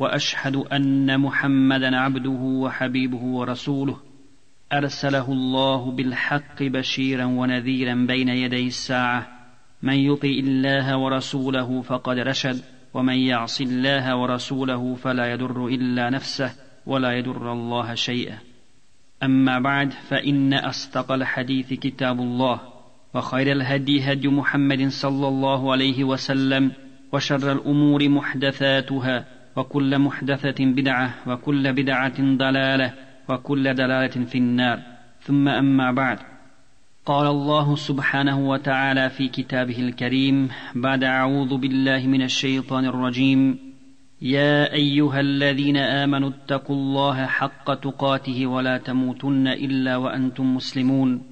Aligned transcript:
وأشهد 0.00 0.56
أن 0.56 1.20
محمدا 1.20 1.96
عبده 1.96 2.40
وحبيبه 2.40 3.22
ورسوله. 3.22 3.96
أرسله 4.72 5.32
الله 5.32 5.90
بالحق 5.90 6.62
بشيرا 6.62 7.24
ونذيرا 7.24 7.94
بين 7.94 8.28
يدي 8.28 8.66
الساعة. 8.66 9.26
من 9.82 9.94
يطع 9.94 10.28
الله 10.28 10.96
ورسوله 10.96 11.82
فقد 11.82 12.18
رشد 12.18 12.62
ومن 12.94 13.14
يعص 13.14 13.60
الله 13.60 14.16
ورسوله 14.16 14.94
فلا 14.94 15.32
يضر 15.32 15.66
إلا 15.66 16.10
نفسه 16.10 16.52
ولا 16.86 17.12
يضر 17.12 17.52
الله 17.52 17.94
شيئا. 17.94 18.38
أما 19.22 19.58
بعد 19.58 19.92
فإن 19.92 20.54
أصدق 20.54 21.12
الحديث 21.12 21.72
كتاب 21.72 22.20
الله 22.20 22.60
وخير 23.14 23.52
الهدي 23.52 24.12
هدي 24.12 24.28
محمد 24.28 24.88
صلى 24.88 25.28
الله 25.28 25.72
عليه 25.72 26.04
وسلم 26.04 26.72
وشر 27.12 27.52
الأمور 27.52 28.08
محدثاتها 28.08 29.39
وكل 29.56 29.98
محدثة 29.98 30.64
بدعة 30.64 31.14
وكل 31.26 31.72
بدعة 31.72 32.36
ضلالة 32.36 32.92
وكل 33.28 33.74
دلالة 33.74 34.24
في 34.24 34.38
النار. 34.38 34.78
ثم 35.20 35.48
أما 35.48 35.92
بعد. 35.92 36.18
قال 37.06 37.26
الله 37.26 37.76
سبحانه 37.76 38.48
وتعالى 38.48 39.10
في 39.10 39.28
كتابه 39.28 39.78
الكريم 39.78 40.48
بعد 40.74 41.04
أعوذ 41.04 41.56
بالله 41.56 42.06
من 42.06 42.22
الشيطان 42.22 42.84
الرجيم. 42.84 43.58
يا 44.22 44.72
أيها 44.72 45.20
الذين 45.20 45.76
آمنوا 45.76 46.30
اتقوا 46.30 46.76
الله 46.76 47.26
حق 47.26 47.74
تقاته 47.74 48.46
ولا 48.46 48.78
تموتن 48.78 49.48
إلا 49.48 49.96
وأنتم 49.96 50.54
مسلمون. 50.54 51.29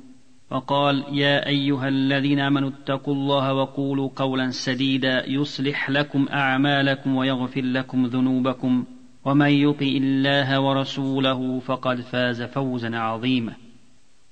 وقال 0.50 1.04
يا 1.12 1.46
أيها 1.46 1.88
الذين 1.88 2.40
آمنوا 2.40 2.70
اتقوا 2.70 3.14
الله 3.14 3.54
وقولوا 3.54 4.10
قولا 4.16 4.50
سديدا 4.50 5.28
يصلح 5.30 5.90
لكم 5.90 6.28
أعمالكم 6.32 7.16
ويغفر 7.16 7.62
لكم 7.62 8.06
ذنوبكم. 8.06 8.84
ومن 9.24 9.50
يطع 9.50 9.86
الله 9.86 10.60
ورسوله 10.60 11.60
فقد 11.60 12.00
فاز 12.00 12.42
فوزا 12.42 12.96
عظيما. 12.96 13.52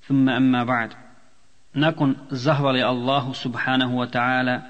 ثم 0.07 0.29
أما 0.29 0.63
بعد. 0.63 0.89
نكن 1.75 2.15
زهر 2.31 2.69
الله 2.69 3.33
سبحانه 3.33 3.97
وتعالى 3.97 4.61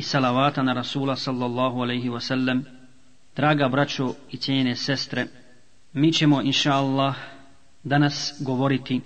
صلواتنا 0.00 0.72
رسول 0.72 1.16
صلى 1.16 1.46
الله 1.46 1.82
عليه 1.82 2.10
وسلم. 2.10 2.64
دراغا 3.38 3.66
براتشو 3.66 4.14
اتيني 4.34 4.74
سستر 4.74 5.26
ميشمو 5.94 6.40
ان 6.40 6.52
شاء 6.52 6.80
الله 6.80 7.16
دانس 7.84 8.42
govoriti 8.44 9.00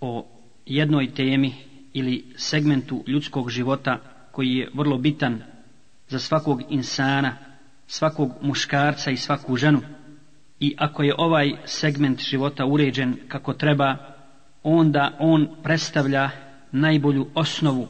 o 0.00 0.33
jednoj 0.66 1.14
temi 1.14 1.54
ili 1.92 2.24
segmentu 2.36 3.04
ljudskog 3.06 3.50
života 3.50 3.98
koji 4.32 4.48
je 4.48 4.70
vrlo 4.74 4.98
bitan 4.98 5.42
za 6.08 6.18
svakog 6.18 6.62
insana, 6.70 7.36
svakog 7.86 8.30
muškarca 8.40 9.10
i 9.10 9.16
svaku 9.16 9.56
ženu. 9.56 9.80
I 10.60 10.74
ako 10.78 11.02
je 11.02 11.14
ovaj 11.18 11.52
segment 11.64 12.20
života 12.20 12.64
uređen 12.64 13.16
kako 13.28 13.52
treba, 13.52 13.96
onda 14.62 15.16
on 15.18 15.48
predstavlja 15.62 16.30
najbolju 16.72 17.26
osnovu 17.34 17.88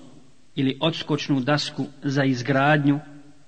ili 0.55 0.79
odskočnu 0.81 1.41
dasku 1.41 1.87
za 2.03 2.25
izgradnju 2.25 3.01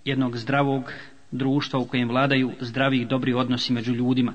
jednog 0.05 0.37
zdravog 0.37 0.93
društva 1.31 1.81
u 1.81 1.85
kojem 1.85 2.09
vladaju 2.09 2.53
zdravi 2.61 2.99
i 2.99 3.05
dobri 3.05 3.35
odnosi 3.35 3.73
među 3.73 3.93
ljudima. 3.93 4.35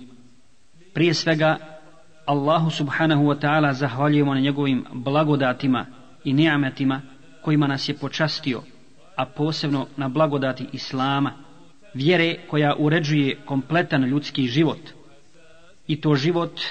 Prije 0.94 1.14
svega 1.14 1.71
Allahu 2.32 2.72
subhanahu 2.72 3.28
wa 3.28 3.36
ta'ala 3.36 3.74
zahvaljujemo 3.74 4.34
na 4.34 4.40
njegovim 4.40 4.86
blagodatima 4.94 5.86
i 6.24 6.34
nijametima 6.34 7.02
kojima 7.42 7.68
nas 7.68 7.90
je 7.90 7.98
počastio, 7.98 8.62
a 9.16 9.26
posebno 9.26 9.88
na 9.98 10.10
blagodati 10.10 10.68
Islama, 10.74 11.34
vjere 11.94 12.36
koja 12.48 12.76
uređuje 12.80 13.36
kompletan 13.46 14.04
ljudski 14.04 14.48
život. 14.48 14.80
I 15.88 16.02
to 16.02 16.16
život 16.16 16.62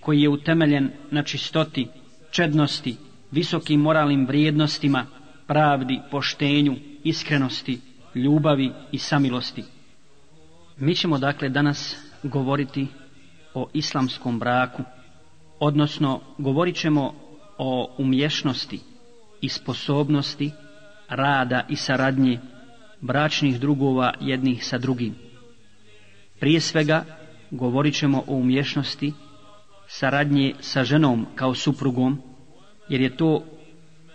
koji 0.00 0.20
je 0.20 0.28
utemeljen 0.28 0.90
na 1.10 1.22
čistoti, 1.22 1.88
čednosti, 2.30 2.96
visokim 3.30 3.80
moralnim 3.80 4.26
vrijednostima, 4.26 5.06
pravdi, 5.46 6.00
poštenju, 6.10 6.76
iskrenosti, 7.04 7.80
ljubavi 8.14 8.72
i 8.92 8.98
samilosti. 8.98 9.64
Mi 10.78 10.94
ćemo 10.94 11.18
dakle 11.18 11.48
danas 11.48 11.96
govoriti 12.22 12.86
o 13.54 13.68
islamskom 13.72 14.38
braku, 14.38 14.82
odnosno 15.60 16.20
govorit 16.38 16.76
ćemo 16.76 17.14
o 17.58 17.94
umješnosti 17.98 18.80
i 19.40 19.48
sposobnosti 19.48 20.50
rada 21.08 21.66
i 21.68 21.76
saradnje 21.76 22.40
bračnih 23.00 23.60
drugova 23.60 24.14
jednih 24.20 24.66
sa 24.66 24.78
drugim. 24.78 25.14
Prije 26.40 26.60
svega 26.60 27.04
govorit 27.50 27.94
ćemo 27.94 28.24
o 28.26 28.34
umješnosti 28.34 29.12
saradnje 29.86 30.54
sa 30.60 30.84
ženom 30.84 31.26
kao 31.34 31.54
suprugom, 31.54 32.22
jer 32.88 33.00
je 33.00 33.16
to 33.16 33.44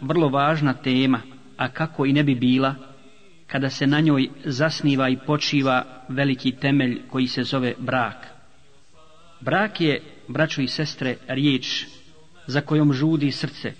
vrlo 0.01 0.29
važna 0.29 0.73
tema, 0.73 1.21
a 1.57 1.69
kako 1.69 2.05
i 2.05 2.13
ne 2.13 2.23
bi 2.23 2.35
bila, 2.35 2.75
kada 3.47 3.69
se 3.69 3.87
na 3.87 3.99
njoj 3.99 4.29
zasniva 4.45 5.09
i 5.09 5.17
počiva 5.25 5.85
veliki 6.09 6.51
temelj 6.51 7.01
koji 7.09 7.27
se 7.27 7.43
zove 7.43 7.73
brak. 7.79 8.27
Brak 9.41 9.81
je, 9.81 10.14
braćo 10.27 10.61
i 10.61 10.67
sestre, 10.67 11.17
riječ 11.27 11.85
za 12.47 12.61
kojom 12.61 12.93
žudi 12.93 13.31
srce 13.31 13.73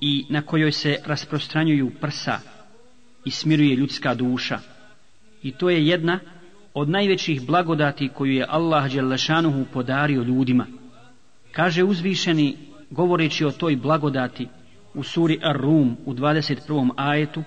i 0.00 0.24
na 0.28 0.42
kojoj 0.42 0.72
se 0.72 0.96
rasprostranjuju 1.06 1.90
prsa 2.00 2.38
i 3.24 3.30
smiruje 3.30 3.76
ljudska 3.76 4.14
duša. 4.14 4.58
I 5.42 5.52
to 5.52 5.70
je 5.70 5.86
jedna 5.86 6.20
od 6.74 6.88
najvećih 6.88 7.46
blagodati 7.46 8.08
koju 8.08 8.32
je 8.32 8.46
Allah 8.48 8.92
Đelešanuhu 8.92 9.64
podario 9.72 10.22
ljudima. 10.22 10.66
Kaže 11.52 11.84
uzvišeni, 11.84 12.56
govoreći 12.90 13.44
o 13.44 13.50
toj 13.50 13.76
blagodati 13.76 14.48
u 14.94 15.02
suri 15.02 15.38
Ar-Rum 15.42 15.96
u 16.04 16.14
21. 16.14 16.90
ajetu, 16.96 17.42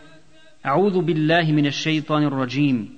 A'udhu 0.64 1.02
billahi 1.02 1.52
mine 1.52 1.72
šeitanir 1.72 2.32
rajim, 2.32 2.95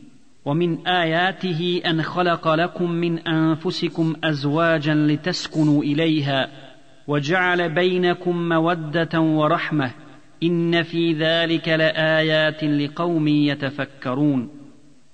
ومن 0.46 0.86
اياته 0.86 1.82
ان 1.86 2.02
خلق 2.02 2.48
لكم 2.48 2.90
من 2.90 3.18
انفسكم 3.18 4.14
ازواجا 4.24 4.94
لتسكنوا 4.94 5.82
اليها 5.82 6.48
وجعل 7.06 7.74
بينكم 7.74 8.48
موده 8.48 9.20
ورحمه 9.20 9.90
ان 10.42 10.82
في 10.82 11.12
ذلك 11.12 11.68
لايات 11.68 12.64
لقوم 12.64 13.28
يتفكرون 13.28 14.48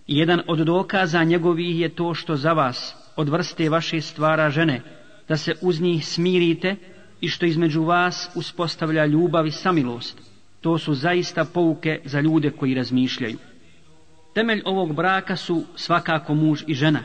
jedan 0.08 0.40
od 0.46 0.58
dokaza 0.58 1.24
njegovih 1.24 1.80
je 1.80 1.88
to 1.88 2.14
što 2.14 2.36
za 2.36 2.52
vas 2.52 2.96
od 3.16 3.28
vrste 3.28 3.68
vaše 3.68 4.00
stvara 4.00 4.50
žene 4.50 4.80
da 5.28 5.36
se 5.36 5.54
uz 5.62 5.80
njih 5.80 6.06
smirite 6.06 6.76
i 7.20 7.28
što 7.28 7.46
između 7.46 7.82
vas 7.82 8.30
uspostavlja 8.34 9.06
ljubav 9.06 9.46
i 9.46 9.50
samilost 9.50 10.18
to 10.60 10.78
su 10.78 10.94
zaista 10.94 11.44
pouke 11.44 12.00
za 12.04 12.20
ljude 12.20 12.50
koji 12.50 12.74
razmišljaju 12.74 13.38
Temelj 14.33 14.61
ovog 14.65 14.93
braka 14.93 15.35
su 15.35 15.63
svakako 15.75 16.33
muž 16.33 16.63
i 16.67 16.73
žena. 16.73 16.99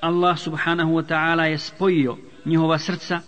Allah 0.00 0.38
subhanahu 0.38 0.92
wa 0.92 1.06
ta'ala 1.06 1.42
je 1.42 1.58
spojio 1.58 2.16
njihova 2.44 2.78
srca 2.78 3.20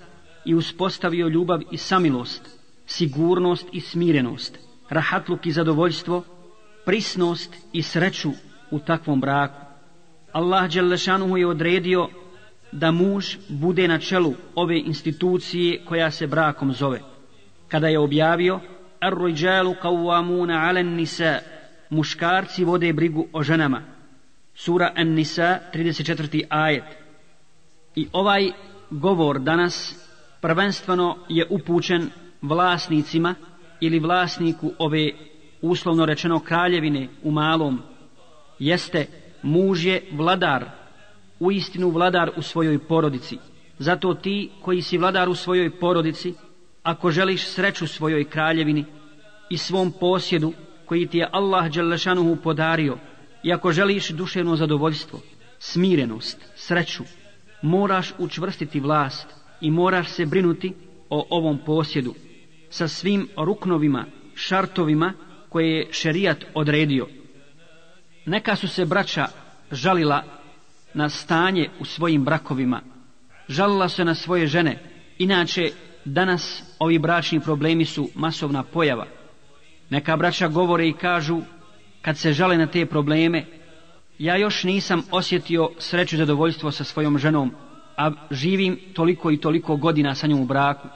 i 0.44 0.54
uspostavio 0.54 1.28
ljubav 1.28 1.60
i 1.70 1.76
samilost, 1.76 2.58
sigurnost 2.86 3.68
i 3.72 3.80
smirenost, 3.80 4.58
rahatluk 4.88 5.46
i 5.46 5.52
zadovoljstvo, 5.52 6.24
prisnost 6.84 7.56
i 7.72 7.82
sreću 7.82 8.30
u 8.70 8.78
takvom 8.78 9.20
braku. 9.20 9.60
Allah 10.32 10.70
Đelešanuhu 10.70 11.36
je 11.36 11.46
odredio 11.46 12.08
da 12.72 12.90
muž 12.90 13.36
bude 13.48 13.88
na 13.88 13.98
čelu 13.98 14.34
ove 14.54 14.78
institucije 14.78 15.84
koja 15.84 16.10
se 16.10 16.26
brakom 16.26 16.72
zove. 16.72 17.00
Kada 17.68 17.88
je 17.88 17.98
objavio 17.98 18.60
Ar-Rujjalu 19.00 19.74
qawwamuna 19.82 20.68
'ala 20.68 20.80
an-nisa' 20.80 21.51
muškarci 21.92 22.64
vode 22.64 22.92
brigu 22.92 23.26
o 23.32 23.42
ženama. 23.42 23.82
Sura 24.54 24.92
An-Nisa, 24.96 25.58
34. 25.74 26.44
ajet. 26.48 26.84
I 27.96 28.08
ovaj 28.12 28.50
govor 28.90 29.40
danas 29.40 29.94
prvenstveno 30.40 31.18
je 31.28 31.46
upućen 31.50 32.10
vlasnicima 32.42 33.34
ili 33.80 33.98
vlasniku 33.98 34.72
ove 34.78 35.10
uslovno 35.62 36.06
rečeno 36.06 36.40
kraljevine 36.40 37.08
u 37.22 37.30
malom. 37.30 37.82
Jeste 38.58 39.06
muž 39.42 39.84
je 39.86 40.02
vladar, 40.12 40.70
u 41.40 41.52
istinu 41.52 41.90
vladar 41.90 42.30
u 42.36 42.42
svojoj 42.42 42.78
porodici. 42.78 43.38
Zato 43.78 44.14
ti 44.14 44.50
koji 44.62 44.82
si 44.82 44.98
vladar 44.98 45.28
u 45.28 45.34
svojoj 45.34 45.70
porodici, 45.80 46.34
ako 46.82 47.10
želiš 47.10 47.46
sreću 47.46 47.86
svojoj 47.86 48.24
kraljevini 48.24 48.84
i 49.50 49.58
svom 49.58 49.92
posjedu 50.00 50.52
koji 50.92 51.06
ti 51.06 51.18
je 51.18 51.28
Allah 51.32 51.72
Đalešanuhu 51.72 52.36
podario, 52.36 52.98
i 53.42 53.52
ako 53.52 53.72
želiš 53.72 54.10
duševno 54.10 54.56
zadovoljstvo, 54.56 55.20
smirenost, 55.58 56.38
sreću, 56.56 57.04
moraš 57.62 58.12
učvrstiti 58.18 58.80
vlast 58.80 59.26
i 59.60 59.70
moraš 59.70 60.08
se 60.08 60.26
brinuti 60.26 60.74
o 61.10 61.26
ovom 61.30 61.58
posjedu 61.66 62.14
sa 62.70 62.88
svim 62.88 63.28
ruknovima, 63.36 64.04
šartovima 64.34 65.12
koje 65.48 65.76
je 65.76 65.88
šerijat 65.92 66.44
odredio. 66.54 67.08
Neka 68.26 68.56
su 68.56 68.68
se 68.68 68.84
braća 68.84 69.26
žalila 69.70 70.24
na 70.94 71.08
stanje 71.08 71.68
u 71.80 71.84
svojim 71.84 72.24
brakovima, 72.24 72.80
žalila 73.48 73.88
se 73.88 74.04
na 74.04 74.14
svoje 74.14 74.46
žene, 74.46 74.78
inače 75.18 75.62
danas 76.04 76.62
ovi 76.78 76.98
bračni 76.98 77.40
problemi 77.40 77.84
su 77.84 78.08
masovna 78.14 78.62
pojava. 78.62 79.21
Neka 79.92 80.16
braća 80.16 80.48
govore 80.48 80.88
i 80.88 80.92
kažu, 80.92 81.40
kad 82.02 82.18
se 82.18 82.32
žale 82.32 82.56
na 82.56 82.66
te 82.66 82.86
probleme, 82.86 83.44
ja 84.18 84.36
još 84.36 84.64
nisam 84.64 85.02
osjetio 85.10 85.70
sreću 85.78 86.16
i 86.16 86.18
zadovoljstvo 86.18 86.70
sa 86.70 86.84
svojom 86.84 87.18
ženom, 87.18 87.52
a 87.96 88.10
živim 88.30 88.78
toliko 88.94 89.30
i 89.30 89.36
toliko 89.36 89.76
godina 89.76 90.14
sa 90.14 90.26
njom 90.26 90.40
u 90.40 90.44
braku. 90.44 90.88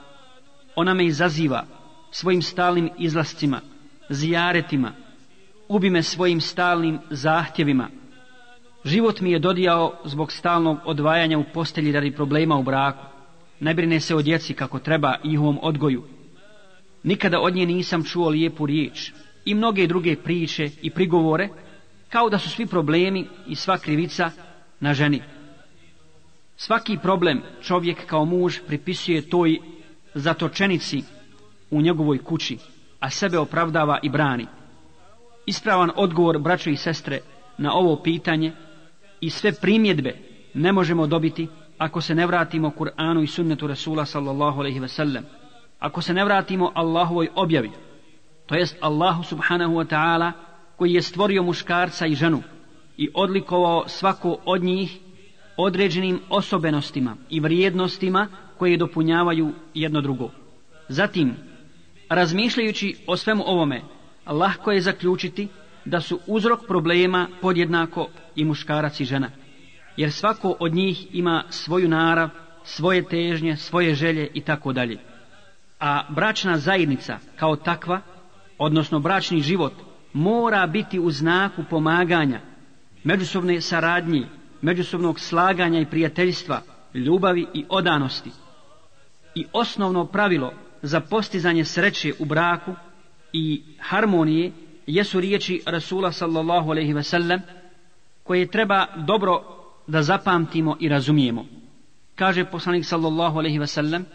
Ona 0.76 0.94
me 0.94 1.04
izaziva 1.04 1.64
svojim 2.10 2.43
stalnim 2.43 2.90
izlascima, 2.98 3.60
zijaretima, 4.08 4.93
ubi 5.69 5.90
me 5.90 6.02
svojim 6.02 6.40
stalnim 6.40 6.98
zahtjevima. 7.10 7.88
Život 8.84 9.20
mi 9.20 9.32
je 9.32 9.38
dodijao 9.38 9.98
zbog 10.04 10.32
stalnog 10.32 10.78
odvajanja 10.84 11.38
u 11.38 11.44
postelji 11.54 11.93
radi 11.93 12.12
problema 12.12 12.56
u 12.56 12.62
braku. 12.62 13.04
Ne 13.60 13.75
brine 13.75 14.00
se 14.00 14.14
o 14.14 14.22
djeci 14.22 14.54
kako 14.54 14.78
treba 14.78 15.14
i 15.25 15.28
njihovom 15.28 15.58
odgoju. 15.62 16.16
Nikada 17.06 17.41
od 17.41 17.55
nje 17.55 17.67
nisam 17.67 18.05
čuo 18.05 18.29
lijepu 18.29 18.67
riječ 18.67 19.12
i 19.44 19.55
mnoge 19.55 19.87
druge 19.87 20.17
priče 20.17 20.70
i 20.82 20.91
prigovore, 20.91 21.49
kao 22.08 22.31
da 22.31 22.38
su 22.38 22.50
svi 22.50 22.67
problemi 22.67 23.26
i 23.47 23.55
sva 23.55 23.79
krivica 23.79 24.31
na 24.81 24.94
ženi. 24.94 25.23
Svaki 26.56 26.99
problem 27.03 27.43
čovjek 27.62 28.06
kao 28.06 28.25
muž 28.25 28.58
pripisuje 28.67 29.29
toj 29.29 29.58
zatočenici 30.14 31.03
u 31.70 31.81
njegovoj 31.81 32.19
kući, 32.19 32.58
a 33.00 33.11
sebe 33.11 33.38
opravdava 33.38 33.99
i 34.03 34.11
brani. 34.11 34.47
Ispravan 35.47 35.91
odgovor 35.97 36.38
braćo 36.38 36.70
i 36.70 36.76
sestre 36.76 37.20
na 37.58 37.73
ovo 37.75 38.03
pitanje 38.03 38.53
i 39.20 39.31
sve 39.31 39.53
primjedbe 39.53 40.17
ne 40.55 40.73
možemo 40.73 41.06
dobiti 41.06 41.49
ako 41.79 42.00
se 42.00 42.14
ne 42.14 42.26
vratimo 42.26 42.73
Kur'anu 42.79 43.23
i 43.23 43.26
sunnetu 43.26 43.67
Rasula 43.67 44.06
sallallahu 44.06 44.61
alaihi 44.61 44.81
ve 44.81 44.88
sellem, 44.88 45.25
ako 45.78 46.02
se 46.02 46.14
ne 46.14 46.25
vratimo 46.25 46.73
Allahovoj 46.75 47.28
objavi, 47.34 47.70
to 48.46 48.55
jest 48.55 48.76
Allahu 48.81 49.23
subhanahu 49.23 49.75
wa 49.75 49.87
ta'ala 49.87 50.32
koji 50.76 50.93
je 50.93 51.02
stvorio 51.02 51.43
muškarca 51.43 52.06
i 52.06 52.14
ženu 52.14 52.43
i 52.96 53.08
odlikovao 53.14 53.88
svako 53.88 54.38
od 54.44 54.62
njih 54.62 54.99
određenim 55.56 56.20
osobenostima 56.28 57.17
i 57.31 57.40
vrijednostima 57.40 58.28
koje 58.58 58.76
dopunjavaju 58.76 59.52
jedno 59.75 60.00
drugo. 60.00 60.31
Zatim, 60.88 61.34
razmišljajući 62.08 62.96
o 63.06 63.17
svemu 63.17 63.43
ovome, 63.46 63.82
lahko 64.26 64.72
je 64.72 64.81
zaključiti 64.81 65.49
da 65.84 66.00
su 66.00 66.20
uzrok 66.26 66.61
problema 66.67 67.29
podjednako 67.40 68.08
i 68.37 68.44
muškarac 68.44 69.00
i 69.00 69.05
žena, 69.05 69.31
jer 69.96 70.12
svako 70.12 70.56
od 70.61 70.75
njih 70.75 71.14
ima 71.14 71.44
svoju 71.50 71.88
narav, 71.88 72.29
svoje 72.64 73.08
težnje, 73.08 73.56
svoje 73.56 73.94
želje 73.94 74.29
i 74.34 74.40
tako 74.40 74.72
dalje. 74.72 74.99
A 75.81 76.02
bračna 76.08 76.58
zajednica 76.58 77.19
kao 77.37 77.56
takva, 77.56 78.00
odnosno 78.58 78.99
bračni 79.00 79.40
život, 79.40 79.73
mora 80.12 80.67
biti 80.67 80.99
u 80.99 81.11
znaku 81.11 81.64
pomaganja, 81.70 82.40
međusobne 83.05 83.61
saradnje, 83.61 84.26
međusobnog 84.62 85.20
slaganja 85.20 85.81
i 85.81 85.87
prijateljstva, 85.87 86.62
ljubavi 86.94 87.46
i 87.55 87.64
odanosti. 87.69 88.31
I 89.34 89.46
osnovno 89.52 90.06
pravilo 90.06 90.52
za 90.82 91.00
postizanje 91.00 91.64
sreće 91.64 92.12
u 92.19 92.25
braku 92.25 92.75
i 93.32 93.62
harmonije 93.79 94.52
jesu 94.87 95.20
riječi 95.20 95.62
Rasula 95.67 96.12
sallallahu 96.12 96.70
alaihi 96.70 96.93
ve 96.93 97.02
sellem 97.02 97.40
koje 98.22 98.50
treba 98.50 98.87
dobro 98.96 99.43
da 99.87 100.02
zapamtimo 100.02 100.76
i 100.81 100.88
razumijemo. 100.88 101.44
Kaže 102.14 102.44
poslanik 102.44 102.84
sallallahu 102.84 103.38
alaihi 103.38 103.58
ve 103.58 103.67
sellem 103.67 104.06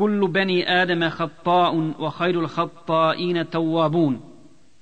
Kullu 0.00 0.28
beni 0.28 0.64
Ademe 0.64 1.08
hatta'un 1.10 1.94
wa 1.98 2.10
khayrul 2.10 2.48
hatta'ina 2.48 3.44
tawwabun 3.44 4.14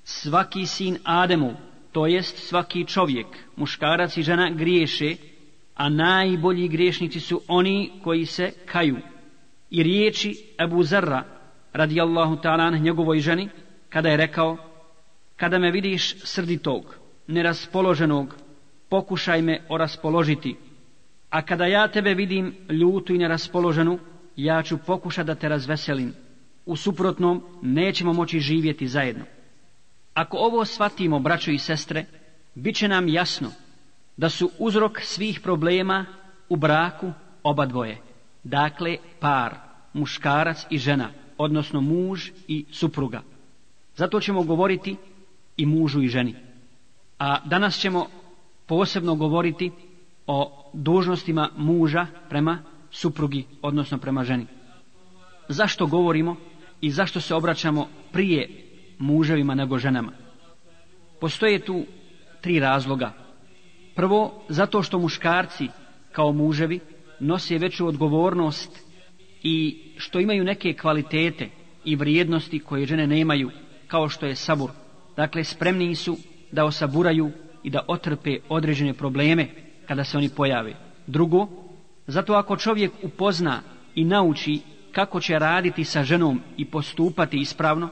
Svaki 0.03 0.65
sin 0.65 0.97
Ademu, 1.03 1.53
to 1.91 2.05
jest 2.07 2.37
svaki 2.37 2.85
čovjek, 2.85 3.27
muškarac 3.55 4.17
i 4.17 4.23
žena 4.23 4.49
griješe, 4.49 5.15
a 5.75 5.89
najbolji 5.89 6.67
griješnici 6.67 7.19
su 7.19 7.41
oni 7.47 7.91
koji 8.03 8.25
se 8.25 8.51
kaju. 8.65 8.97
I 9.69 9.83
riječi 9.83 10.35
Abu 10.57 10.83
Zarra, 10.83 11.23
radijallahu 11.73 12.35
ta'ala 12.35 12.77
njegovoj 12.77 13.19
ženi, 13.19 13.49
kada 13.89 14.09
je 14.09 14.17
rekao, 14.17 14.57
kada 15.35 15.59
me 15.59 15.71
vidiš 15.71 16.15
srditog, 16.23 16.95
neraspoloženog, 17.27 18.35
pokušaj 18.89 19.41
me 19.41 19.61
oraspoložiti, 19.69 20.55
a 21.29 21.41
kada 21.41 21.65
ja 21.65 21.87
tebe 21.87 22.13
vidim 22.13 22.55
ljutu 22.69 23.13
i 23.13 23.17
neraspoloženu, 23.17 23.99
ja 24.43 24.63
ću 24.63 24.77
pokušati 24.77 25.27
da 25.27 25.35
te 25.35 25.49
razveselim. 25.49 26.13
U 26.65 26.75
suprotnom, 26.75 27.43
nećemo 27.61 28.13
moći 28.13 28.39
živjeti 28.39 28.87
zajedno. 28.87 29.25
Ako 30.13 30.37
ovo 30.37 30.65
shvatimo, 30.65 31.19
braćo 31.19 31.51
i 31.51 31.59
sestre, 31.59 32.05
bit 32.55 32.75
će 32.75 32.87
nam 32.87 33.07
jasno 33.07 33.51
da 34.17 34.29
su 34.29 34.51
uzrok 34.59 35.01
svih 35.01 35.39
problema 35.39 36.05
u 36.49 36.55
braku 36.55 37.11
oba 37.43 37.65
dvoje. 37.65 37.97
Dakle, 38.43 38.97
par, 39.19 39.55
muškarac 39.93 40.65
i 40.69 40.77
žena, 40.77 41.09
odnosno 41.37 41.81
muž 41.81 42.29
i 42.47 42.65
supruga. 42.71 43.21
Zato 43.95 44.19
ćemo 44.19 44.43
govoriti 44.43 44.95
i 45.57 45.65
mužu 45.65 46.01
i 46.01 46.07
ženi. 46.07 46.35
A 47.19 47.37
danas 47.45 47.79
ćemo 47.79 48.07
posebno 48.67 49.15
govoriti 49.15 49.71
o 50.27 50.69
dužnostima 50.73 51.49
muža 51.57 52.07
prema 52.29 52.59
suprugi, 52.91 53.45
odnosno 53.61 53.97
prema 53.97 54.23
ženi. 54.23 54.45
Zašto 55.47 55.87
govorimo 55.87 56.35
i 56.81 56.91
zašto 56.91 57.21
se 57.21 57.35
obraćamo 57.35 57.87
prije 58.11 58.49
muževima 58.99 59.55
nego 59.55 59.77
ženama? 59.77 60.11
Postoje 61.21 61.59
tu 61.59 61.85
tri 62.41 62.59
razloga. 62.59 63.13
Prvo, 63.95 64.43
zato 64.49 64.83
što 64.83 64.99
muškarci 64.99 65.67
kao 66.11 66.31
muževi 66.31 66.79
nose 67.19 67.57
veću 67.57 67.87
odgovornost 67.87 68.85
i 69.43 69.77
što 69.97 70.19
imaju 70.19 70.43
neke 70.43 70.73
kvalitete 70.73 71.49
i 71.85 71.95
vrijednosti 71.95 72.59
koje 72.59 72.85
žene 72.85 73.07
nemaju, 73.07 73.51
kao 73.87 74.09
što 74.09 74.25
je 74.25 74.35
sabur. 74.35 74.69
Dakle, 75.15 75.43
spremni 75.43 75.95
su 75.95 76.17
da 76.51 76.65
osaburaju 76.65 77.31
i 77.63 77.69
da 77.69 77.85
otrpe 77.87 78.37
određene 78.49 78.93
probleme 78.93 79.47
kada 79.87 80.03
se 80.03 80.17
oni 80.17 80.29
pojave. 80.29 80.73
Drugo, 81.07 81.47
zato 82.09 82.33
ako 82.33 82.57
čovjek 82.57 82.91
upozna 83.03 83.61
i 83.95 84.03
nauči 84.03 84.59
kako 84.91 85.19
će 85.19 85.39
raditi 85.39 85.83
sa 85.83 86.03
ženom 86.03 86.41
i 86.57 86.65
postupati 86.65 87.37
ispravno, 87.37 87.89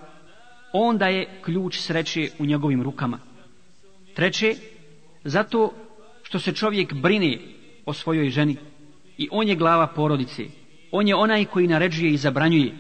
onda 0.74 1.08
je 1.08 1.40
ključ 1.42 1.78
sreće 1.80 2.30
u 2.40 2.46
njegovim 2.46 2.82
rukama. 2.82 3.20
Treće, 4.16 4.56
zato 5.24 5.74
što 6.24 6.40
se 6.40 6.54
čovjek 6.54 6.94
brine 6.94 7.38
o 7.86 7.94
svojoj 7.94 8.30
ženi 8.30 8.58
i 9.18 9.28
on 9.32 9.48
je 9.48 9.56
glava 9.56 9.88
porodice, 9.88 10.44
on 10.92 11.08
je 11.08 11.16
onaj 11.16 11.46
koji 11.46 11.68
naređuje 11.68 12.12
i 12.12 12.18
zabranjuje. 12.18 12.74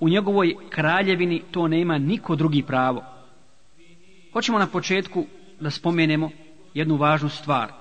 U 0.00 0.08
njegovoj 0.08 0.54
kraljevini 0.70 1.42
to 1.50 1.68
nema 1.68 1.98
niko 1.98 2.36
drugi 2.36 2.62
pravo. 2.62 3.04
Hoćemo 4.32 4.58
na 4.58 4.66
početku 4.66 5.26
da 5.60 5.70
spomenemo 5.70 6.30
jednu 6.74 6.96
važnu 6.96 7.28
stvar 7.28 7.72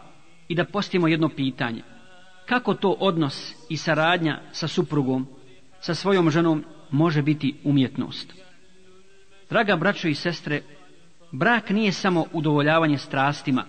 i 0.47 0.55
da 0.55 0.65
postimo 0.65 1.07
jedno 1.07 1.29
pitanje. 1.29 1.96
Kako 2.47 2.73
to 2.73 2.95
odnos 2.99 3.53
i 3.69 3.77
saradnja 3.77 4.39
sa 4.51 4.67
suprugom, 4.67 5.27
sa 5.79 5.95
svojom 5.95 6.31
ženom 6.31 6.63
može 6.91 7.21
biti 7.21 7.55
umjetnost? 7.63 8.33
Draga 9.49 9.75
braćo 9.75 10.07
i 10.07 10.15
sestre, 10.15 10.61
brak 11.31 11.69
nije 11.69 11.91
samo 11.91 12.25
udovoljavanje 12.33 12.97
strastima, 12.97 13.65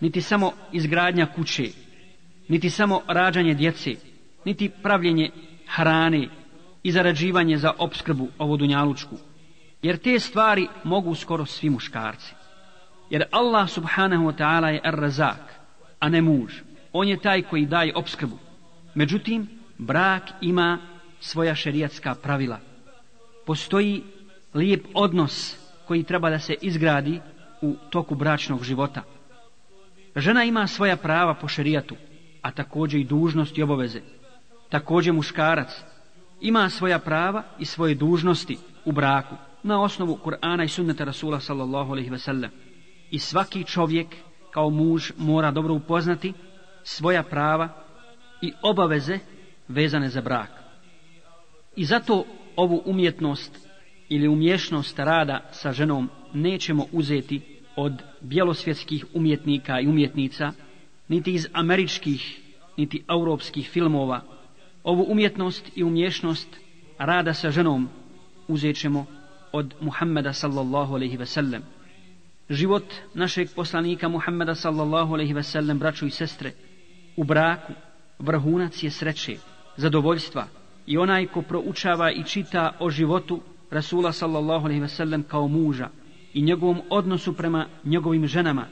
niti 0.00 0.22
samo 0.22 0.52
izgradnja 0.72 1.26
kuće, 1.26 1.68
niti 2.48 2.70
samo 2.70 3.00
rađanje 3.08 3.54
djece, 3.54 3.94
niti 4.44 4.70
pravljenje 4.82 5.30
hrane 5.66 6.28
i 6.82 6.92
zarađivanje 6.92 7.56
za 7.56 7.72
opskrbu 7.78 8.28
ovodunjalučku. 8.38 9.16
Jer 9.82 9.96
te 9.98 10.18
stvari 10.18 10.68
mogu 10.84 11.14
skoro 11.14 11.46
svi 11.46 11.70
muškarci. 11.70 12.34
Jer 13.10 13.24
Allah 13.30 13.70
subhanahu 13.70 14.24
wa 14.24 14.36
ta'ala 14.36 14.66
je 14.66 14.80
ar-razak, 14.84 15.54
a 15.98 16.08
ne 16.08 16.22
muž. 16.22 16.71
On 16.92 17.08
je 17.08 17.20
taj 17.20 17.42
koji 17.42 17.66
daje 17.66 17.96
obskrbu. 17.96 18.38
Međutim, 18.94 19.48
Brak 19.78 20.22
ima 20.40 20.78
svoja 21.20 21.54
šerijatska 21.54 22.14
pravila. 22.14 22.58
Postoji 23.46 24.02
lijep 24.54 24.86
odnos 24.94 25.56
koji 25.86 26.02
treba 26.02 26.30
da 26.30 26.38
se 26.38 26.54
izgradi 26.60 27.20
u 27.60 27.76
toku 27.90 28.14
bračnog 28.14 28.64
života. 28.64 29.02
Žena 30.16 30.44
ima 30.44 30.66
svoja 30.66 30.96
prava 30.96 31.34
po 31.34 31.48
šerijatu, 31.48 31.96
a 32.42 32.50
također 32.50 33.00
i 33.00 33.04
dužnosti 33.04 33.60
i 33.60 33.64
obaveze. 33.64 34.00
Također 34.68 35.12
muškarac 35.12 35.82
ima 36.40 36.70
svoja 36.70 36.98
prava 36.98 37.42
i 37.58 37.64
svoje 37.64 37.94
dužnosti 37.94 38.58
u 38.84 38.92
braku 38.92 39.34
na 39.62 39.82
osnovu 39.82 40.18
Kur'ana 40.24 40.64
i 40.64 40.68
sunneta 40.68 41.04
Rasula 41.04 41.40
sallallahu 41.40 41.92
alaihi 41.92 42.10
ve 42.10 42.18
sellem. 42.18 42.50
I 43.10 43.18
svaki 43.18 43.64
čovjek 43.64 44.06
kao 44.50 44.70
muž 44.70 45.10
mora 45.18 45.50
dobro 45.50 45.74
upoznati 45.74 46.32
svoja 46.84 47.22
prava 47.22 47.68
i 48.42 48.52
obaveze 48.62 49.18
vezane 49.68 50.08
za 50.08 50.20
brak. 50.20 50.50
I 51.76 51.84
zato 51.84 52.24
ovu 52.56 52.82
umjetnost 52.84 53.68
ili 54.08 54.28
umješnost 54.28 54.98
rada 54.98 55.48
sa 55.52 55.72
ženom 55.72 56.10
nećemo 56.34 56.86
uzeti 56.92 57.40
od 57.76 57.92
bjelosvjetskih 58.20 59.04
umjetnika 59.14 59.80
i 59.80 59.86
umjetnica, 59.86 60.52
niti 61.08 61.32
iz 61.34 61.48
američkih, 61.52 62.40
niti 62.76 63.04
europskih 63.08 63.70
filmova. 63.70 64.20
Ovu 64.84 65.06
umjetnost 65.08 65.70
i 65.74 65.82
umješnost 65.82 66.48
rada 66.98 67.34
sa 67.34 67.50
ženom 67.50 67.88
uzet 68.48 68.76
ćemo 68.76 69.06
od 69.52 69.74
Muhammeda 69.80 70.32
sallallahu 70.32 70.94
alaihi 70.94 71.16
ve 71.16 71.26
sellem. 71.26 71.62
Život 72.50 72.84
našeg 73.14 73.48
poslanika 73.54 74.08
Muhammeda 74.08 74.54
sallallahu 74.54 75.14
alaihi 75.14 75.32
ve 75.32 75.42
sellem, 75.42 75.78
braću 75.78 76.06
i 76.06 76.10
sestre, 76.10 76.52
u 77.16 77.24
braku 77.24 77.72
vrhunac 78.18 78.82
je 78.82 78.90
sreće, 78.90 79.36
zadovoljstva 79.76 80.46
i 80.86 80.98
onaj 80.98 81.26
ko 81.26 81.42
proučava 81.42 82.12
i 82.12 82.24
čita 82.24 82.76
o 82.80 82.90
životu 82.90 83.40
Rasula 83.70 84.12
sallallahu 84.12 84.64
alaihi 84.64 84.82
wasallam 84.82 85.22
kao 85.22 85.48
muža 85.48 85.88
i 86.34 86.42
njegovom 86.42 86.80
odnosu 86.90 87.32
prema 87.32 87.66
njegovim 87.84 88.26
ženama, 88.26 88.66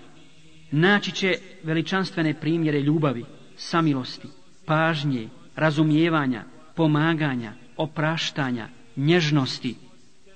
naći 0.71 1.13
će 1.13 1.35
veličanstvene 1.63 2.35
primjere 2.41 2.81
ljubavi, 2.81 3.25
samilosti, 3.57 4.29
pažnje, 4.67 5.29
razumijevanja, 5.57 6.45
pomaganja, 6.77 7.53
opraštanja, 7.77 8.69
nježnosti, 8.97 9.75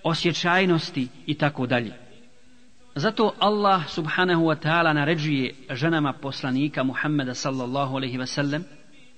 osjećajnosti 0.03 1.09
i 1.27 1.35
tako 1.35 1.67
dalje. 1.67 2.04
Zato 2.96 3.34
Allah 3.40 3.88
subhanahu 3.88 4.44
wa 4.46 4.56
ta'ala 4.56 4.94
naređuje 4.94 5.54
ženama 5.70 6.14
poslanika 6.14 6.84
Muhammeda 6.84 7.34
sallallahu 7.34 7.96
alaihi 7.96 8.18
ve 8.18 8.28
sellem 8.28 8.64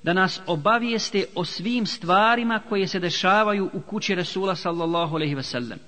da 0.04 0.14
nas 0.14 0.42
obavijeste 0.48 1.26
o 1.36 1.46
svim 1.46 1.86
stvarima 1.86 2.60
koje 2.70 2.88
se 2.88 3.00
dešavaju 3.00 3.70
u 3.74 3.82
kući 3.82 4.16
Resula 4.16 4.56
sallallahu 4.56 5.16
alaihi 5.16 5.36
ve 5.36 5.44
sellem. 5.44 5.80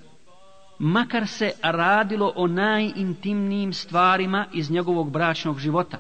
Makar 0.80 1.28
se 1.28 1.52
radilo 1.62 2.34
o 2.36 2.48
najintimnijim 2.48 3.74
stvarima 3.74 4.46
iz 4.54 4.72
njegovog 4.72 5.12
bračnog 5.12 5.60
života. 5.60 5.98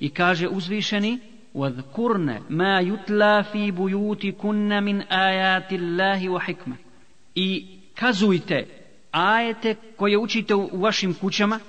I 0.00 0.10
kaže 0.10 0.48
uzvišeni 0.48 1.18
وَذْكُرْنَ 1.54 2.40
مَا 2.50 2.80
يُتْلَى 2.80 3.44
فِي 3.52 3.70
بُيُوتِكُنَّ 3.70 4.82
مِنْ 4.82 5.02
آيَاتِ 5.02 5.72
اللَّهِ 5.72 6.28
وَحِكْمَ 6.28 6.72
I 7.34 7.66
kazujte 7.94 8.77
ajete 9.11 9.75
koje 9.97 10.17
učite 10.17 10.55
u 10.55 10.81
vašim 10.81 11.13
kućama 11.13 11.59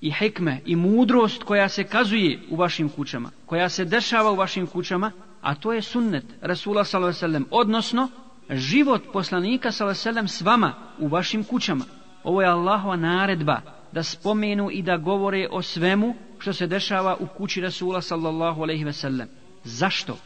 i 0.00 0.12
hikme 0.12 0.60
i 0.66 0.76
mudrost 0.76 1.42
koja 1.42 1.68
se 1.68 1.84
kazuje 1.84 2.40
u 2.50 2.56
vašim 2.56 2.88
kućama, 2.88 3.30
koja 3.46 3.68
se 3.68 3.84
dešava 3.84 4.30
u 4.30 4.36
vašim 4.36 4.66
kućama, 4.66 5.12
a 5.40 5.54
to 5.54 5.72
je 5.72 5.82
sunnet 5.82 6.24
Rasula 6.40 6.84
s.a.v. 6.84 7.40
odnosno 7.50 8.08
život 8.50 9.02
poslanika 9.12 9.72
s.a.v. 9.72 10.28
s 10.28 10.40
vama 10.40 10.74
u 10.98 11.08
vašim 11.08 11.44
kućama. 11.44 11.84
Ovo 12.24 12.42
je 12.42 12.48
Allahova 12.48 12.96
naredba 12.96 13.60
da 13.92 14.02
spomenu 14.02 14.70
i 14.70 14.82
da 14.82 14.96
govore 14.96 15.48
o 15.50 15.62
svemu 15.62 16.14
što 16.38 16.52
se 16.52 16.66
dešava 16.66 17.16
u 17.20 17.26
kući 17.26 17.60
Rasula 17.60 18.02
sallallahu 18.02 18.62
alaihi 18.62 18.84
ve 18.84 18.92
sellem. 18.92 19.28
Zašto? 19.64 20.16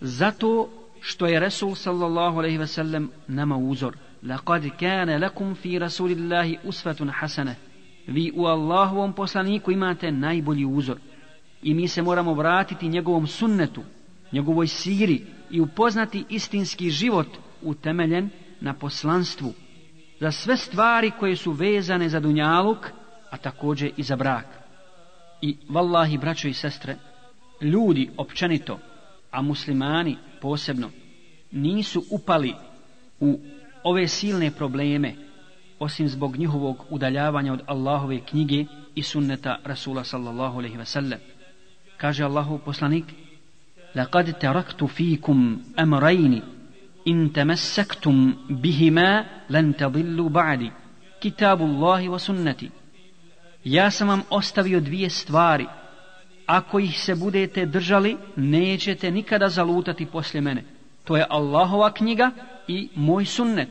Zato 0.00 0.68
što 1.00 1.26
je 1.26 1.40
Rasul 1.40 1.74
sallallahu 1.74 2.38
alaihi 2.38 2.58
ve 2.58 2.66
sellem 2.66 3.10
nama 3.26 3.56
uzor. 3.56 3.96
Laqad 4.22 4.70
kana 4.80 5.18
lakum 5.18 5.54
fi 5.54 5.78
rasulillahi 5.78 6.58
usvatun 6.64 7.10
hasana. 7.10 7.54
vi 8.06 8.32
u 8.34 8.46
Allahovom 8.46 9.12
poslaniku 9.12 9.70
imate 9.70 10.12
najbolji 10.12 10.64
uzor 10.64 10.98
i 11.62 11.74
mi 11.74 11.88
se 11.88 12.02
moramo 12.02 12.34
vratiti 12.34 12.88
njegovom 12.88 13.26
sunnetu 13.26 13.82
njegovoj 14.32 14.66
siri 14.66 15.26
i 15.50 15.60
upoznati 15.60 16.24
istinski 16.28 16.90
život 16.90 17.26
utemeljen 17.62 18.30
na 18.60 18.74
poslanstvu 18.74 19.52
za 20.20 20.30
sve 20.30 20.56
stvari 20.56 21.10
koje 21.18 21.36
su 21.36 21.52
vezane 21.52 22.08
za 22.08 22.20
dunjaluk 22.20 22.90
a 23.30 23.36
takođe 23.36 23.90
i 23.96 24.02
za 24.02 24.16
brak 24.16 24.46
i 25.42 25.56
vallahi 25.68 26.18
braćo 26.18 26.48
i 26.48 26.52
sestre 26.52 26.96
ljudi 27.60 28.10
općenito 28.16 28.78
a 29.30 29.42
muslimani 29.42 30.16
posebno 30.40 30.90
nisu 31.50 32.04
upali 32.10 32.54
u 33.20 33.38
ove 33.87 34.07
silne 34.07 34.51
probleme, 34.51 35.15
osim 35.79 36.07
zbog 36.07 36.37
njihovog 36.37 36.85
udaljavanja 36.89 37.53
od 37.53 37.61
Allahove 37.67 38.19
knjige 38.19 38.65
i 38.95 39.03
sunneta 39.03 39.57
Rasula 39.65 40.03
sallallahu 40.03 40.57
alaihi 40.59 40.77
wasallam. 40.77 41.17
Kaže 41.97 42.23
Allahu 42.23 42.59
poslanik, 42.65 43.05
لقد 43.95 44.33
تركت 44.39 44.83
فيكم 44.83 45.57
أمرين 45.79 46.41
إن 47.07 47.33
تمسكتم 47.33 48.33
بهما 48.49 49.25
لن 49.49 49.75
تضلوا 49.75 50.29
بعدي 50.29 50.71
كتاب 51.21 51.61
الله 51.61 52.09
وسنتي 52.09 52.69
Ja 53.65 53.91
sam 53.91 54.07
vam 54.07 54.21
ostavio 54.29 54.79
dvije 54.79 55.09
stvari. 55.09 55.67
Ako 56.45 56.79
ih 56.79 56.99
se 56.99 57.15
budete 57.15 57.65
držali, 57.65 58.17
nećete 58.35 59.11
nikada 59.11 59.49
zalutati 59.49 60.05
poslije 60.05 60.41
mene. 60.41 60.63
To 61.03 61.17
je 61.17 61.25
Allahova 61.29 61.91
knjiga 61.91 62.31
i 62.68 62.88
moj 62.94 63.24
sunnet. 63.24 63.68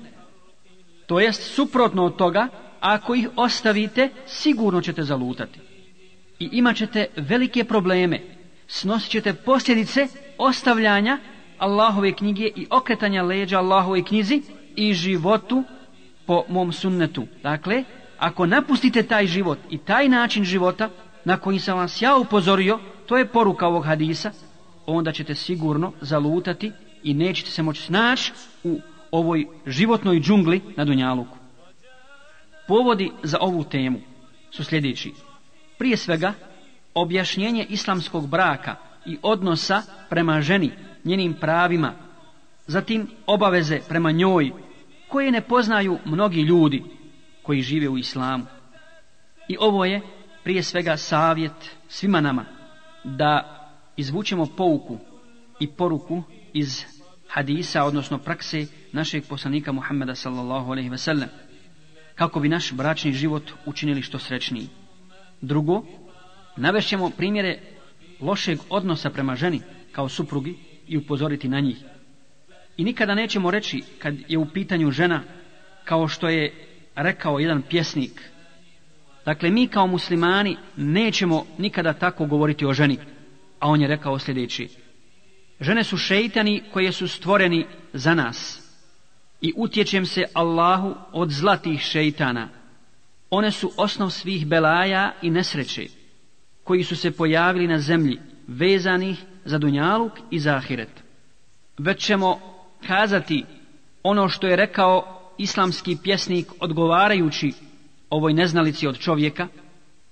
To 1.05 1.19
jest 1.19 1.55
suprotno 1.55 2.05
od 2.05 2.15
toga, 2.15 2.47
ako 2.79 3.15
ih 3.15 3.29
ostavite, 3.35 4.09
sigurno 4.25 4.81
ćete 4.81 5.03
zalutati. 5.03 5.59
I 6.39 6.49
imat 6.51 6.75
ćete 6.75 7.05
velike 7.15 7.63
probleme. 7.63 8.21
Snosit 8.67 9.11
ćete 9.11 9.33
posljedice 9.33 10.07
ostavljanja 10.37 11.17
Allahove 11.57 12.13
knjige 12.13 12.51
i 12.55 12.67
okretanja 12.69 13.23
leđa 13.23 13.57
Allahove 13.59 14.03
knjizi 14.03 14.41
i 14.75 14.93
životu 14.93 15.63
po 16.25 16.43
mom 16.49 16.71
sunnetu. 16.71 17.27
Dakle, 17.43 17.83
ako 18.17 18.45
napustite 18.45 19.03
taj 19.03 19.27
život 19.27 19.59
i 19.69 19.77
taj 19.77 20.09
način 20.09 20.43
života 20.43 20.89
na 21.25 21.37
koji 21.37 21.59
sam 21.59 21.77
vas 21.77 22.01
ja 22.01 22.17
upozorio, 22.17 22.79
to 23.05 23.17
je 23.17 23.27
poruka 23.27 23.67
ovog 23.67 23.85
hadisa, 23.85 24.31
onda 24.85 25.11
ćete 25.11 25.35
sigurno 25.35 25.93
zalutati 26.01 26.71
i 27.03 27.13
nećete 27.13 27.51
se 27.51 27.63
moći 27.63 27.81
snaći 27.81 28.31
u 28.63 28.79
ovoj 29.11 29.47
životnoj 29.65 30.19
džungli 30.19 30.61
na 30.75 30.85
Dunjaluku. 30.85 31.37
Povodi 32.67 33.11
za 33.23 33.37
ovu 33.41 33.63
temu 33.63 33.99
su 34.51 34.63
sljedeći. 34.63 35.13
Prije 35.77 35.97
svega, 35.97 36.33
objašnjenje 36.93 37.65
islamskog 37.69 38.27
braka 38.27 38.75
i 39.05 39.17
odnosa 39.21 39.81
prema 40.09 40.41
ženi, 40.41 40.71
njenim 41.03 41.33
pravima, 41.33 41.93
zatim 42.67 43.07
obaveze 43.25 43.79
prema 43.87 44.11
njoj, 44.11 44.51
koje 45.07 45.31
ne 45.31 45.41
poznaju 45.41 45.99
mnogi 46.05 46.41
ljudi 46.41 46.83
koji 47.43 47.61
žive 47.61 47.89
u 47.89 47.97
islamu. 47.97 48.45
I 49.47 49.57
ovo 49.59 49.85
je 49.85 50.01
prije 50.43 50.63
svega 50.63 50.97
savjet 50.97 51.77
svima 51.87 52.21
nama 52.21 52.45
da 53.03 53.53
izvučemo 53.97 54.45
pouku 54.45 54.97
i 55.59 55.67
poruku 55.67 56.23
iz 56.57 56.85
hadisa, 57.27 57.83
odnosno 57.83 58.17
prakse 58.17 58.65
našeg 58.91 59.23
poslanika 59.29 59.71
Muhammeda 59.71 60.15
sallallahu 60.15 60.71
alaihi 60.71 60.89
ve 60.89 60.97
sellem, 60.97 61.29
kako 62.15 62.39
bi 62.39 62.49
naš 62.49 62.73
bračni 62.73 63.13
život 63.13 63.51
učinili 63.65 64.01
što 64.01 64.19
srećniji. 64.19 64.67
Drugo, 65.41 65.83
navešćemo 66.57 67.09
primjere 67.09 67.59
lošeg 68.19 68.59
odnosa 68.69 69.09
prema 69.09 69.35
ženi 69.35 69.61
kao 69.91 70.09
suprugi 70.09 70.55
i 70.87 70.97
upozoriti 70.97 71.47
na 71.47 71.59
njih. 71.59 71.77
I 72.77 72.83
nikada 72.83 73.15
nećemo 73.15 73.51
reći 73.51 73.83
kad 73.99 74.15
je 74.27 74.37
u 74.37 74.45
pitanju 74.45 74.91
žena 74.91 75.23
kao 75.83 76.07
što 76.07 76.29
je 76.29 76.53
rekao 76.95 77.39
jedan 77.39 77.61
pjesnik. 77.61 78.31
Dakle, 79.25 79.49
mi 79.49 79.67
kao 79.67 79.87
muslimani 79.87 80.57
nećemo 80.77 81.45
nikada 81.57 81.93
tako 81.93 82.25
govoriti 82.25 82.65
o 82.65 82.73
ženi, 82.73 82.97
a 83.59 83.69
on 83.69 83.81
je 83.81 83.87
rekao 83.87 84.19
sljedeći. 84.19 84.86
Žene 85.61 85.83
su 85.83 85.97
šeitani 85.97 86.63
koje 86.73 86.91
su 86.91 87.07
stvoreni 87.07 87.65
za 87.93 88.15
nas 88.15 88.61
i 89.41 89.53
utječem 89.55 90.05
se 90.05 90.25
Allahu 90.33 90.95
od 91.11 91.29
zlatih 91.29 91.81
šeitana. 91.81 92.49
One 93.29 93.51
su 93.51 93.71
osnov 93.77 94.09
svih 94.09 94.47
belaja 94.47 95.13
i 95.21 95.29
nesreće 95.29 95.87
koji 96.63 96.83
su 96.83 96.95
se 96.95 97.11
pojavili 97.11 97.67
na 97.67 97.79
zemlji 97.79 98.19
vezanih 98.47 99.23
za 99.45 99.57
dunjaluk 99.57 100.11
i 100.31 100.39
za 100.39 100.55
ahiret. 100.55 101.03
već 101.77 102.05
ćemo 102.05 102.39
kazati 102.87 103.45
ono 104.03 104.29
što 104.29 104.47
je 104.47 104.55
rekao 104.55 105.17
islamski 105.37 105.97
pjesnik 106.03 106.47
odgovarajući 106.59 107.53
ovoj 108.09 108.33
neznalici 108.33 108.87
od 108.87 108.99
čovjeka, 108.99 109.47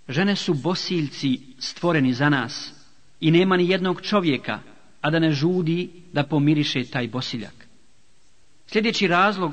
žene 0.09 0.35
su 0.35 0.53
bosiljci 0.53 1.39
stvoreni 1.59 2.13
za 2.13 2.29
nas 2.29 2.73
i 3.19 3.31
nema 3.31 3.57
ni 3.57 3.69
jednog 3.69 4.01
čovjeka, 4.01 4.59
a 5.05 5.09
da 5.09 5.19
ne 5.19 5.31
žudi 5.31 5.89
da 6.13 6.23
pomiriše 6.23 6.83
taj 6.83 7.07
bosiljak. 7.07 7.67
Sljedeći 8.67 9.07
razlog 9.07 9.51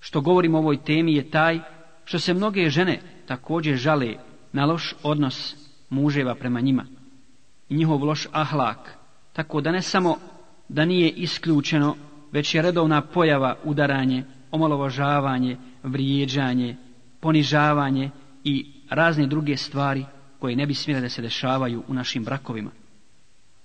što 0.00 0.20
govorim 0.20 0.54
o 0.54 0.58
ovoj 0.58 0.82
temi 0.84 1.14
je 1.14 1.30
taj 1.30 1.60
što 2.04 2.18
se 2.18 2.34
mnoge 2.34 2.70
žene 2.70 3.00
također 3.26 3.76
žale 3.76 4.14
na 4.52 4.64
loš 4.64 4.94
odnos 5.02 5.56
muževa 5.90 6.34
prema 6.34 6.60
njima 6.60 6.86
i 7.68 7.74
njihov 7.74 8.04
loš 8.04 8.26
ahlak, 8.32 8.98
tako 9.32 9.60
da 9.60 9.72
ne 9.72 9.82
samo 9.82 10.16
da 10.68 10.84
nije 10.84 11.10
isključeno, 11.10 11.96
već 12.32 12.54
je 12.54 12.62
redovna 12.62 13.00
pojava 13.00 13.56
udaranje, 13.64 14.24
omalovažavanje, 14.50 15.56
vrijeđanje, 15.82 16.76
ponižavanje 17.20 18.10
i 18.44 18.66
razne 18.88 19.26
druge 19.26 19.56
stvari 19.56 20.06
koje 20.38 20.56
ne 20.56 20.66
bi 20.66 20.74
smjele 20.74 21.00
da 21.00 21.08
se 21.08 21.22
dešavaju 21.22 21.82
u 21.88 21.94
našim 21.94 22.24
brakovima. 22.24 22.79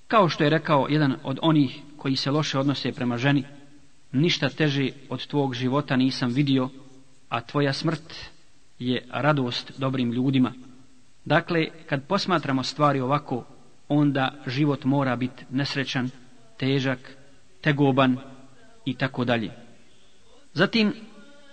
Kao 0.08 0.30
što 0.30 0.44
je 0.44 0.50
rekao 0.50 0.88
jedan 0.90 1.16
od 1.24 1.40
onih 1.42 1.82
koji 1.98 2.16
se 2.16 2.32
loše 2.32 2.60
odnose 2.60 2.92
prema 2.92 3.18
ženi, 3.18 3.44
ništa 4.12 4.50
teže 4.50 4.90
od 5.10 5.28
tvog 5.28 5.54
života 5.54 5.96
nisam 5.96 6.30
vidio, 6.30 6.70
a 7.30 7.42
tvoja 7.42 7.74
smrt 7.74 8.14
je 8.80 9.06
radost 9.12 9.72
dobrim 9.78 10.12
ljudima. 10.12 10.54
Dakle, 11.26 11.68
kad 11.90 12.08
posmatramo 12.08 12.64
stvari 12.64 13.00
ovako, 13.00 13.46
onda 13.88 14.34
život 14.48 14.84
mora 14.84 15.16
biti 15.16 15.46
nesrećan, 15.50 16.10
težak, 16.58 17.18
tegoban 17.62 18.18
i 18.86 18.94
tako 18.94 19.26
dalje. 19.26 19.52
Zatim, 20.54 20.94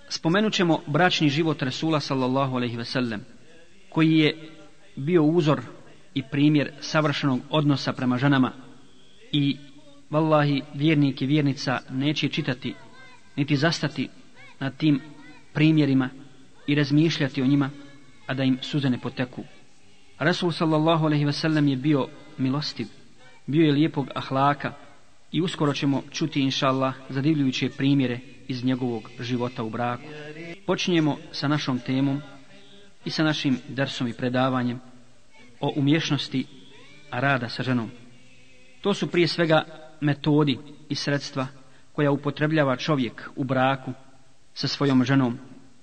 spomenut 0.08 0.52
ćemo 0.52 0.80
bračni 0.86 1.28
život 1.28 1.62
Resula 1.62 2.00
sallallahu 2.00 2.56
alaihi 2.56 2.76
ve 2.76 2.84
sellem, 2.84 3.24
koji 3.88 4.18
je 4.18 4.48
bio 4.96 5.22
uzor 5.22 5.60
i 6.14 6.22
primjer 6.22 6.70
savršenog 6.80 7.40
odnosa 7.50 7.92
prema 7.92 8.18
ženama. 8.18 8.52
I 9.32 9.56
vallahi 10.10 10.62
vjernik 10.74 11.22
i 11.22 11.26
vjernica 11.26 11.78
neće 11.90 12.28
čitati 12.28 12.74
niti 13.36 13.56
zastati 13.56 14.08
na 14.60 14.70
tim 14.70 15.00
primjerima 15.52 16.10
i 16.66 16.74
razmišljati 16.74 17.42
o 17.42 17.46
njima 17.46 17.70
a 18.26 18.34
da 18.34 18.42
im 18.42 18.58
suze 18.60 18.90
ne 18.90 18.98
poteku. 18.98 19.44
Rasul 20.18 20.52
sallallahu 20.52 21.06
alaihi 21.06 21.24
ve 21.24 21.32
sellem 21.32 21.68
je 21.68 21.76
bio 21.76 22.08
milostiv 22.38 22.86
bio 23.46 23.66
je 23.66 23.72
lijepog 23.72 24.08
ahlaka 24.14 24.72
i 25.32 25.40
uskoro 25.40 25.72
ćemo 25.72 26.02
čuti 26.10 26.40
inša 26.40 26.68
Allah 26.68 26.94
zadivljujuće 27.08 27.70
primjere 27.76 28.18
iz 28.48 28.64
njegovog 28.64 29.10
života 29.20 29.62
u 29.62 29.70
braku. 29.70 30.04
Počinjemo 30.66 31.16
sa 31.32 31.48
našom 31.48 31.78
temom 31.78 32.20
i 33.04 33.10
sa 33.10 33.24
našim 33.24 33.58
dersom 33.68 34.08
i 34.08 34.12
predavanjem 34.12 34.80
o 35.62 35.72
umješnosti 35.76 36.44
rada 37.10 37.48
sa 37.48 37.62
ženom. 37.62 37.90
To 38.80 38.94
su 38.94 39.06
prije 39.06 39.28
svega 39.28 39.64
metodi 40.00 40.58
i 40.88 40.94
sredstva 40.94 41.46
koja 41.92 42.10
upotrebljava 42.10 42.76
čovjek 42.76 43.30
u 43.36 43.44
braku 43.44 43.92
sa 44.54 44.68
svojom 44.68 45.04
ženom 45.04 45.38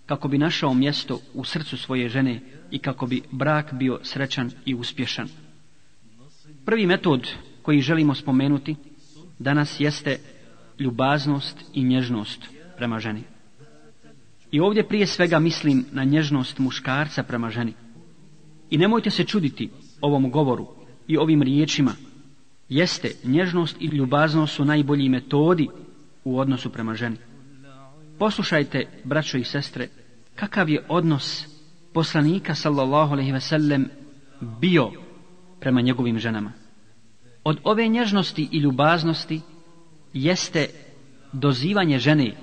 kako 0.05 0.27
bi 0.27 0.37
našao 0.37 0.73
mjesto 0.73 1.19
u 1.33 1.43
srcu 1.43 1.77
svoje 1.77 2.09
žene 2.09 2.41
i 2.71 2.79
kako 2.79 3.05
bi 3.05 3.21
brak 3.31 3.73
bio 3.73 3.99
srećan 4.03 4.51
i 4.65 4.75
uspješan. 4.75 5.29
Prvi 6.65 6.85
metod 6.85 7.29
koji 7.61 7.81
želimo 7.81 8.15
spomenuti 8.15 8.75
danas 9.39 9.79
jeste 9.79 10.19
ljubaznost 10.79 11.57
i 11.73 11.83
nježnost 11.83 12.41
prema 12.77 12.99
ženi. 12.99 13.23
I 14.51 14.59
ovdje 14.59 14.87
prije 14.87 15.07
svega 15.07 15.39
mislim 15.39 15.85
na 15.91 16.03
nježnost 16.03 16.59
muškarca 16.59 17.23
prema 17.23 17.49
ženi. 17.49 17.73
I 18.69 18.77
nemojte 18.77 19.09
se 19.09 19.23
čuditi 19.23 19.69
ovom 20.01 20.31
govoru 20.31 20.67
i 21.07 21.17
ovim 21.17 21.41
riječima. 21.41 21.91
Jeste, 22.69 23.11
nježnost 23.23 23.75
i 23.79 23.85
ljubaznost 23.85 24.55
su 24.55 24.65
najbolji 24.65 25.09
metodi 25.09 25.67
u 26.23 26.39
odnosu 26.39 26.69
prema 26.69 26.93
ženi. 26.93 27.17
Poslušajte, 28.19 28.87
braćo 29.03 29.37
i 29.37 29.43
sestre, 29.43 29.87
kakav 30.35 30.69
je 30.69 30.85
odnos 30.89 31.47
poslanika 31.93 32.55
sallallahu 32.55 33.13
alejhi 33.13 33.31
ve 33.31 33.41
sellem 33.41 33.89
bio 34.61 34.91
prema 35.59 35.81
njegovim 35.81 36.19
ženama. 36.19 36.53
Od 37.43 37.57
ove 37.63 37.87
nježnosti 37.87 38.49
i 38.51 38.57
ljubaznosti 38.57 39.41
jeste 40.13 40.67
dozivanje 41.33 41.99
žene, 41.99 42.35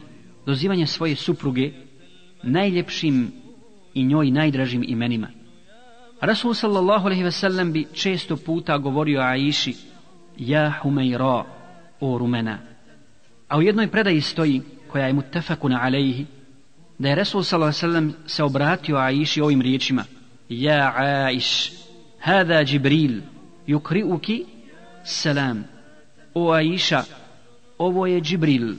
dozivanje 0.46 0.86
svoje 0.86 1.16
supruge 1.16 1.72
najljepšim 2.42 3.32
i 3.94 4.04
njoj 4.04 4.30
najdražim 4.30 4.84
imenima. 4.88 5.28
Rasul 6.20 6.54
sallallahu 6.54 7.06
alaihi 7.06 7.24
ve 7.24 7.30
sellem 7.30 7.72
bi 7.72 7.86
često 7.92 8.36
puta 8.36 8.78
govorio 8.78 9.20
Aiši, 9.20 9.76
ja 10.36 10.72
Humeira, 10.82 11.44
o 12.00 12.18
rumena. 12.18 12.58
A 13.48 13.58
u 13.58 13.62
jednoj 13.62 13.88
predaji 13.88 14.20
stoji, 14.20 14.62
koja 14.88 15.06
je 15.06 15.12
mutafakuna 15.12 15.80
alaihi, 15.82 16.26
da 16.98 17.08
je 17.08 17.14
Rasul 17.14 17.42
sallallahu 17.42 17.68
alaihi 17.68 17.86
ve 17.86 17.92
sellem 17.92 18.14
se 18.26 18.42
obratio 18.42 18.96
Aiši 18.96 19.40
ovim 19.40 19.60
riječima, 19.60 20.04
ja 20.48 20.92
Aiš, 20.96 21.72
hada 22.18 22.64
Jibril, 22.66 23.20
yukri'uki 23.66 24.44
salam. 25.04 25.64
O 26.34 26.52
Aiša, 26.52 27.04
ovo 27.78 28.06
je 28.06 28.22
Jibril 28.24 28.74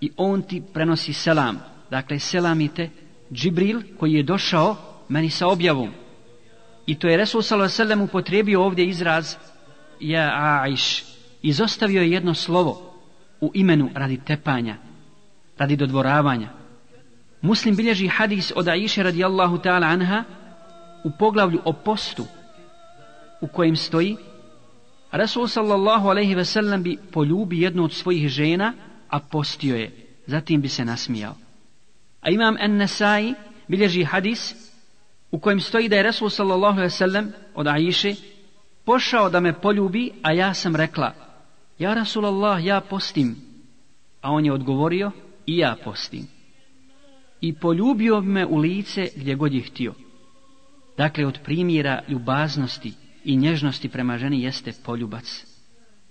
i 0.00 0.10
on 0.16 0.42
ti 0.42 0.62
prenosi 0.72 1.12
selam. 1.12 1.58
Dakle, 1.90 2.18
selamite 2.18 2.90
Džibril 3.32 3.82
koji 3.98 4.12
je 4.12 4.22
došao 4.22 4.76
meni 5.08 5.30
sa 5.30 5.46
objavom. 5.46 5.90
I 6.90 6.98
to 6.98 7.06
je 7.08 7.16
Resul 7.16 7.42
s.a.v. 7.42 8.02
upotrijebio 8.02 8.62
ovdje 8.62 8.86
izraz 8.86 9.36
ja 10.00 10.30
Aiš. 10.34 11.04
Izostavio 11.42 12.02
je 12.02 12.10
jedno 12.10 12.34
slovo 12.34 12.94
u 13.40 13.50
imenu 13.54 13.90
radi 13.94 14.20
tepanja, 14.26 14.76
radi 15.58 15.76
dodvoravanja. 15.76 16.48
Muslim 17.42 17.76
bilježi 17.76 18.08
hadis 18.08 18.52
od 18.56 18.68
Aiše 18.68 19.02
radijallahu 19.02 19.58
ta'ala 19.58 19.86
anha 19.86 20.24
u 21.04 21.10
poglavlju 21.18 21.60
o 21.64 21.72
postu 21.72 22.26
u 23.40 23.46
kojem 23.46 23.76
stoji 23.76 24.16
Rasul 25.12 25.46
sallallahu 25.46 26.08
alaihi 26.08 26.34
ve 26.34 26.44
sellem 26.44 26.82
bi 26.82 26.98
poljubi 27.12 27.60
jednu 27.60 27.84
od 27.84 27.92
svojih 27.92 28.28
žena, 28.28 28.74
a 29.08 29.20
postio 29.20 29.76
je. 29.76 29.90
Zatim 30.26 30.60
bi 30.60 30.68
se 30.68 30.84
nasmijao. 30.84 31.34
A 32.20 32.30
imam 32.30 32.56
En-Nasai 32.60 33.34
bilježi 33.68 34.04
hadis 34.04 34.69
u 35.30 35.38
kojem 35.38 35.60
stoji 35.60 35.88
da 35.88 35.96
je 35.96 36.02
Resul 36.02 36.30
sallallahu 36.30 36.78
alejhi 36.78 36.86
ve 36.86 36.90
sellem 36.90 37.32
od 37.54 37.66
Aiše 37.66 38.14
pošao 38.84 39.30
da 39.30 39.40
me 39.40 39.60
poljubi, 39.60 40.10
a 40.22 40.32
ja 40.32 40.54
sam 40.54 40.76
rekla 40.76 41.14
Ja 41.80 41.94
Rasulallah, 41.94 42.64
ja 42.64 42.80
postim. 42.80 43.36
A 44.20 44.32
on 44.32 44.44
je 44.44 44.52
odgovorio 44.52 45.10
i 45.46 45.58
ja 45.58 45.76
postim. 45.84 46.26
I 47.40 47.54
poljubio 47.54 48.20
me 48.20 48.46
u 48.46 48.56
lice 48.56 49.08
gdje 49.16 49.34
god 49.34 49.54
je 49.54 49.62
htio. 49.62 49.94
Dakle, 50.96 51.26
od 51.26 51.38
primjera 51.44 52.02
ljubaznosti 52.08 52.92
i 53.24 53.36
nježnosti 53.36 53.88
prema 53.88 54.18
ženi 54.18 54.42
jeste 54.42 54.72
poljubac. 54.84 55.46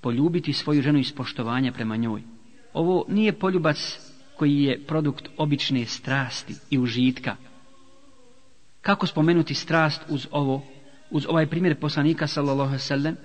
Poljubiti 0.02 0.54
svoju 0.54 0.82
ženu 0.82 1.00
iz 1.00 1.12
poštovanja 1.12 1.72
prema 1.72 1.96
njoj. 1.96 2.22
Ovo 2.74 3.06
nije 3.10 3.40
poljubac 3.40 4.00
koji 4.38 4.64
je 4.64 4.86
produkt 4.86 5.30
obične 5.38 5.86
strasti 5.86 6.54
i 6.70 6.80
užitka. 6.80 7.36
Kako 8.82 9.08
spomenuti 9.08 9.54
strast 9.54 10.02
uz 10.10 10.28
ovo, 10.32 10.64
uz 11.10 11.26
ovaj 11.30 11.48
primjer 11.48 11.80
poslanika 11.80 12.28
sallallahu 12.28 12.78
sallam 12.78 13.16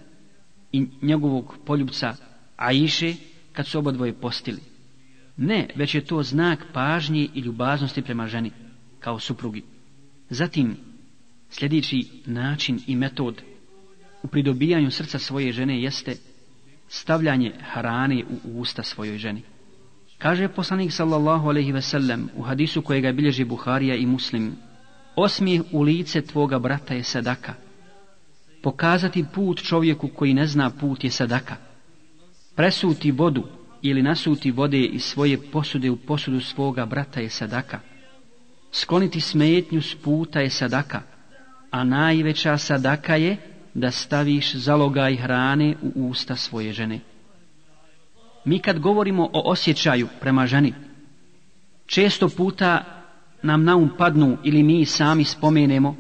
i 0.72 0.86
njegovog 1.02 1.56
poljubca 1.66 2.14
Aiše 2.56 3.14
kad 3.52 3.66
su 3.66 3.78
obodvoje 3.78 4.12
postili? 4.12 4.60
Ne, 5.36 5.68
već 5.76 5.94
je 5.94 6.04
to 6.04 6.22
znak 6.22 6.64
pažnje 6.72 7.28
i 7.34 7.40
ljubaznosti 7.40 8.02
prema 8.02 8.26
ženi, 8.26 8.50
kao 9.00 9.18
suprugi. 9.18 9.62
Zatim, 10.30 10.76
sljedeći 11.50 12.08
način 12.26 12.80
i 12.86 12.96
metod 12.96 13.42
u 14.22 14.26
pridobijanju 14.26 14.90
srca 14.90 15.18
svoje 15.18 15.52
žene 15.52 15.82
jeste 15.82 16.16
stavljanje 16.88 17.52
harane 17.60 18.24
u 18.44 18.60
usta 18.60 18.82
svojoj 18.82 19.18
ženi. 19.18 19.42
Kaže 20.18 20.48
poslanik 20.48 20.92
sallallahu 20.92 21.48
alaihi 21.48 21.72
ve 21.72 21.82
sellem 21.82 22.28
u 22.36 22.42
hadisu 22.42 22.82
kojega 22.82 23.12
bilježi 23.12 23.44
Buharija 23.44 23.96
i 23.96 24.06
Muslim, 24.06 24.52
osmijeh 25.16 25.62
u 25.72 25.82
lice 25.82 26.22
tvoga 26.22 26.58
brata 26.58 26.94
je 26.94 27.02
sadaka. 27.02 27.54
Pokazati 28.62 29.24
put 29.34 29.62
čovjeku 29.62 30.08
koji 30.08 30.34
ne 30.34 30.46
zna 30.46 30.70
put 30.70 31.04
je 31.04 31.10
sadaka. 31.10 31.56
Presuti 32.54 33.10
vodu 33.10 33.44
ili 33.82 34.02
nasuti 34.02 34.50
vode 34.50 34.80
iz 34.80 35.04
svoje 35.04 35.50
posude 35.50 35.90
u 35.90 35.96
posudu 35.96 36.40
svoga 36.40 36.86
brata 36.86 37.20
je 37.20 37.30
sadaka. 37.30 37.80
Skloniti 38.72 39.20
smetnju 39.20 39.82
s 39.82 39.94
puta 39.94 40.40
je 40.40 40.50
sadaka, 40.50 41.02
a 41.70 41.84
najveća 41.84 42.58
sadaka 42.58 43.16
je 43.16 43.36
da 43.74 43.90
staviš 43.90 44.54
zalogaj 44.54 45.16
hrane 45.16 45.74
u 45.82 46.08
usta 46.08 46.36
svoje 46.36 46.72
žene. 46.72 47.00
Mi 48.44 48.58
kad 48.58 48.78
govorimo 48.78 49.30
o 49.32 49.50
osjećaju 49.50 50.08
prema 50.20 50.46
ženi, 50.46 50.74
često 51.86 52.28
puta 52.28 52.93
nam 53.44 53.64
na 53.64 53.76
um 53.76 53.90
padnu 53.98 54.36
ili 54.44 54.62
mi 54.62 54.84
sami 54.86 55.24
spomenemo 55.24 55.96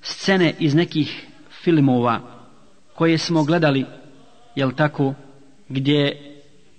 scene 0.00 0.54
iz 0.58 0.74
nekih 0.74 1.26
filmova 1.62 2.20
koje 2.94 3.18
smo 3.18 3.44
gledali, 3.44 3.86
jel 4.54 4.72
tako, 4.72 5.14
gdje 5.68 6.22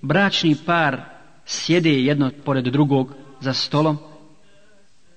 bračni 0.02 0.56
par 0.66 1.02
sjede 1.46 2.04
jedno 2.04 2.32
pored 2.46 2.66
drugog 2.66 3.14
za 3.40 3.54
stolom, 3.54 3.98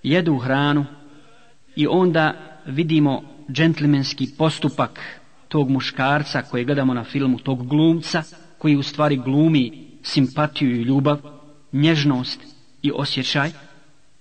jedu 0.03 0.39
hranu 0.39 0.85
i 1.77 1.87
onda 1.87 2.35
vidimo 2.67 3.23
džentlmenski 3.53 4.29
postupak 4.39 5.01
tog 5.49 5.71
muškarca 5.71 6.43
koje 6.43 6.65
gledamo 6.65 6.95
na 6.95 7.05
filmu, 7.05 7.39
tog 7.39 7.67
glumca 7.67 8.23
koji 8.59 8.77
u 8.77 8.83
stvari 8.83 9.17
glumi 9.17 9.89
simpatiju 10.03 10.71
i 10.71 10.83
ljubav, 10.83 11.19
nježnost 11.73 12.41
i 12.83 12.93
osjećaj, 12.95 13.51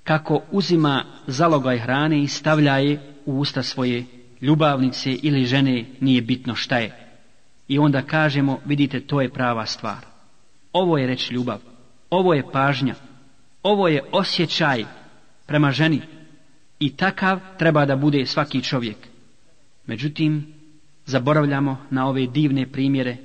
kako 0.03 0.41
uzima 0.51 1.05
zalogaj 1.27 1.79
hrane 1.79 2.23
i 2.23 2.27
stavlja 2.27 2.77
je 2.77 3.13
u 3.25 3.39
usta 3.39 3.63
svoje 3.63 4.05
ljubavnice 4.41 5.11
ili 5.11 5.45
žene, 5.45 5.85
nije 5.99 6.21
bitno 6.21 6.55
šta 6.55 6.77
je. 6.77 7.11
I 7.67 7.79
onda 7.79 8.01
kažemo, 8.01 8.59
vidite, 8.65 8.99
to 8.99 9.21
je 9.21 9.33
prava 9.33 9.65
stvar. 9.65 10.05
Ovo 10.73 10.97
je 10.97 11.07
reč 11.07 11.31
ljubav, 11.31 11.59
ovo 12.09 12.33
je 12.33 12.51
pažnja, 12.51 12.95
ovo 13.63 13.87
je 13.87 14.03
osjećaj 14.11 14.85
prema 15.45 15.71
ženi 15.71 16.01
i 16.79 16.95
takav 16.95 17.39
treba 17.57 17.85
da 17.85 17.95
bude 17.95 18.25
svaki 18.25 18.61
čovjek. 18.61 18.97
Međutim, 19.85 20.53
zaboravljamo 21.05 21.77
na 21.89 22.07
ove 22.07 22.27
divne 22.27 22.71
primjere 22.71 23.17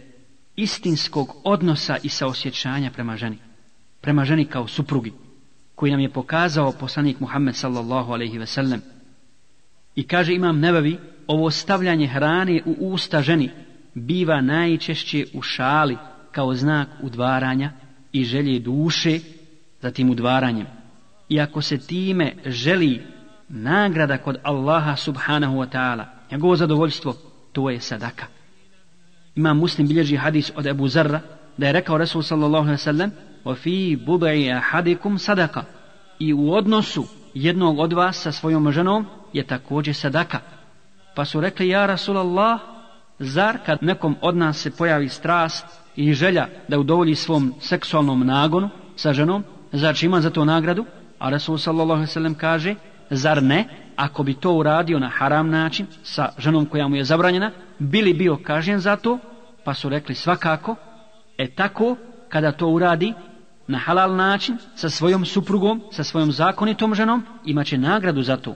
istinskog 0.57 1.37
odnosa 1.45 1.97
i 2.03 2.09
saosjećanja 2.09 2.91
prema 2.91 3.17
ženi. 3.17 3.39
Prema 4.01 4.25
ženi 4.25 4.45
kao 4.45 4.69
suprugi, 4.69 5.13
koji 5.77 5.93
nam 5.93 6.01
je 6.01 6.13
pokazao 6.13 6.73
poslanik 6.73 7.21
Muhammed 7.21 7.55
sallallahu 7.55 8.13
alaihi 8.13 8.39
ve 8.39 8.47
sellem. 8.47 8.83
I 9.95 10.07
kaže 10.07 10.35
imam 10.35 10.61
nebavi, 10.61 10.99
ovo 11.27 11.51
stavljanje 11.51 12.07
hrane 12.07 12.63
u 12.67 12.93
usta 12.93 13.23
ženi 13.23 13.51
biva 13.95 14.41
najčešće 14.41 15.27
u 15.35 15.43
šali 15.43 15.97
kao 16.33 16.55
znak 16.55 16.89
udvaranja 17.03 17.73
i 18.13 18.25
želje 18.25 18.59
duše 18.59 19.21
za 19.81 19.91
tim 19.91 20.11
udvaranjem. 20.11 20.67
I 21.29 21.41
ako 21.41 21.63
se 21.63 21.79
time 21.79 22.33
želi 22.47 23.03
nagrada 23.49 24.19
kod 24.19 24.37
Allaha 24.43 24.97
subhanahu 24.97 25.57
wa 25.57 25.69
ta'ala, 25.73 26.05
njegovo 26.33 26.57
zadovoljstvo, 26.57 27.15
to 27.53 27.71
je 27.71 27.81
sadaka. 27.81 28.27
Ima 29.35 29.55
muslim 29.55 29.89
bilježi 29.89 30.17
hadis 30.17 30.53
od 30.57 30.67
Ebu 30.67 30.89
Zarra, 30.89 31.21
da 31.57 31.67
je 31.67 31.73
rekao 31.73 31.99
Rasul 31.99 32.23
sallallahu 32.23 32.65
alaihi 32.65 32.83
sallam, 32.83 33.11
وفي 33.47 33.97
بضع 33.97 34.35
budai 34.35 34.53
ahadikum. 34.53 35.19
I 36.19 36.35
u 36.35 36.53
odnosu 36.53 37.05
jednog 37.35 37.79
od 37.79 37.93
vas 37.93 38.17
sa 38.23 38.33
svojom 38.33 38.73
ženom 38.73 39.07
je 39.33 39.47
također 39.47 39.95
sadaka. 39.95 40.41
Pa 41.15 41.25
su 41.25 41.41
rekli, 41.41 41.69
ja 41.69 41.87
Rasulallah, 41.87 42.61
zar 43.19 43.59
kad 43.67 43.83
nekom 43.83 44.17
od 44.21 44.37
nas 44.37 44.59
se 44.59 44.71
pojavi 44.71 45.09
strast 45.09 45.67
i 45.97 46.15
želja 46.15 46.49
da 46.69 46.79
udovolji 46.79 47.15
svom 47.15 47.55
seksualnom 47.61 48.27
nagonu 48.27 48.71
sa 48.97 49.13
ženom, 49.13 49.45
zar 49.73 49.95
će 49.95 50.07
ima 50.07 50.21
za 50.21 50.31
to 50.31 50.45
nagradu? 50.45 50.85
A 51.19 51.31
Rasul 51.31 51.59
sallallahu 51.59 51.93
alaihi 51.93 52.13
sallam 52.13 52.35
kaže, 52.35 52.75
zar 53.11 53.43
ne, 53.43 53.65
ako 53.97 54.23
bi 54.23 54.35
to 54.35 54.53
uradio 54.53 54.99
na 54.99 55.09
haram 55.09 55.51
način, 55.51 55.87
sa 56.03 56.29
ženom 56.39 56.67
koja 56.67 56.89
mu 56.89 56.97
je 56.97 57.05
zabranjena, 57.05 57.51
bili 57.79 58.15
bio 58.15 58.37
kažen 58.37 58.79
za 58.79 58.97
to, 58.97 59.19
pa 59.65 59.75
su 59.75 59.89
rekli 59.89 60.15
svakako, 60.15 60.77
e 61.39 61.51
tako, 61.51 61.97
kada 62.29 62.53
to 62.53 62.69
uradi 62.69 63.15
na 63.69 63.79
halal 63.79 64.17
način, 64.17 64.59
sa 64.75 64.91
svojom 64.91 65.25
suprugom, 65.25 65.83
sa 65.93 66.05
svojom 66.05 66.33
zakonitom 66.33 66.95
ženom, 66.95 67.23
imaće 67.45 67.79
nagradu 67.79 68.23
za 68.23 68.37
to. 68.37 68.55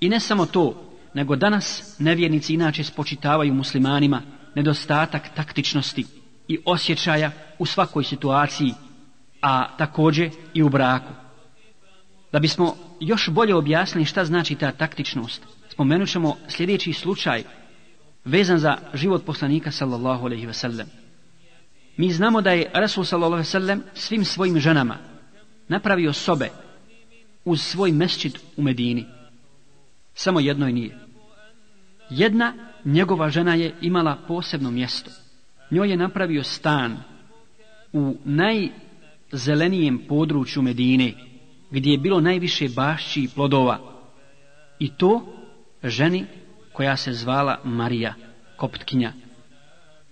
I 0.00 0.08
ne 0.08 0.20
samo 0.20 0.46
to, 0.46 0.92
nego 1.14 1.36
danas 1.36 1.94
nevjernici 1.98 2.54
inače 2.54 2.84
spočitavaju 2.84 3.54
muslimanima 3.54 4.22
nedostatak 4.54 5.28
taktičnosti 5.34 6.06
i 6.48 6.58
osjećaja 6.64 7.30
u 7.58 7.66
svakoj 7.66 8.04
situaciji, 8.04 8.74
a 9.42 9.76
također 9.76 10.30
i 10.54 10.62
u 10.62 10.68
braku. 10.68 11.12
Da 12.32 12.38
bismo 12.38 12.76
još 13.00 13.28
bolje 13.28 13.54
objasnili 13.54 14.04
šta 14.04 14.24
znači 14.24 14.54
ta 14.54 14.72
taktičnost, 14.72 15.42
spomenut 15.68 16.08
ćemo 16.08 16.36
sljedeći 16.48 16.92
slučaj 16.92 17.42
vezan 18.24 18.58
za 18.58 18.76
život 18.94 19.24
poslanika 19.24 19.70
sallallahu 19.70 20.26
alaihi 20.26 20.46
ve 20.46 20.52
sellem. 20.52 21.01
Mi 21.96 22.12
znamo 22.12 22.40
da 22.40 22.50
je 22.50 22.70
Rasul 22.74 23.04
sallallahu 23.04 23.32
alaihi 23.32 23.48
ve 23.48 23.50
sellem 23.50 23.82
svim 23.94 24.24
svojim 24.24 24.60
ženama 24.60 24.96
napravio 25.68 26.12
sobe 26.12 26.48
uz 27.44 27.62
svoj 27.62 27.92
mesčit 27.92 28.38
u 28.56 28.62
Medini. 28.62 29.06
Samo 30.14 30.40
jednoj 30.40 30.72
nije. 30.72 30.98
Jedna 32.10 32.54
njegova 32.84 33.30
žena 33.30 33.54
je 33.54 33.74
imala 33.80 34.18
posebno 34.28 34.70
mjesto. 34.70 35.10
Njoj 35.70 35.90
je 35.90 35.96
napravio 35.96 36.44
stan 36.44 36.96
u 37.92 38.16
najzelenijem 38.24 39.98
području 40.08 40.62
Medine, 40.62 41.12
gdje 41.70 41.90
je 41.90 41.98
bilo 41.98 42.20
najviše 42.20 42.68
bašći 42.68 43.20
i 43.22 43.28
plodova. 43.28 43.78
I 44.78 44.90
to 44.90 45.26
ženi 45.84 46.26
koja 46.72 46.96
se 46.96 47.12
zvala 47.12 47.60
Marija, 47.64 48.14
koptkinja, 48.56 49.12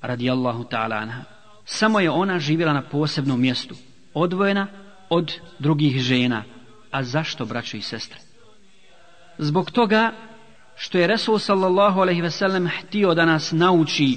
radijallahu 0.03 0.65
ta'ala 0.65 1.03
anha. 1.03 1.30
Samo 1.73 2.01
je 2.01 2.11
ona 2.11 2.39
živjela 2.39 2.73
na 2.73 2.83
posebnom 2.83 3.41
mjestu, 3.41 3.75
odvojena 4.15 4.67
od 5.09 5.33
drugih 5.59 6.01
žena. 6.01 6.45
A 6.91 7.03
zašto, 7.03 7.45
braćo 7.45 7.77
i 7.77 7.83
sestre? 7.83 8.19
Zbog 9.39 9.71
toga 9.71 10.13
što 10.77 10.99
je 10.99 11.07
Resul 11.07 11.39
sallallahu 11.39 12.01
alaihi 12.01 12.21
ve 12.21 12.31
sellem 12.31 12.69
htio 12.69 13.15
da 13.15 13.25
nas 13.25 13.53
nauči 13.53 14.17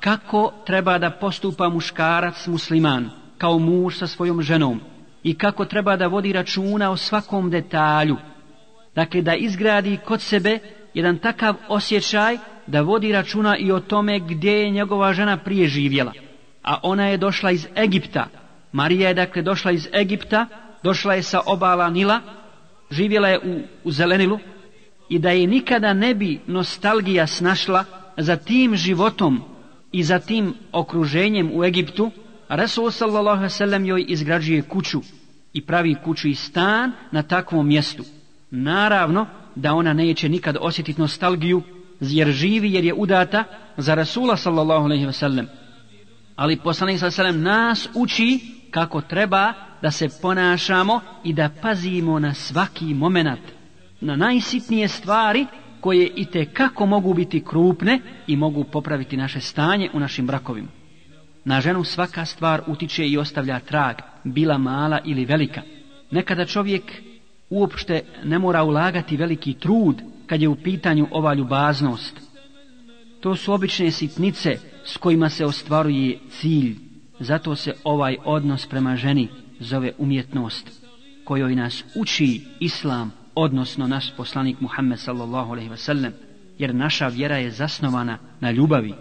kako 0.00 0.52
treba 0.66 0.98
da 0.98 1.10
postupa 1.10 1.68
muškarac 1.68 2.46
musliman 2.46 3.10
kao 3.38 3.58
muž 3.58 3.98
sa 3.98 4.06
svojom 4.06 4.42
ženom 4.42 4.80
i 5.22 5.34
kako 5.34 5.64
treba 5.64 5.96
da 5.96 6.06
vodi 6.06 6.32
računa 6.32 6.90
o 6.90 6.96
svakom 6.96 7.50
detalju. 7.50 8.16
Dakle, 8.94 9.22
da 9.22 9.34
izgradi 9.34 9.98
kod 10.04 10.20
sebe 10.20 10.58
jedan 10.94 11.18
takav 11.18 11.54
osjećaj 11.68 12.38
da 12.66 12.80
vodi 12.80 13.12
računa 13.12 13.56
i 13.56 13.72
o 13.72 13.80
tome 13.80 14.20
gdje 14.20 14.52
je 14.52 14.70
njegova 14.70 15.12
žena 15.12 15.36
prije 15.36 15.68
živjela. 15.68 16.12
A 16.62 16.78
ona 16.82 17.06
je 17.06 17.16
došla 17.16 17.50
iz 17.50 17.66
Egipta. 17.76 18.26
Marija 18.72 19.08
je 19.08 19.14
dakle 19.14 19.42
došla 19.42 19.70
iz 19.70 19.88
Egipta, 19.92 20.46
došla 20.82 21.14
je 21.14 21.22
sa 21.22 21.40
obala 21.46 21.90
Nila, 21.90 22.20
živjela 22.90 23.28
je 23.28 23.38
u, 23.38 23.60
u 23.84 23.90
Zelenilu 23.90 24.38
i 25.08 25.18
da 25.18 25.30
je 25.30 25.46
nikada 25.46 25.94
ne 25.94 26.14
bi 26.14 26.40
nostalgija 26.46 27.26
snašla 27.26 27.84
za 28.16 28.36
tim 28.36 28.76
životom 28.76 29.42
i 29.92 30.02
za 30.02 30.18
tim 30.18 30.54
okruženjem 30.72 31.50
u 31.54 31.64
Egiptu, 31.64 32.10
Rasul 32.48 32.90
sallallahu 32.90 33.48
sallam 33.48 33.84
joj 33.84 34.04
izgrađuje 34.08 34.62
kuću 34.62 35.00
i 35.52 35.60
pravi 35.66 35.96
kuću 36.04 36.28
i 36.28 36.34
stan 36.34 36.92
na 37.10 37.22
takvom 37.22 37.66
mjestu. 37.66 38.04
Naravno 38.50 39.26
da 39.54 39.74
ona 39.74 39.92
neće 39.92 40.28
nikad 40.28 40.56
osjetiti 40.60 41.00
nostalgiju 41.00 41.62
jer 42.00 42.28
živi 42.28 42.72
jer 42.72 42.84
je 42.84 42.94
udata 42.94 43.44
za 43.76 43.94
Rasula 43.94 44.36
sallallahu 44.36 44.84
alaihi 44.84 45.06
wa 45.06 45.12
sallam. 45.12 45.46
Ali 46.36 46.56
poslanik 46.56 46.98
sa 46.98 47.10
selem 47.10 47.42
nas 47.42 47.88
uči 47.94 48.40
kako 48.70 49.00
treba 49.00 49.52
da 49.82 49.90
se 49.90 50.08
ponašamo 50.22 51.00
i 51.24 51.32
da 51.32 51.50
pazimo 51.62 52.18
na 52.18 52.34
svaki 52.34 52.94
moment, 52.94 53.40
na 54.00 54.16
najsitnije 54.16 54.88
stvari 54.88 55.46
koje 55.80 56.10
i 56.16 56.24
te 56.24 56.44
kako 56.44 56.86
mogu 56.86 57.14
biti 57.14 57.44
krupne 57.44 58.00
i 58.26 58.36
mogu 58.36 58.64
popraviti 58.64 59.16
naše 59.16 59.40
stanje 59.40 59.90
u 59.92 60.00
našim 60.00 60.26
brakovima. 60.26 60.68
Na 61.44 61.60
ženu 61.60 61.84
svaka 61.84 62.24
stvar 62.24 62.62
utiče 62.66 63.08
i 63.08 63.18
ostavlja 63.18 63.60
trag, 63.60 63.96
bila 64.24 64.58
mala 64.58 65.00
ili 65.04 65.24
velika. 65.24 65.62
Nekada 66.10 66.44
čovjek 66.44 67.02
uopšte 67.50 68.02
ne 68.24 68.38
mora 68.38 68.62
ulagati 68.62 69.16
veliki 69.16 69.54
trud 69.54 70.02
kad 70.26 70.42
je 70.42 70.48
u 70.48 70.56
pitanju 70.56 71.08
ova 71.10 71.34
ljubaznost. 71.34 72.20
To 73.20 73.36
su 73.36 73.52
obične 73.52 73.90
sitnice 73.90 74.58
s 74.84 74.96
kojima 74.96 75.28
se 75.28 75.44
ostvaruje 75.46 76.18
cilj. 76.30 76.76
Zato 77.20 77.56
se 77.56 77.74
ovaj 77.84 78.16
odnos 78.24 78.66
prema 78.66 78.96
ženi 78.96 79.28
zove 79.60 79.92
umjetnost, 79.98 80.82
kojoj 81.24 81.54
nas 81.54 81.84
uči 81.94 82.40
Islam, 82.60 83.12
odnosno 83.34 83.86
naš 83.86 84.16
poslanik 84.16 84.60
Muhammed 84.60 84.98
sallallahu 84.98 85.52
alaihi 85.52 85.70
wasallam, 85.70 86.10
jer 86.58 86.74
naša 86.74 87.08
vjera 87.08 87.36
je 87.36 87.50
zasnovana 87.50 88.18
na 88.40 88.50
ljubavi. 88.50 88.94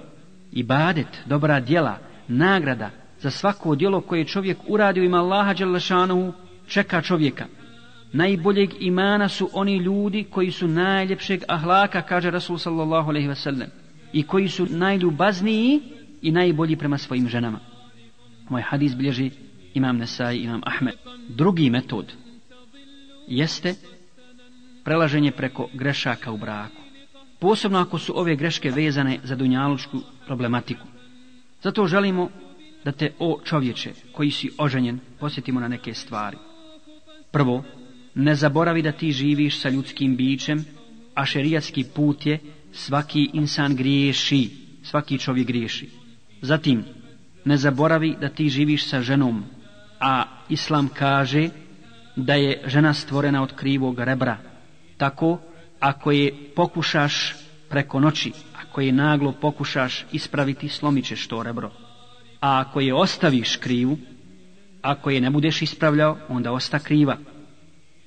Ibadet, 0.51 1.07
dobra 1.25 1.59
djela, 1.59 1.97
nagrada 2.27 2.89
za 3.19 3.31
svako 3.31 3.75
djelo 3.75 4.01
koje 4.01 4.25
čovjek 4.25 4.57
uradio 4.67 5.03
ima 5.03 5.17
Allaha 5.17 5.53
Đalešanu 5.53 6.33
čeka 6.67 7.01
čovjeka. 7.01 7.45
Najboljeg 8.13 8.69
imana 8.79 9.29
su 9.29 9.49
oni 9.53 9.77
ljudi 9.77 10.23
koji 10.23 10.51
su 10.51 10.67
najljepšeg 10.67 11.43
ahlaka, 11.47 12.01
kaže 12.01 12.31
Rasul 12.31 12.57
sallallahu 12.57 13.09
alaihi 13.09 13.27
wasallam, 13.27 13.67
i 14.13 14.23
koji 14.23 14.47
su 14.47 14.67
najljubazniji 14.69 15.81
i 16.21 16.31
najbolji 16.31 16.75
prema 16.75 16.97
svojim 16.97 17.29
ženama. 17.29 17.59
Moj 18.49 18.61
hadis 18.61 18.95
bilježi 18.95 19.31
imam 19.73 19.97
Nesai, 19.97 20.37
imam 20.37 20.61
Ahmed. 20.65 20.93
Drugi 21.29 21.69
metod 21.69 22.13
jeste 23.27 23.75
prelaženje 24.83 25.31
preko 25.31 25.69
grešaka 25.73 26.31
u 26.31 26.37
braku. 26.37 26.81
Posebno 27.39 27.79
ako 27.79 27.99
su 27.99 28.19
ove 28.19 28.35
greške 28.35 28.69
vezane 28.69 29.19
za 29.23 29.35
dunjalučku 29.35 30.01
problematiku. 30.25 30.87
Zato 31.63 31.87
želimo 31.87 32.29
da 32.85 32.91
te, 32.91 33.13
o 33.19 33.39
čovječe, 33.43 33.91
koji 34.11 34.31
si 34.31 34.49
oženjen, 34.57 34.99
posjetimo 35.19 35.59
na 35.59 35.67
neke 35.67 35.93
stvari. 35.93 36.37
Prvo, 37.31 37.63
ne 38.15 38.35
zaboravi 38.35 38.81
da 38.81 38.91
ti 38.91 39.11
živiš 39.11 39.59
sa 39.59 39.69
ljudskim 39.69 40.15
bićem, 40.15 40.65
a 41.15 41.25
šerijatski 41.25 41.85
put 41.95 42.25
je 42.25 42.39
svaki 42.71 43.29
insan 43.33 43.75
griješi, 43.75 44.49
svaki 44.83 45.17
čovjek 45.17 45.47
griješi. 45.47 45.89
Zatim, 46.41 46.83
ne 47.45 47.57
zaboravi 47.57 48.15
da 48.21 48.29
ti 48.29 48.49
živiš 48.49 48.89
sa 48.89 49.01
ženom, 49.01 49.43
a 49.99 50.23
Islam 50.49 50.89
kaže 50.93 51.49
da 52.15 52.33
je 52.33 52.61
žena 52.65 52.93
stvorena 52.93 53.43
od 53.43 53.55
krivog 53.55 53.99
rebra. 53.99 54.37
Tako, 54.97 55.39
ako 55.79 56.11
je 56.11 56.33
pokušaš 56.55 57.35
preko 57.69 57.99
noći, 57.99 58.31
ako 58.61 58.81
je 58.81 58.91
naglo 58.91 59.31
pokušaš 59.31 60.05
ispraviti, 60.11 60.67
slomićeš 60.67 61.27
to 61.27 61.43
rebro. 61.43 61.71
A 62.41 62.59
ako 62.59 62.79
je 62.79 62.93
ostaviš 62.93 63.55
krivu, 63.57 63.97
ako 64.81 65.09
je 65.09 65.21
ne 65.21 65.29
budeš 65.29 65.61
ispravljao, 65.61 66.17
onda 66.29 66.51
osta 66.51 66.79
kriva. 66.79 67.17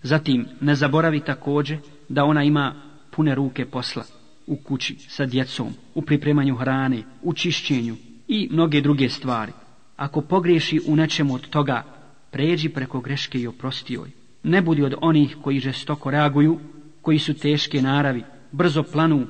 Zatim, 0.02 0.46
ne 0.60 0.74
zaboravi 0.74 1.20
također 1.20 1.78
da 2.08 2.24
ona 2.24 2.42
ima 2.42 2.74
pune 3.10 3.34
ruke 3.34 3.66
posla 3.66 4.04
u 4.46 4.56
kući, 4.56 4.96
sa 4.98 5.26
djecom, 5.26 5.74
u 5.94 6.02
pripremanju 6.02 6.56
hrane, 6.56 7.02
u 7.22 7.32
čišćenju 7.32 7.96
i 8.28 8.48
mnoge 8.50 8.80
druge 8.80 9.08
stvari. 9.08 9.52
Ako 9.96 10.20
pogriješi 10.20 10.80
u 10.86 10.96
nečemu 10.96 11.34
od 11.34 11.48
toga, 11.48 11.82
pređi 12.30 12.68
preko 12.68 13.00
greške 13.00 13.38
i 13.38 13.46
oprosti 13.46 13.94
joj. 13.94 14.10
Ne 14.42 14.62
budi 14.62 14.82
od 14.82 14.94
onih 15.00 15.36
koji 15.42 15.60
žestoko 15.60 16.10
reaguju, 16.10 16.60
koji 17.02 17.18
su 17.18 17.34
teške 17.34 17.82
naravi, 17.82 18.22
brzo 18.52 18.82
planu, 18.82 19.26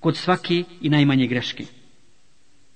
kod 0.00 0.16
svake 0.16 0.64
i 0.80 0.88
najmanje 0.88 1.26
greške. 1.26 1.64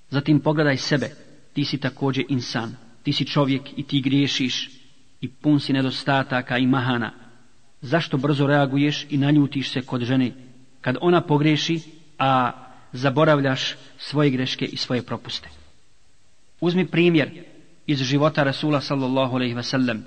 Zatim 0.09 0.39
pogledaj 0.39 0.77
sebe, 0.77 1.09
ti 1.53 1.65
si 1.65 1.77
također 1.77 2.25
insan, 2.29 2.75
ti 3.03 3.13
si 3.13 3.25
čovjek 3.25 3.61
i 3.77 3.83
ti 3.83 4.01
griješiš 4.01 4.69
i 5.21 5.27
pun 5.27 5.59
si 5.59 5.73
nedostataka 5.73 6.57
i 6.57 6.67
mahana. 6.67 7.13
Zašto 7.81 8.17
brzo 8.17 8.47
reaguješ 8.47 9.05
i 9.09 9.17
naljutiš 9.17 9.71
se 9.71 9.81
kod 9.81 10.01
žene, 10.01 10.31
kad 10.81 10.97
ona 11.01 11.21
pogreši, 11.21 11.79
a 12.19 12.51
zaboravljaš 12.93 13.75
svoje 13.97 14.29
greške 14.29 14.65
i 14.65 14.77
svoje 14.77 15.01
propuste? 15.01 15.49
Uzmi 16.61 16.85
primjer 16.85 17.43
iz 17.87 17.99
života 17.99 18.43
Rasula 18.43 18.81
sallallahu 18.81 19.35
alaihi 19.35 19.53
ve 19.53 19.63
sellem. 19.63 20.03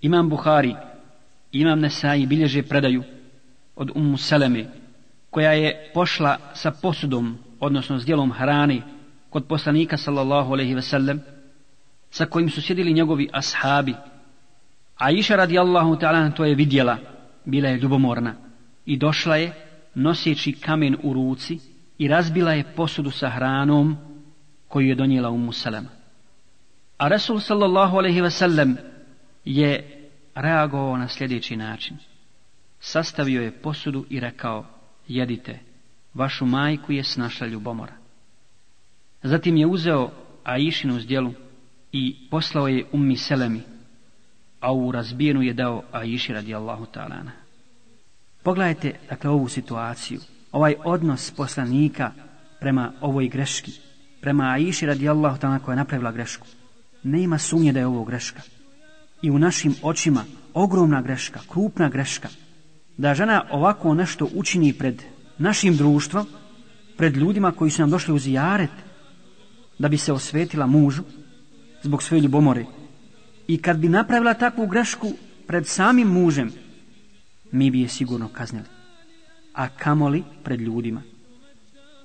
Imam 0.00 0.28
Buhari, 0.28 0.74
imam 1.52 1.80
Nesai 1.80 2.26
bilježe 2.26 2.62
predaju 2.62 3.02
od 3.76 3.90
Ummu 3.94 4.16
Seleme, 4.16 4.66
koja 5.30 5.52
je 5.52 5.90
pošla 5.94 6.38
sa 6.54 6.70
posudom, 6.70 7.38
odnosno 7.60 7.98
s 7.98 8.04
dijelom 8.04 8.32
hrane, 8.32 8.82
kod 9.30 9.46
poslanika 9.46 9.96
sallallahu 9.96 10.52
alaihi 10.52 10.74
ve 10.74 10.82
sellem, 10.82 11.20
sa 12.10 12.26
kojim 12.26 12.50
su 12.50 12.62
sjedili 12.62 12.92
njegovi 12.92 13.28
ashabi. 13.32 13.94
A 14.96 15.10
iša 15.10 15.36
radijallahu 15.36 15.96
ta'ala 15.96 16.30
to 16.30 16.44
je 16.44 16.54
vidjela, 16.54 16.98
bila 17.44 17.68
je 17.68 17.78
ljubomorna 17.78 18.34
i 18.86 18.96
došla 18.96 19.36
je 19.36 19.52
noseći 19.94 20.52
kamen 20.52 20.96
u 21.02 21.12
ruci 21.12 21.58
i 21.98 22.08
razbila 22.08 22.52
je 22.52 22.72
posudu 22.76 23.10
sa 23.10 23.30
hranom 23.30 23.96
koju 24.68 24.88
je 24.88 24.94
donijela 24.94 25.30
u 25.30 25.38
Musalama. 25.38 25.88
A 26.98 27.08
Resul 27.08 27.40
sallallahu 27.40 27.96
alaihi 27.96 28.20
ve 28.20 28.30
sellem 28.30 28.76
je 29.44 30.00
reagovao 30.34 30.96
na 30.96 31.08
sljedeći 31.08 31.56
način. 31.56 31.96
Sastavio 32.80 33.42
je 33.42 33.62
posudu 33.62 34.06
i 34.10 34.20
rekao, 34.20 34.66
jedite, 35.08 35.58
vašu 36.14 36.46
majku 36.46 36.92
je 36.92 37.04
snašla 37.04 37.46
ljubomora. 37.46 37.94
Zatim 39.22 39.56
je 39.56 39.66
uzeo 39.66 40.10
Aishinu 40.44 41.00
zdjelu 41.00 41.32
i 41.92 42.16
poslao 42.30 42.68
je 42.68 42.84
ummi 42.92 43.16
Selemi, 43.16 43.60
a 44.60 44.72
u 44.72 44.92
razbijenu 44.92 45.42
je 45.42 45.52
dao 45.52 45.82
Aiši 45.92 46.32
radijallahu 46.32 46.86
ta'ala. 46.94 47.43
Pogledajte, 48.44 48.92
dakle, 49.08 49.30
ovu 49.30 49.48
situaciju, 49.48 50.20
ovaj 50.52 50.74
odnos 50.84 51.30
poslanika 51.30 52.12
prema 52.60 52.92
ovoj 53.00 53.28
greški, 53.28 53.72
prema 54.20 54.44
Aiši 54.44 54.86
radijallahu 54.86 55.38
ta'ala 55.40 55.58
koja 55.58 55.72
je 55.72 55.76
napravila 55.76 56.12
grešku. 56.12 56.46
Nema 57.02 57.38
sumnje 57.38 57.72
da 57.72 57.80
je 57.80 57.86
ovo 57.86 58.04
greška. 58.04 58.42
I 59.22 59.30
u 59.30 59.38
našim 59.38 59.74
očima 59.82 60.24
ogromna 60.54 61.02
greška, 61.02 61.40
krupna 61.48 61.88
greška, 61.88 62.28
da 62.96 63.14
žena 63.14 63.44
ovako 63.50 63.94
nešto 63.94 64.28
učini 64.34 64.72
pred 64.72 65.02
našim 65.38 65.76
društvom, 65.76 66.26
pred 66.96 67.16
ljudima 67.16 67.52
koji 67.52 67.70
su 67.70 67.82
nam 67.82 67.90
došli 67.90 68.14
u 68.14 68.18
zijaret, 68.18 68.70
da 69.78 69.88
bi 69.88 69.96
se 69.96 70.12
osvetila 70.12 70.66
mužu 70.66 71.02
zbog 71.82 72.02
svoje 72.02 72.20
ljubomore. 72.20 72.64
I 73.48 73.58
kad 73.58 73.78
bi 73.78 73.88
napravila 73.88 74.34
takvu 74.34 74.66
grešku 74.66 75.12
pred 75.46 75.66
samim 75.66 76.08
mužem, 76.08 76.52
mi 77.54 77.70
bi 77.70 77.80
je 77.80 77.88
sigurno 77.88 78.28
kaznili. 78.28 78.66
A 79.54 79.68
kamoli 79.68 80.22
pred 80.42 80.60
ljudima. 80.60 81.02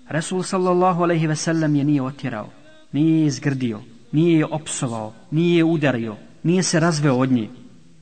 Resul 0.09 0.43
sallallahu 0.43 1.03
alaihi 1.03 1.27
ve 1.27 1.35
sellem 1.35 1.75
je 1.75 1.83
nije 1.83 2.01
otjerao, 2.01 2.49
nije 2.91 3.21
je 3.21 3.25
izgrdio, 3.25 3.81
nije 4.11 4.37
je 4.37 4.45
opsovao, 4.45 5.13
nije 5.31 5.57
je 5.57 5.63
udario, 5.63 6.15
nije 6.43 6.63
se 6.63 6.79
razveo 6.79 7.15
od 7.15 7.31
nje. 7.31 7.49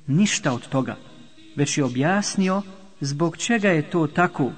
Ništa 0.08 0.54
od 0.54 0.68
toga, 0.70 0.96
već 1.56 1.78
je 1.78 1.84
objasnio 1.84 2.62
zbog 3.02 3.38
čega 3.38 3.70
je 3.70 3.90
to 3.90 4.08
tako, 4.08 4.52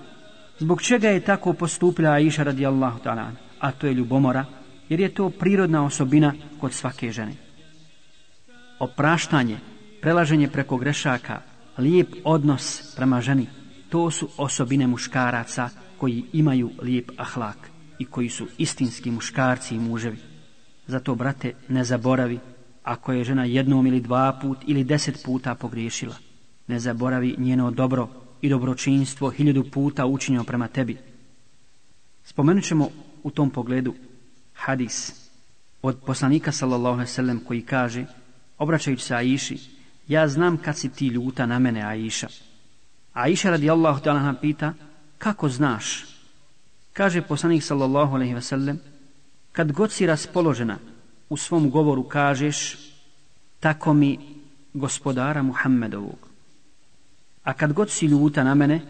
zbog 0.59 0.81
čega 0.81 1.09
je 1.09 1.21
tako 1.21 1.53
postupila 1.53 2.11
Aisha 2.11 2.43
radijallahu 2.43 2.99
ta'ala, 3.03 3.31
a 3.59 3.71
to 3.71 3.87
je 3.87 3.93
ljubomora, 3.93 4.45
jer 4.89 4.99
je 4.99 5.13
to 5.13 5.29
prirodna 5.29 5.85
osobina 5.85 6.33
kod 6.59 6.73
svake 6.73 7.11
žene. 7.11 7.33
Opraštanje, 8.79 9.57
prelaženje 10.01 10.47
preko 10.47 10.77
grešaka, 10.77 11.41
lijep 11.79 12.07
odnos 12.23 12.93
prema 12.95 13.21
ženi, 13.21 13.47
to 13.89 14.11
su 14.11 14.29
osobine 14.37 14.87
muškaraca 14.87 15.69
koji 15.97 16.23
imaju 16.33 16.71
lijep 16.81 17.11
ahlak 17.17 17.57
i 17.99 18.05
koji 18.05 18.29
su 18.29 18.47
istinski 18.57 19.11
muškarci 19.11 19.75
i 19.75 19.79
muževi. 19.79 20.17
Zato, 20.87 21.15
brate, 21.15 21.53
ne 21.67 21.83
zaboravi 21.83 22.39
ako 22.83 23.11
je 23.11 23.23
žena 23.23 23.45
jednom 23.45 23.87
ili 23.87 24.01
dva 24.01 24.39
put 24.41 24.57
ili 24.67 24.83
deset 24.83 25.23
puta 25.25 25.55
pogriješila. 25.55 26.15
Ne 26.67 26.79
zaboravi 26.79 27.35
njeno 27.37 27.71
dobro 27.71 28.09
i 28.41 28.49
dobročinstvo 28.49 29.29
hiljadu 29.29 29.63
puta 29.71 30.05
učinjeno 30.05 30.43
prema 30.43 30.67
tebi. 30.67 30.97
Spomenut 32.23 32.63
ćemo 32.63 32.89
u 33.23 33.31
tom 33.31 33.49
pogledu 33.49 33.93
hadis 34.53 35.13
od 35.81 35.99
poslanika 36.05 36.51
sallallahu 36.51 36.93
alejhi 36.93 37.09
ve 37.09 37.13
sellem 37.13 37.39
koji 37.39 37.61
kaže 37.61 38.05
obraćajući 38.57 39.03
se 39.03 39.15
Aiši 39.15 39.78
ja 40.09 40.27
znam 40.27 40.57
kad 40.57 40.77
si 40.77 40.89
ti 40.89 41.07
ljuta 41.07 41.45
na 41.45 41.59
mene 41.59 41.83
Aisha. 41.83 42.27
Aiša 43.13 43.49
radijallahu 43.49 44.01
ta'ala 44.01 44.23
nam 44.23 44.35
pita 44.41 44.73
kako 45.17 45.49
znaš 45.49 46.05
kaže 46.93 47.21
poslanik 47.21 47.63
sallallahu 47.63 48.15
alaihi 48.15 48.33
ve 48.33 48.41
sellem 48.41 48.79
kad 49.51 49.71
god 49.71 49.91
si 49.91 50.05
raspoložena 50.05 50.77
u 51.29 51.37
svom 51.37 51.69
govoru 51.69 52.03
kažeš 52.03 52.77
tako 53.59 53.93
mi 53.93 54.17
gospodara 54.73 55.43
Muhammedovog 55.43 56.27
a 57.43 57.53
kad 57.53 57.73
god 57.73 57.89
si 57.89 58.05
ljuta 58.05 58.43
na 58.43 58.55
mene 58.55 58.81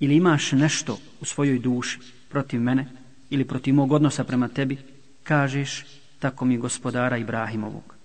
ili 0.00 0.16
imaš 0.16 0.52
nešto 0.52 0.98
u 1.20 1.24
svojoj 1.24 1.58
duši 1.58 1.98
protiv 2.28 2.60
mene 2.60 2.86
ili 3.30 3.44
protiv 3.44 3.74
mog 3.74 3.92
odnosa 3.92 4.24
prema 4.24 4.48
tebi 4.48 4.78
kažeš 5.22 5.84
tako 6.18 6.44
mi 6.44 6.58
gospodara 6.58 7.16
Ibrahimovog. 7.16 7.99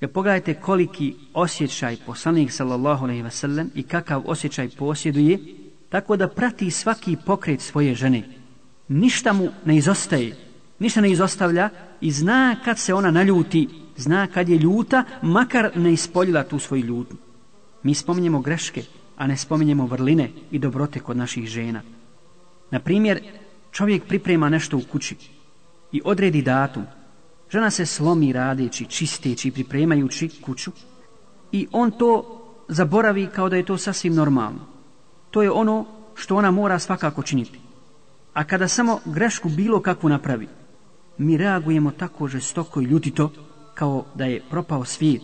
Jer 0.00 0.12
pogledajte 0.12 0.54
koliki 0.54 1.14
osjećaj 1.34 1.96
poslanik 2.06 2.52
sallallahu 2.52 3.04
alejhi 3.04 3.22
ve 3.22 3.30
sellem 3.30 3.70
i 3.74 3.82
kakav 3.82 4.22
osjećaj 4.26 4.68
posjeduje, 4.68 5.38
tako 5.88 6.16
da 6.16 6.28
prati 6.28 6.70
svaki 6.70 7.16
pokret 7.26 7.60
svoje 7.60 7.94
žene. 7.94 8.22
Ništa 8.88 9.32
mu 9.32 9.48
ne 9.64 9.76
izostaje, 9.76 10.36
ništa 10.78 11.00
ne 11.00 11.10
izostavlja 11.10 11.68
i 12.00 12.10
zna 12.10 12.56
kad 12.64 12.78
se 12.78 12.94
ona 12.94 13.10
naljuti, 13.10 13.68
zna 13.96 14.26
kad 14.26 14.48
je 14.48 14.58
ljuta, 14.58 15.04
makar 15.22 15.70
ne 15.76 15.92
ispoljila 15.92 16.44
tu 16.44 16.58
svoju 16.58 16.84
ljutnju. 16.84 17.16
Mi 17.82 17.94
spominjemo 17.94 18.40
greške, 18.40 18.82
a 19.16 19.26
ne 19.26 19.36
spominjemo 19.36 19.86
vrline 19.86 20.30
i 20.50 20.58
dobrote 20.58 21.00
kod 21.00 21.16
naših 21.16 21.46
žena. 21.46 21.82
Na 22.70 22.80
primjer, 22.80 23.20
čovjek 23.72 24.04
priprema 24.04 24.48
nešto 24.48 24.76
u 24.76 24.82
kući, 24.92 25.16
i 25.92 26.00
odredi 26.04 26.42
datum. 26.42 26.84
Žena 27.50 27.70
se 27.70 27.86
slomi 27.86 28.32
radeći, 28.32 28.84
čisteći, 28.84 29.50
pripremajući 29.50 30.28
kuću 30.42 30.70
i 31.52 31.66
on 31.72 31.90
to 31.90 32.36
zaboravi 32.68 33.26
kao 33.26 33.48
da 33.48 33.56
je 33.56 33.64
to 33.64 33.78
sasvim 33.78 34.14
normalno. 34.14 34.60
To 35.30 35.42
je 35.42 35.50
ono 35.50 35.86
što 36.14 36.36
ona 36.36 36.50
mora 36.50 36.78
svakako 36.78 37.22
činiti. 37.22 37.60
A 38.34 38.44
kada 38.44 38.68
samo 38.68 39.00
grešku 39.04 39.48
bilo 39.48 39.80
kakvu 39.80 40.08
napravi, 40.08 40.48
mi 41.18 41.36
reagujemo 41.36 41.90
tako 41.90 42.28
žestoko 42.28 42.80
i 42.80 42.84
ljutito 42.84 43.32
kao 43.74 44.04
da 44.14 44.24
je 44.24 44.42
propao 44.50 44.84
svijet. 44.84 45.22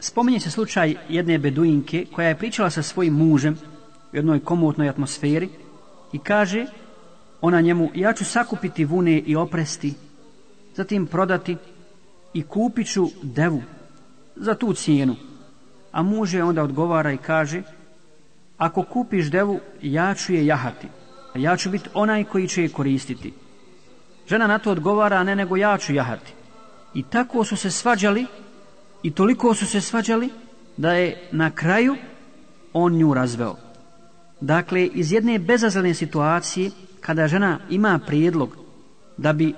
Spominje 0.00 0.40
se 0.40 0.50
slučaj 0.50 0.94
jedne 1.08 1.38
beduinke 1.38 2.06
koja 2.12 2.28
je 2.28 2.38
pričala 2.38 2.70
sa 2.70 2.82
svojim 2.82 3.14
mužem 3.14 3.56
u 4.12 4.16
jednoj 4.16 4.40
komotnoj 4.40 4.88
atmosferi 4.88 5.48
i 6.12 6.18
kaže 6.18 6.66
ona 7.40 7.60
njemu 7.60 7.90
ja 7.94 8.12
ću 8.12 8.24
sakupiti 8.24 8.84
vune 8.84 9.18
i 9.18 9.36
opresti, 9.36 9.94
zatim 10.78 11.06
prodati 11.06 11.56
i 12.34 12.42
kupit 12.42 12.92
ću 12.92 13.06
devu 13.22 13.62
za 14.36 14.54
tu 14.54 14.72
cijenu. 14.72 15.16
A 15.92 16.02
muž 16.02 16.34
je 16.34 16.44
onda 16.44 16.62
odgovara 16.62 17.12
i 17.12 17.16
kaže 17.16 17.62
ako 18.58 18.82
kupiš 18.82 19.30
devu 19.30 19.60
ja 19.82 20.14
ću 20.14 20.32
je 20.32 20.46
jahati, 20.46 20.86
a 21.34 21.38
ja 21.38 21.56
ću 21.56 21.70
biti 21.70 21.88
onaj 21.94 22.24
koji 22.24 22.48
će 22.48 22.62
je 22.62 22.68
koristiti. 22.68 23.32
Žena 24.28 24.46
na 24.46 24.58
to 24.58 24.70
odgovara, 24.70 25.24
ne 25.24 25.36
nego 25.36 25.56
ja 25.56 25.78
ću 25.78 25.94
jahati. 25.94 26.32
I 26.94 27.02
tako 27.02 27.44
su 27.44 27.56
se 27.56 27.70
svađali 27.70 28.26
i 29.02 29.10
toliko 29.10 29.54
su 29.54 29.66
se 29.66 29.80
svađali 29.80 30.30
da 30.76 30.92
je 30.92 31.28
na 31.32 31.50
kraju 31.50 31.96
on 32.72 32.92
nju 32.92 33.14
razveo. 33.14 33.56
Dakle, 34.40 34.86
iz 34.86 35.12
jedne 35.12 35.38
bezazlene 35.38 35.94
situacije, 35.94 36.70
kada 37.00 37.28
žena 37.28 37.58
ima 37.70 37.98
prijedlog 38.06 38.56
da 39.16 39.32
bi 39.32 39.54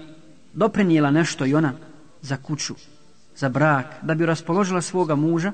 doprinijela 0.53 1.11
nešto 1.11 1.47
i 1.47 1.55
ona 1.55 1.73
za 2.23 2.37
kuću, 2.37 2.75
za 3.37 3.49
brak, 3.49 3.87
da 4.03 4.15
bi 4.15 4.27
raspoložila 4.27 4.81
svoga 4.81 5.15
muža, 5.15 5.53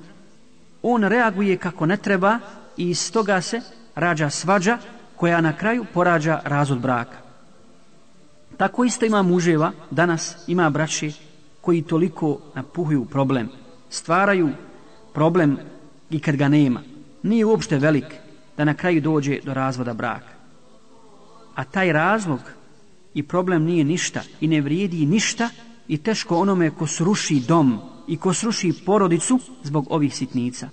on 0.82 1.04
reaguje 1.04 1.56
kako 1.56 1.86
ne 1.86 1.96
treba 1.96 2.38
i 2.76 2.90
iz 2.90 3.12
toga 3.12 3.40
se 3.40 3.60
rađa 3.94 4.30
svađa 4.30 4.78
koja 5.16 5.40
na 5.40 5.56
kraju 5.56 5.84
porađa 5.94 6.40
razvod 6.44 6.78
braka. 6.78 7.18
Tako 8.56 8.84
isto 8.84 9.06
ima 9.06 9.22
muževa, 9.22 9.72
danas 9.90 10.44
ima 10.46 10.70
braće 10.70 11.12
koji 11.60 11.82
toliko 11.82 12.38
napuhuju 12.54 13.04
problem, 13.04 13.48
stvaraju 13.90 14.50
problem 15.14 15.58
i 16.10 16.20
kad 16.20 16.36
ga 16.36 16.48
nema. 16.48 16.80
Nije 17.22 17.44
uopšte 17.44 17.78
velik 17.78 18.04
da 18.56 18.64
na 18.64 18.74
kraju 18.74 19.00
dođe 19.00 19.40
do 19.44 19.54
razvoda 19.54 19.94
braka. 19.94 20.32
A 21.54 21.64
taj 21.64 21.92
razlog 21.92 22.40
i 23.16 23.22
problem 23.22 23.64
nije 23.64 23.84
ništa 23.84 24.22
i 24.40 24.48
ne 24.48 24.60
vrijedi 24.60 25.06
ništa 25.06 25.48
i 25.88 25.96
teško 25.98 26.36
onome 26.36 26.70
ko 26.70 26.86
sruši 26.86 27.40
dom 27.48 27.78
i 28.08 28.16
ko 28.16 28.34
sruši 28.34 28.72
porodicu 28.86 29.40
zbog 29.62 29.86
ovih 29.90 30.14
sitnica. 30.14 30.68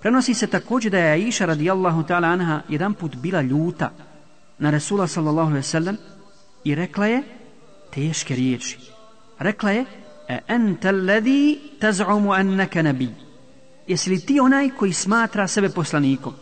Prenosi 0.00 0.34
se 0.34 0.46
također 0.46 0.92
da 0.92 0.98
je 0.98 1.12
Aisha 1.12 1.44
radijallahu 1.44 2.02
ta'ala 2.02 2.32
anha 2.32 2.60
jedan 2.68 2.94
put 2.94 3.16
bila 3.16 3.42
ljuta 3.42 3.90
na 4.58 4.70
Resula 4.70 5.06
sallallahu 5.06 5.50
alaihi 5.50 5.66
sallam 5.66 5.96
i 6.64 6.74
rekla 6.74 7.06
je 7.06 7.22
teške 7.94 8.34
riječi. 8.34 8.78
Rekla 9.38 9.70
je 9.70 9.84
e 10.28 10.38
ente 10.48 10.88
alladhi 10.88 11.60
taz'umu 11.80 12.32
annaka 12.32 12.82
nabi. 12.82 13.08
Jesi 13.86 14.10
li 14.10 14.20
ti 14.20 14.40
onaj 14.40 14.70
koji 14.70 14.92
smatra 14.92 15.48
sebe 15.48 15.68
poslanikom? 15.68 16.34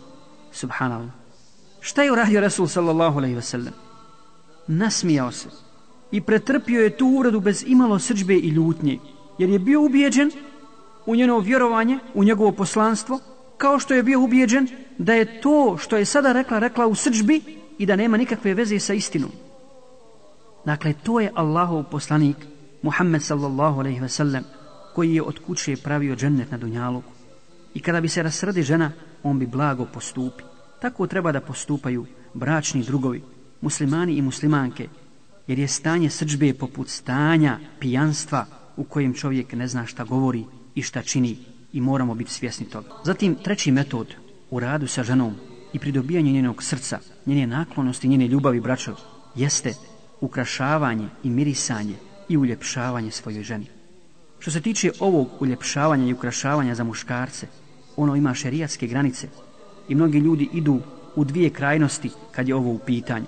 Subhanallah. 0.52 1.10
Šta 1.80 2.02
je 2.02 2.12
uradio 2.12 2.40
Resul 2.40 2.66
sallallahu 2.66 3.18
alaihi 3.18 3.36
wa 3.36 3.40
sallam? 3.40 3.91
Nasmijao 4.66 5.32
se 5.32 5.48
i 6.10 6.20
pretrpio 6.20 6.82
je 6.82 6.96
tu 6.96 7.06
uvredu 7.06 7.40
bez 7.40 7.64
imalo 7.66 7.98
srđbe 7.98 8.34
i 8.34 8.48
ljutnje, 8.48 8.98
jer 9.38 9.50
je 9.50 9.58
bio 9.58 9.82
ubijeđen 9.82 10.30
u 11.06 11.16
njeno 11.16 11.38
vjerovanje, 11.38 11.98
u 12.14 12.24
njegovo 12.24 12.52
poslanstvo, 12.52 13.20
kao 13.56 13.78
što 13.78 13.94
je 13.94 14.02
bio 14.02 14.20
ubijeđen 14.20 14.68
da 14.98 15.14
je 15.14 15.40
to 15.40 15.76
što 15.78 15.96
je 15.96 16.04
sada 16.04 16.32
rekla, 16.32 16.58
rekla 16.58 16.86
u 16.86 16.94
srđbi 16.94 17.42
i 17.78 17.86
da 17.86 17.96
nema 17.96 18.16
nikakve 18.16 18.54
veze 18.54 18.78
sa 18.78 18.94
istinom. 18.94 19.30
Dakle, 20.64 20.94
to 21.02 21.20
je 21.20 21.32
Allahov 21.34 21.84
poslanik, 21.90 22.36
Muhammed 22.82 23.22
sallallahu 23.22 23.80
alaihi 23.80 24.00
ve 24.00 24.08
sellem, 24.08 24.44
koji 24.94 25.14
je 25.14 25.22
od 25.22 25.38
kuće 25.46 25.76
pravio 25.76 26.16
džennet 26.16 26.50
na 26.50 26.58
Dunjaluku. 26.58 27.12
I 27.74 27.80
kada 27.80 28.00
bi 28.00 28.08
se 28.08 28.22
rasrdi 28.22 28.62
žena, 28.62 28.92
on 29.22 29.38
bi 29.38 29.46
blago 29.46 29.86
postupi. 29.94 30.44
Tako 30.80 31.06
treba 31.06 31.32
da 31.32 31.40
postupaju 31.40 32.06
bračni 32.34 32.82
drugovi, 32.82 33.22
muslimani 33.62 34.16
i 34.16 34.22
muslimanke, 34.22 34.88
jer 35.46 35.58
je 35.58 35.68
stanje 35.68 36.10
srđbe 36.10 36.54
poput 36.54 36.88
stanja 36.88 37.58
pijanstva 37.80 38.46
u 38.76 38.84
kojem 38.84 39.14
čovjek 39.14 39.52
ne 39.52 39.68
zna 39.68 39.86
šta 39.86 40.04
govori 40.04 40.44
i 40.74 40.82
šta 40.82 41.02
čini 41.02 41.36
i 41.72 41.80
moramo 41.80 42.14
biti 42.14 42.32
svjesni 42.32 42.66
toga. 42.66 42.88
Zatim, 43.04 43.34
treći 43.34 43.72
metod 43.72 44.14
u 44.50 44.60
radu 44.60 44.86
sa 44.86 45.02
ženom 45.02 45.34
i 45.72 45.78
pridobijanju 45.78 46.32
njenog 46.32 46.62
srca, 46.62 46.98
njene 47.26 47.46
naklonosti, 47.46 48.08
njene 48.08 48.28
ljubavi 48.28 48.60
braćo, 48.60 48.96
jeste 49.34 49.74
ukrašavanje 50.20 51.08
i 51.24 51.30
mirisanje 51.30 51.94
i 52.28 52.36
uljepšavanje 52.36 53.10
svojoj 53.10 53.42
ženi. 53.42 53.66
Što 54.38 54.50
se 54.50 54.60
tiče 54.60 54.90
ovog 55.00 55.28
uljepšavanja 55.40 56.06
i 56.06 56.12
ukrašavanja 56.12 56.74
za 56.74 56.84
muškarce, 56.84 57.46
ono 57.96 58.16
ima 58.16 58.34
šerijatske 58.34 58.86
granice 58.86 59.28
i 59.88 59.94
mnogi 59.94 60.18
ljudi 60.18 60.48
idu 60.52 60.80
u 61.16 61.24
dvije 61.24 61.50
krajnosti 61.50 62.10
kad 62.32 62.48
je 62.48 62.54
ovo 62.54 62.70
u 62.70 62.78
pitanju. 62.78 63.26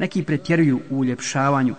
Neki 0.00 0.22
pretjeruju 0.24 0.80
u 0.90 0.98
uljepšavanju, 0.98 1.74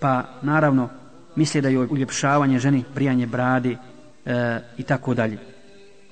pa 0.00 0.24
naravno 0.42 0.88
misle 1.36 1.60
da 1.60 1.68
je 1.68 1.78
uljepšavanje 1.78 2.58
ženi 2.58 2.84
brijanje 2.94 3.26
brade 3.26 3.70
e, 3.70 4.60
i 4.78 4.82
tako 4.82 5.14
dalje. 5.14 5.38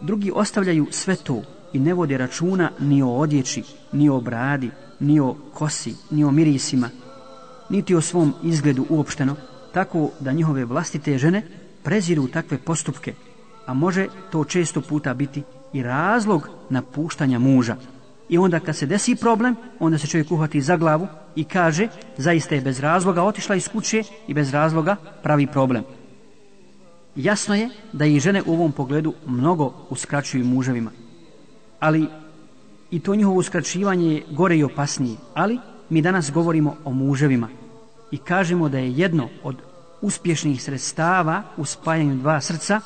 Drugi 0.00 0.32
ostavljaju 0.34 0.86
sve 0.90 1.16
to 1.16 1.42
i 1.72 1.78
ne 1.78 1.94
vode 1.94 2.18
računa 2.18 2.70
ni 2.80 3.02
o 3.02 3.08
odjeći, 3.08 3.62
ni 3.92 4.08
o 4.08 4.20
bradi, 4.20 4.70
ni 5.00 5.20
o 5.20 5.36
kosi, 5.54 5.94
ni 6.10 6.24
o 6.24 6.30
mirisima, 6.30 6.90
niti 7.70 7.94
o 7.94 8.00
svom 8.00 8.34
izgledu 8.42 8.86
uopšteno, 8.88 9.36
tako 9.72 10.10
da 10.20 10.32
njihove 10.32 10.64
vlastite 10.64 11.18
žene 11.18 11.42
preziru 11.82 12.28
takve 12.28 12.58
postupke, 12.58 13.14
a 13.66 13.74
može 13.74 14.06
to 14.32 14.44
često 14.44 14.80
puta 14.80 15.14
biti 15.14 15.42
i 15.72 15.82
razlog 15.82 16.48
napuštanja 16.70 17.38
muža. 17.38 17.76
I 18.28 18.38
onda 18.38 18.60
kad 18.60 18.76
se 18.76 18.86
desi 18.86 19.16
problem, 19.16 19.56
onda 19.80 19.98
se 19.98 20.06
čovjek 20.06 20.32
uhvati 20.32 20.60
za 20.60 20.76
glavu 20.76 21.06
i 21.36 21.44
kaže, 21.44 21.88
zaista 22.16 22.54
je 22.54 22.60
bez 22.60 22.80
razloga 22.80 23.22
otišla 23.22 23.56
iz 23.56 23.68
kuće 23.68 24.02
i 24.26 24.34
bez 24.34 24.50
razloga 24.50 24.96
pravi 25.22 25.46
problem. 25.46 25.84
Jasno 27.16 27.54
je 27.54 27.68
da 27.92 28.04
i 28.04 28.20
žene 28.20 28.42
u 28.46 28.52
ovom 28.52 28.72
pogledu 28.72 29.14
mnogo 29.26 29.74
uskraćuju 29.90 30.44
muževima. 30.44 30.90
Ali 31.80 32.06
i 32.90 33.00
to 33.00 33.14
njihovo 33.14 33.36
uskraćivanje 33.36 34.14
je 34.14 34.22
gore 34.30 34.56
i 34.56 34.64
opasnije. 34.64 35.16
Ali 35.34 35.58
mi 35.90 36.02
danas 36.02 36.32
govorimo 36.32 36.76
o 36.84 36.92
muževima 36.92 37.48
i 38.10 38.16
kažemo 38.18 38.68
da 38.68 38.78
je 38.78 38.92
jedno 38.92 39.28
od 39.42 39.56
uspješnih 40.00 40.62
sredstava 40.62 41.42
u 41.56 41.64
spajanju 41.64 42.16
dva 42.16 42.40
srca 42.40 42.80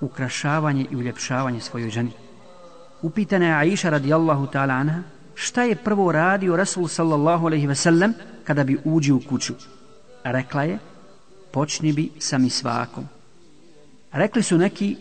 ukrašavanje 0.00 0.86
i 0.90 0.96
uljepšavanje 0.96 1.60
svojoj 1.60 1.90
ženi. 1.90 2.10
Upitana 3.02 3.46
je 3.46 3.54
Aisha 3.54 3.90
radijallahu 3.90 4.46
ta'ala 4.46 4.74
anha 4.74 5.02
šta 5.34 5.62
je 5.62 5.76
prvo 5.76 6.12
radio 6.12 6.56
Rasul 6.56 6.88
sallallahu 6.88 7.46
alaihi 7.46 7.66
ve 7.66 7.74
sellem 7.74 8.14
kada 8.44 8.64
bi 8.64 8.78
uđi 8.84 9.12
u 9.12 9.20
kuću. 9.28 9.54
Rekla 10.24 10.62
je, 10.62 10.78
počni 11.52 11.92
bi 11.92 12.10
sa 12.18 12.38
misvakom. 12.38 13.08
Rekli 14.12 14.42
su 14.42 14.58
neki, 14.58 14.96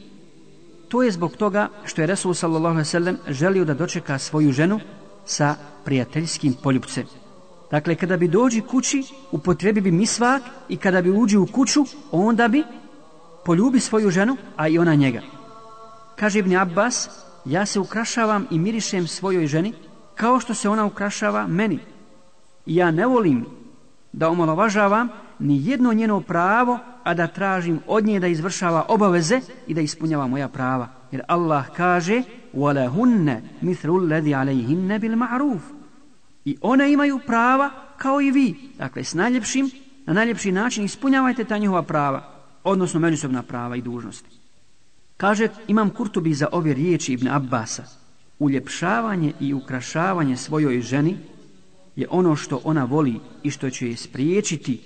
to 0.87 1.03
je 1.03 1.11
zbog 1.11 1.35
toga 1.37 1.69
što 1.85 2.01
je 2.01 2.07
Rasul 2.07 2.33
sallallahu 2.33 2.75
alaihi 2.75 2.87
ve 2.87 2.91
sellem 2.91 3.17
želio 3.27 3.65
da 3.65 3.73
dočeka 3.73 4.17
svoju 4.17 4.51
ženu 4.51 4.79
sa 5.25 5.55
prijateljskim 5.85 6.53
poljubcem. 6.63 7.05
Dakle, 7.71 7.95
kada 7.95 8.17
bi 8.17 8.27
dođi 8.27 8.61
kući, 8.61 9.03
upotrebi 9.31 9.81
bi 9.81 9.91
misvak 9.91 10.41
i 10.69 10.77
kada 10.77 11.01
bi 11.01 11.11
uđi 11.11 11.37
u 11.37 11.47
kuću, 11.47 11.85
onda 12.11 12.47
bi 12.47 12.63
poljubi 13.45 13.79
svoju 13.79 14.09
ženu, 14.09 14.37
a 14.55 14.67
i 14.67 14.77
ona 14.77 14.95
njega. 14.95 15.21
Kaže 16.15 16.39
Ibn 16.39 16.55
Abbas, 16.55 17.09
ja 17.46 17.66
se 17.66 17.80
ukrašavam 17.80 18.46
i 18.50 18.58
mirišem 18.58 19.06
svojoj 19.06 19.46
ženi 19.46 19.72
kao 20.14 20.40
što 20.40 20.54
se 20.54 20.68
ona 20.68 20.84
ukrašava 20.84 21.46
meni. 21.46 21.78
I 22.66 22.76
ja 22.76 22.90
ne 22.90 23.06
volim 23.06 23.46
da 24.12 24.28
omalovažavam 24.28 25.08
ni 25.38 25.66
jedno 25.66 25.92
njeno 25.92 26.20
pravo, 26.20 26.78
a 27.04 27.14
da 27.14 27.26
tražim 27.26 27.80
od 27.86 28.04
nje 28.04 28.20
da 28.20 28.26
izvršava 28.26 28.84
obaveze 28.88 29.40
i 29.66 29.74
da 29.74 29.80
ispunjava 29.80 30.26
moja 30.26 30.48
prava. 30.48 30.88
Jer 31.12 31.22
Allah 31.28 31.64
kaže, 31.76 32.22
وَلَهُنَّ 32.54 33.40
مِثْرُ 33.62 33.88
الَّذِي 33.90 34.34
عَلَيْهِنَّ 34.34 34.98
بِالْمَعْرُوفِ 34.98 35.60
I 36.44 36.56
one 36.60 36.92
imaju 36.92 37.20
prava 37.26 37.70
kao 37.96 38.20
i 38.20 38.30
vi. 38.30 38.54
Dakle, 38.78 39.04
s 39.04 39.14
najljepšim, 39.14 39.70
na 40.06 40.12
najljepši 40.12 40.52
način 40.52 40.84
ispunjavajte 40.84 41.44
ta 41.44 41.58
njihova 41.58 41.82
prava, 41.82 42.22
odnosno 42.64 43.00
međusobna 43.00 43.42
prava 43.42 43.76
i 43.76 43.82
dužnosti. 43.82 44.35
Kaže 45.17 45.49
imam 45.67 45.89
Kurtubi 45.89 46.33
za 46.33 46.47
ove 46.51 46.73
riječi 46.73 47.13
Ibn 47.13 47.27
Abbasa, 47.27 47.83
uljepšavanje 48.39 49.33
i 49.39 49.53
ukrašavanje 49.53 50.37
svojoj 50.37 50.81
ženi 50.81 51.17
je 51.95 52.07
ono 52.09 52.35
što 52.35 52.61
ona 52.63 52.83
voli 52.83 53.19
i 53.43 53.51
što 53.51 53.69
će 53.69 53.89
je 53.89 53.97
spriječiti 53.97 54.81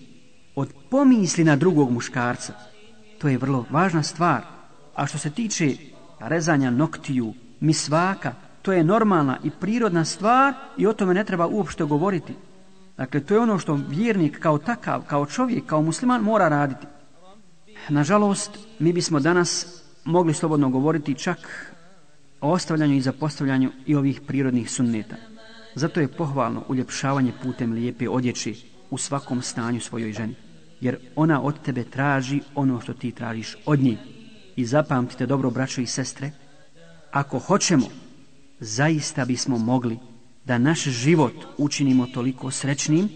od 0.55 0.73
pomisli 0.89 1.43
na 1.43 1.55
drugog 1.55 1.91
muškarca. 1.91 2.53
To 3.17 3.27
je 3.27 3.37
vrlo 3.37 3.65
važna 3.69 4.03
stvar. 4.03 4.41
A 4.95 5.07
što 5.07 5.17
se 5.17 5.29
tiče 5.29 5.75
rezanja 6.19 6.71
noktiju, 6.71 7.33
misvaka, 7.59 8.33
to 8.61 8.71
je 8.71 8.83
normalna 8.83 9.37
i 9.43 9.49
prirodna 9.49 10.05
stvar 10.05 10.53
i 10.77 10.87
o 10.87 10.93
tome 10.93 11.13
ne 11.13 11.23
treba 11.23 11.47
uopšte 11.47 11.83
govoriti. 11.83 12.33
Dakle, 12.97 13.19
to 13.19 13.33
je 13.33 13.39
ono 13.39 13.59
što 13.59 13.79
vjernik 13.89 14.39
kao 14.39 14.57
takav, 14.57 15.01
kao 15.07 15.25
čovjek, 15.25 15.65
kao 15.65 15.81
musliman 15.81 16.21
mora 16.21 16.49
raditi. 16.49 16.87
Nažalost, 17.89 18.57
mi 18.79 18.93
bismo 18.93 19.19
danas 19.19 19.80
mogli 20.03 20.33
slobodno 20.33 20.69
govoriti 20.69 21.15
čak 21.15 21.37
o 22.41 22.51
ostavljanju 22.51 22.95
i 22.95 23.01
zapostavljanju 23.01 23.71
i 23.85 23.95
ovih 23.95 24.21
prirodnih 24.27 24.71
sunneta. 24.71 25.15
Zato 25.75 25.99
je 25.99 26.07
pohvalno 26.07 26.63
uljepšavanje 26.67 27.33
putem 27.43 27.73
lijepe 27.73 28.09
odjeći 28.09 28.55
u 28.89 28.97
svakom 28.97 29.41
stanju 29.41 29.79
svojoj 29.79 30.13
ženi. 30.13 30.35
Jer 30.81 30.97
ona 31.15 31.41
od 31.41 31.61
tebe 31.61 31.83
traži 31.83 32.41
ono 32.55 32.81
što 32.81 32.93
ti 32.93 33.11
tražiš 33.11 33.57
od 33.65 33.79
nje. 33.79 33.97
I 34.55 34.65
zapamtite 34.65 35.25
dobro, 35.25 35.49
braćo 35.49 35.81
i 35.81 35.85
sestre, 35.85 36.31
ako 37.11 37.39
hoćemo, 37.39 37.87
zaista 38.59 39.25
bismo 39.25 39.57
mogli 39.57 39.97
da 40.45 40.57
naš 40.57 40.83
život 40.83 41.33
učinimo 41.57 42.07
toliko 42.07 42.51
srećnim 42.51 43.09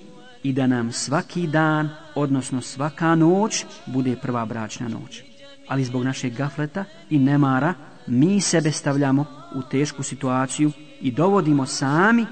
i 0.43 0.53
da 0.53 0.67
nam 0.67 0.91
svaki 0.91 1.47
dan, 1.47 1.89
odnosno 2.15 2.61
svaka 2.61 3.15
noć, 3.15 3.65
bude 3.85 4.15
prva 4.21 4.45
bračna 4.45 4.87
noć. 4.87 5.34
Ali 5.67 5.83
zbog 5.83 6.03
našeg 6.03 6.33
gafleta 6.33 6.85
i 7.09 7.19
nemara, 7.19 7.73
mi 8.07 8.41
sebe 8.41 8.71
stavljamo 8.71 9.25
u 9.55 9.61
tešku 9.61 10.03
situaciju 10.03 10.71
i 11.01 11.11
dovodimo 11.11 11.65
sami 11.65 12.25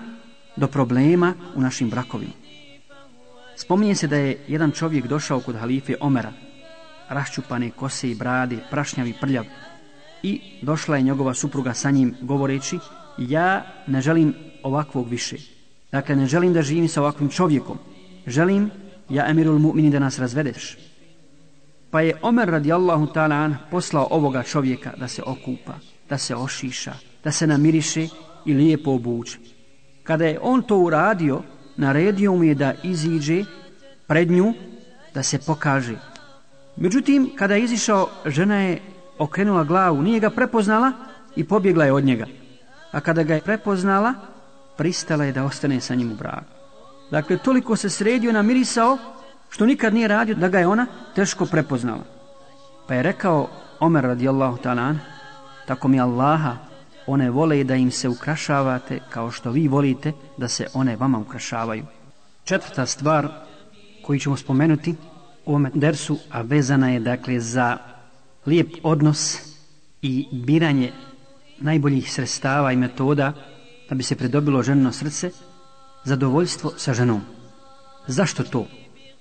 do 0.56 0.68
problema 0.68 1.34
u 1.56 1.62
našim 1.62 1.90
brakovima. 1.90 2.34
Spominje 3.56 3.96
se 3.96 4.08
da 4.08 4.16
je 4.16 4.46
jedan 4.48 4.72
čovjek 4.72 5.08
došao 5.08 5.40
kod 5.40 5.56
halife 5.56 5.96
Omera, 6.00 6.34
raščupane 7.10 7.72
kose 7.72 8.12
i 8.12 8.16
brade, 8.16 8.58
prašnjavi 8.72 9.14
prljav, 9.22 9.46
i 10.24 10.42
došla 10.62 10.98
je 10.98 11.04
njegova 11.04 11.34
supruga 11.34 11.74
sa 11.74 11.92
njim 11.92 12.16
govoreći, 12.22 12.80
ja 13.18 13.66
ne 13.88 14.02
želim 14.02 14.34
ovakvog 14.64 15.10
više. 15.10 15.38
Dakle, 15.92 16.16
ne 16.16 16.26
želim 16.26 16.54
da 16.54 16.62
živim 16.62 16.88
sa 16.88 17.02
ovakvim 17.02 17.30
čovjekom. 17.30 17.78
Želim, 18.28 18.72
ja 19.10 19.30
emirul 19.30 19.60
mu'mini, 19.60 19.92
da 19.92 20.00
nas 20.00 20.20
razvedeš. 20.20 20.78
Pa 21.94 22.02
je 22.02 22.18
Omer 22.22 22.50
radijallahu 22.50 23.06
ta'ala 23.14 23.70
poslao 23.72 24.08
ovoga 24.12 24.44
čovjeka 24.44 24.92
da 24.98 25.08
se 25.08 25.22
okupa, 25.26 25.74
da 26.10 26.18
se 26.18 26.36
ošiša, 26.36 26.94
da 27.24 27.32
se 27.32 27.48
namiriše 27.48 28.08
i 28.46 28.54
lijepo 28.54 28.92
obuče. 28.92 29.38
Kada 30.04 30.26
je 30.26 30.40
on 30.42 30.64
to 30.64 30.78
uradio, 30.78 31.42
naredio 31.78 32.34
mu 32.34 32.44
je 32.44 32.56
da 32.56 32.74
iziđe 32.84 33.44
pred 34.08 34.32
nju, 34.32 34.54
da 35.14 35.24
se 35.24 35.40
pokaže. 35.40 35.96
Međutim, 36.76 37.30
kada 37.36 37.56
je 37.56 37.64
izišao, 37.64 38.10
žena 38.26 38.62
je 38.62 38.82
okrenula 39.20 39.64
glavu, 39.64 40.02
nije 40.02 40.20
ga 40.20 40.30
prepoznala 40.30 40.92
i 41.36 41.44
pobjegla 41.44 41.86
je 41.86 41.94
od 41.94 42.04
njega. 42.04 42.26
A 42.92 43.00
kada 43.00 43.24
ga 43.24 43.36
je 43.36 43.42
prepoznala, 43.42 44.14
pristala 44.78 45.26
je 45.26 45.32
da 45.32 45.44
ostane 45.44 45.82
sa 45.82 45.96
njim 45.96 46.12
u 46.12 46.16
braku. 46.16 46.54
Dakle, 47.12 47.38
toliko 47.38 47.76
se 47.76 47.90
sredio, 47.90 48.32
namirisao, 48.32 48.98
što 49.54 49.66
nikad 49.66 49.94
nije 49.94 50.08
radio, 50.08 50.36
da 50.36 50.48
ga 50.50 50.60
je 50.60 50.68
ona 50.68 50.86
teško 51.16 51.46
prepoznala. 51.46 52.04
Pa 52.88 52.94
je 52.94 53.04
rekao 53.04 53.50
Omer 53.80 54.04
radijallahu 54.04 54.58
ta'ala, 54.64 54.96
tako 55.68 55.88
mi 55.88 56.00
Allaha, 56.00 56.58
one 57.08 57.30
vole 57.30 57.64
da 57.64 57.76
im 57.76 57.92
se 57.92 58.10
ukrašavate 58.10 59.00
kao 59.10 59.32
što 59.32 59.52
vi 59.52 59.68
volite 59.68 60.12
da 60.38 60.48
se 60.48 60.68
one 60.74 60.96
vama 60.96 61.20
ukrašavaju. 61.20 61.86
Četvrta 62.44 62.86
stvar 62.86 63.28
koju 64.04 64.20
ćemo 64.20 64.38
spomenuti 64.38 64.96
u 65.46 65.50
ovom 65.50 65.68
dersu, 65.74 66.18
a 66.32 66.42
vezana 66.42 66.90
je 66.90 67.00
dakle 67.00 67.40
za 67.40 67.78
lijep 68.46 68.74
odnos 68.84 69.38
i 70.02 70.28
biranje 70.32 70.92
najboljih 71.60 72.14
sredstava 72.14 72.72
i 72.72 72.76
metoda 72.78 73.34
da 73.90 73.96
bi 73.96 74.04
se 74.04 74.16
predobilo 74.16 74.64
ženino 74.64 74.92
srce, 74.92 75.32
zadovoljstvo 76.04 76.72
sa 76.78 76.94
ženom. 76.94 77.22
Zašto 78.08 78.44
to? 78.44 78.66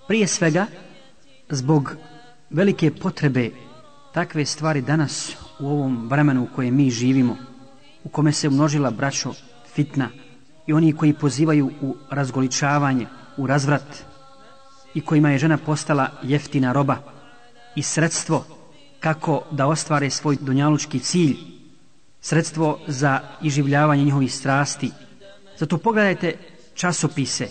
Prije 0.09 0.27
svega, 0.27 0.67
zbog 1.51 1.97
velike 2.51 2.91
potrebe 2.91 3.51
takve 4.15 4.45
stvari 4.45 4.81
danas 4.81 5.37
u 5.61 5.67
ovom 5.67 6.09
vremenu 6.09 6.43
u 6.43 6.55
kojem 6.57 6.77
mi 6.77 6.91
živimo, 6.91 7.37
u 8.05 8.09
kome 8.09 8.33
se 8.33 8.49
umnožila 8.49 8.91
braćo 8.91 9.33
fitna 9.75 10.09
i 10.67 10.73
oni 10.73 10.93
koji 10.93 11.13
pozivaju 11.13 11.71
u 11.81 11.97
razgoličavanje, 12.11 13.07
u 13.37 13.47
razvrat 13.47 14.05
i 14.95 15.01
kojima 15.01 15.31
je 15.31 15.39
žena 15.39 15.57
postala 15.57 16.11
jeftina 16.23 16.73
roba 16.73 16.97
i 17.77 17.83
sredstvo 17.83 18.45
kako 19.01 19.43
da 19.51 19.67
ostvare 19.67 20.11
svoj 20.11 20.37
dunjalučki 20.41 20.99
cilj, 20.99 21.37
sredstvo 22.21 22.79
za 22.87 23.21
iživljavanje 23.43 24.05
njihovih 24.05 24.35
strasti. 24.35 24.91
Zato 25.59 25.79
pogledajte 25.79 26.37
časopise, 26.75 27.49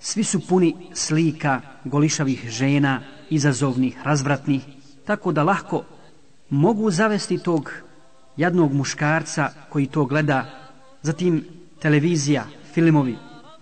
svi 0.00 0.24
su 0.24 0.46
puni 0.46 0.76
slika 0.94 1.60
golišavih 1.84 2.48
žena, 2.48 3.00
izazovnih, 3.30 3.98
razvratnih, 4.04 4.62
tako 5.04 5.32
da 5.32 5.42
lahko 5.42 5.84
mogu 6.50 6.90
zavesti 6.90 7.38
tog 7.38 7.72
jadnog 8.36 8.72
muškarca 8.72 9.50
koji 9.68 9.86
to 9.86 10.04
gleda, 10.04 10.44
zatim 11.02 11.44
televizija, 11.80 12.46
filmovi, 12.74 13.16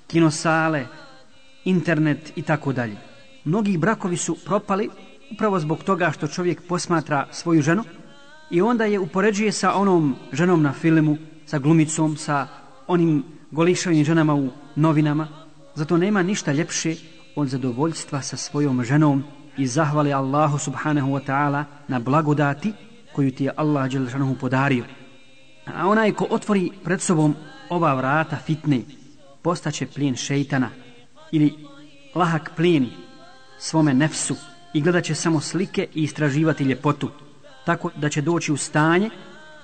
kinosale, 0.07 0.87
internet 1.65 2.33
i 2.37 2.43
tako 2.43 2.73
dalje. 2.73 2.97
Mnogi 3.45 3.79
brakovi 3.79 4.17
su 4.17 4.37
propali 4.45 4.91
upravo 5.33 5.61
zbog 5.61 5.85
toga 5.85 6.11
što 6.11 6.29
čovjek 6.29 6.63
posmatra 6.69 7.27
svoju 7.31 7.63
ženu 7.63 7.85
i 8.51 8.61
onda 8.61 8.85
je 8.85 8.99
upoređuje 8.99 9.53
sa 9.53 9.75
onom 9.75 10.17
ženom 10.33 10.63
na 10.63 10.73
filmu, 10.73 11.17
sa 11.47 11.59
glumicom, 11.59 12.17
sa 12.17 12.47
onim 12.87 13.25
golišavim 13.51 14.05
ženama 14.05 14.35
u 14.35 14.51
novinama. 14.77 15.46
Zato 15.77 15.97
nema 15.97 16.23
ništa 16.23 16.53
ljepše 16.53 16.95
od 17.37 17.49
zadovoljstva 17.49 18.23
sa 18.23 18.37
svojom 18.37 18.85
ženom 18.85 19.25
i 19.59 19.67
zahvale 19.67 20.13
Allahu 20.13 20.59
subhanahu 20.59 21.13
wa 21.13 21.21
ta'ala 21.27 21.65
na 21.89 21.99
blagodati 21.99 22.73
koju 23.13 23.31
ti 23.31 23.45
je 23.45 23.53
Allah 23.57 23.91
Đelešanohu 23.91 24.35
podario. 24.35 24.85
A 25.67 25.89
onaj 25.89 26.13
ko 26.13 26.27
otvori 26.31 26.71
pred 26.85 27.01
sobom 27.01 27.35
ova 27.69 27.95
vrata 27.95 28.37
fitne, 28.37 28.81
postaće 29.43 29.87
plijen 29.87 30.17
šeitana 30.17 30.71
ili 31.33 31.55
lahak 32.15 32.51
plijen 32.57 32.89
svome 33.59 33.95
nefsu 33.95 34.37
i 34.75 34.81
gledat 34.81 35.05
će 35.05 35.15
samo 35.15 35.41
slike 35.41 35.89
i 35.95 36.03
istraživati 36.03 36.65
ljepotu, 36.65 37.11
tako 37.65 37.91
da 37.97 38.09
će 38.09 38.23
doći 38.23 38.53
u 38.53 38.57
stanje 38.57 39.11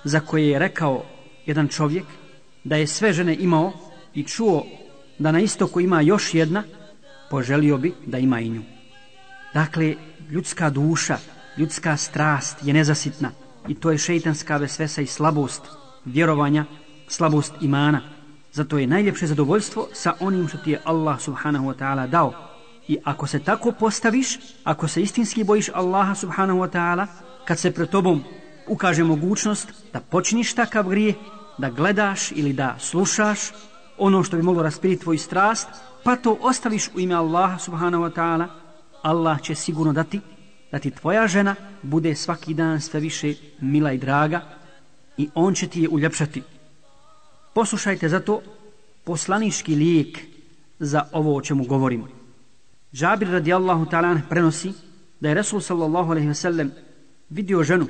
za 0.04 0.20
koje 0.20 0.48
je 0.48 0.58
rekao 0.58 1.04
jedan 1.46 1.68
čovjek 1.68 2.04
da 2.64 2.76
je 2.76 2.86
sve 2.86 3.12
žene 3.12 3.36
imao 3.40 3.72
i 4.14 4.24
čuo 4.24 4.64
da 5.22 5.32
na 5.32 5.40
istoku 5.40 5.80
ima 5.80 6.00
još 6.00 6.34
jedna, 6.34 6.62
poželio 7.30 7.78
bi 7.78 7.94
da 8.06 8.18
ima 8.18 8.40
i 8.40 8.48
nju. 8.48 8.62
Dakle, 9.54 9.94
ljudska 10.30 10.70
duša, 10.70 11.18
ljudska 11.56 11.96
strast 11.96 12.56
je 12.62 12.74
nezasitna 12.74 13.30
i 13.68 13.74
to 13.74 13.90
je 13.90 13.98
šeitanska 13.98 14.56
vesvesa 14.56 15.02
i 15.02 15.06
slabost 15.06 15.62
vjerovanja, 16.04 16.64
slabost 17.08 17.52
imana. 17.60 18.00
Zato 18.52 18.78
je 18.78 18.86
najljepše 18.86 19.26
zadovoljstvo 19.26 19.88
sa 19.92 20.14
onim 20.20 20.48
što 20.48 20.58
ti 20.58 20.70
je 20.70 20.80
Allah 20.84 21.20
subhanahu 21.20 21.66
wa 21.66 21.76
ta'ala 21.78 22.06
dao. 22.06 22.32
I 22.88 22.98
ako 23.04 23.26
se 23.26 23.38
tako 23.38 23.72
postaviš, 23.72 24.38
ako 24.64 24.88
se 24.88 25.02
istinski 25.02 25.44
bojiš 25.44 25.68
Allaha 25.74 26.14
subhanahu 26.14 26.58
wa 26.58 26.70
ta'ala, 26.70 27.06
kad 27.44 27.58
se 27.58 27.70
pred 27.70 27.88
tobom 27.88 28.24
ukaže 28.68 29.04
mogućnost 29.04 29.68
da 29.92 30.00
počiniš 30.00 30.54
takav 30.54 30.88
grije, 30.88 31.14
da 31.58 31.70
gledaš 31.70 32.32
ili 32.32 32.52
da 32.52 32.76
slušaš 32.78 33.38
ono 34.03 34.22
što 34.22 34.36
bi 34.36 34.42
moglo 34.42 34.62
raspiriti 34.62 35.03
tvoj 35.03 35.18
strast, 35.18 35.68
pa 36.05 36.16
to 36.16 36.38
ostaviš 36.40 36.88
u 36.94 37.00
ime 37.00 37.14
Allaha 37.14 37.59
subhanahu 37.59 38.05
wa 38.05 38.12
ta'ala, 38.12 38.46
Allah 39.03 39.42
će 39.42 39.55
sigurno 39.55 39.92
dati 39.92 40.20
da 40.72 40.78
ti 40.78 40.90
tvoja 40.90 41.26
žena 41.26 41.55
bude 41.82 42.14
svaki 42.14 42.55
dan 42.55 42.80
sve 42.80 43.00
više 43.00 43.34
mila 43.61 43.92
i 43.92 43.98
draga 43.98 44.40
i 45.16 45.28
on 45.34 45.55
će 45.55 45.68
ti 45.68 45.82
je 45.82 45.88
uljepšati. 45.88 46.42
Poslušajte 47.55 48.09
zato 48.09 48.40
poslanički 49.05 49.74
lijek 49.74 50.18
za 50.78 51.03
ovo 51.12 51.36
o 51.36 51.40
čemu 51.40 51.64
govorimo. 51.64 52.09
Džabir 52.94 53.28
radijallahu 53.28 53.84
ta'ala 53.84 54.20
prenosi 54.28 54.72
da 55.20 55.28
je 55.28 55.34
Resul 55.34 55.61
sallallahu 55.61 56.11
alaihi 56.11 56.28
ve 56.28 56.34
sellem 56.34 56.72
vidio 57.30 57.62
ženu, 57.62 57.86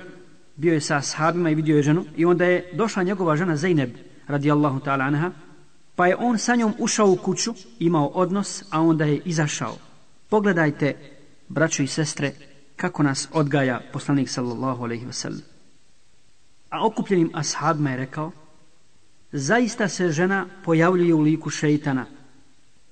bio 0.57 0.75
je 0.75 0.81
sa 0.81 0.97
ashabima 0.97 1.51
i 1.51 1.55
vidio 1.55 1.77
je 1.77 1.83
ženu 1.83 2.05
i 2.17 2.25
onda 2.25 2.45
je 2.45 2.71
došla 2.75 3.03
njegova 3.03 3.37
žena 3.37 3.57
Zainab 3.57 3.91
radijallahu 4.27 4.81
ta'ala 4.81 5.07
anha 5.07 5.33
pa 6.03 6.07
je 6.07 6.17
on 6.19 6.39
sa 6.39 6.57
njom 6.57 6.75
ušao 6.79 7.11
u 7.11 7.17
kuću, 7.17 7.55
imao 7.79 8.07
odnos, 8.07 8.65
a 8.71 8.81
onda 8.81 9.05
je 9.05 9.21
izašao. 9.25 9.77
Pogledajte, 10.29 10.97
braćo 11.49 11.83
i 11.83 11.87
sestre, 11.87 12.33
kako 12.77 13.03
nas 13.03 13.29
odgaja 13.33 13.81
poslanik 13.93 14.29
sallallahu 14.29 14.85
alaihi 14.85 15.07
ve 15.07 15.13
sellem. 15.13 15.43
A 16.71 16.87
okupljenim 16.87 17.31
ashabima 17.35 17.91
je 17.91 17.97
rekao, 17.97 18.33
zaista 19.33 19.89
se 19.89 20.11
žena 20.11 20.47
pojavljuje 20.65 21.15
u 21.15 21.21
liku 21.21 21.51
šeitana 21.51 22.07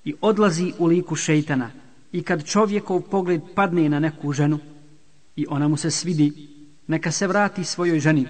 i 0.04 0.14
odlazi 0.20 0.72
u 0.78 0.86
liku 0.86 1.16
šeitana 1.16 1.70
i 2.12 2.22
kad 2.22 2.44
čovjekov 2.44 3.00
pogled 3.00 3.40
padne 3.54 3.88
na 3.88 3.98
neku 4.00 4.32
ženu 4.32 4.58
i 5.36 5.46
ona 5.48 5.68
mu 5.68 5.76
se 5.76 5.90
svidi, 5.90 6.48
neka 6.86 7.12
se 7.12 7.26
vrati 7.26 7.64
svojoj 7.64 8.00
ženi 8.00 8.28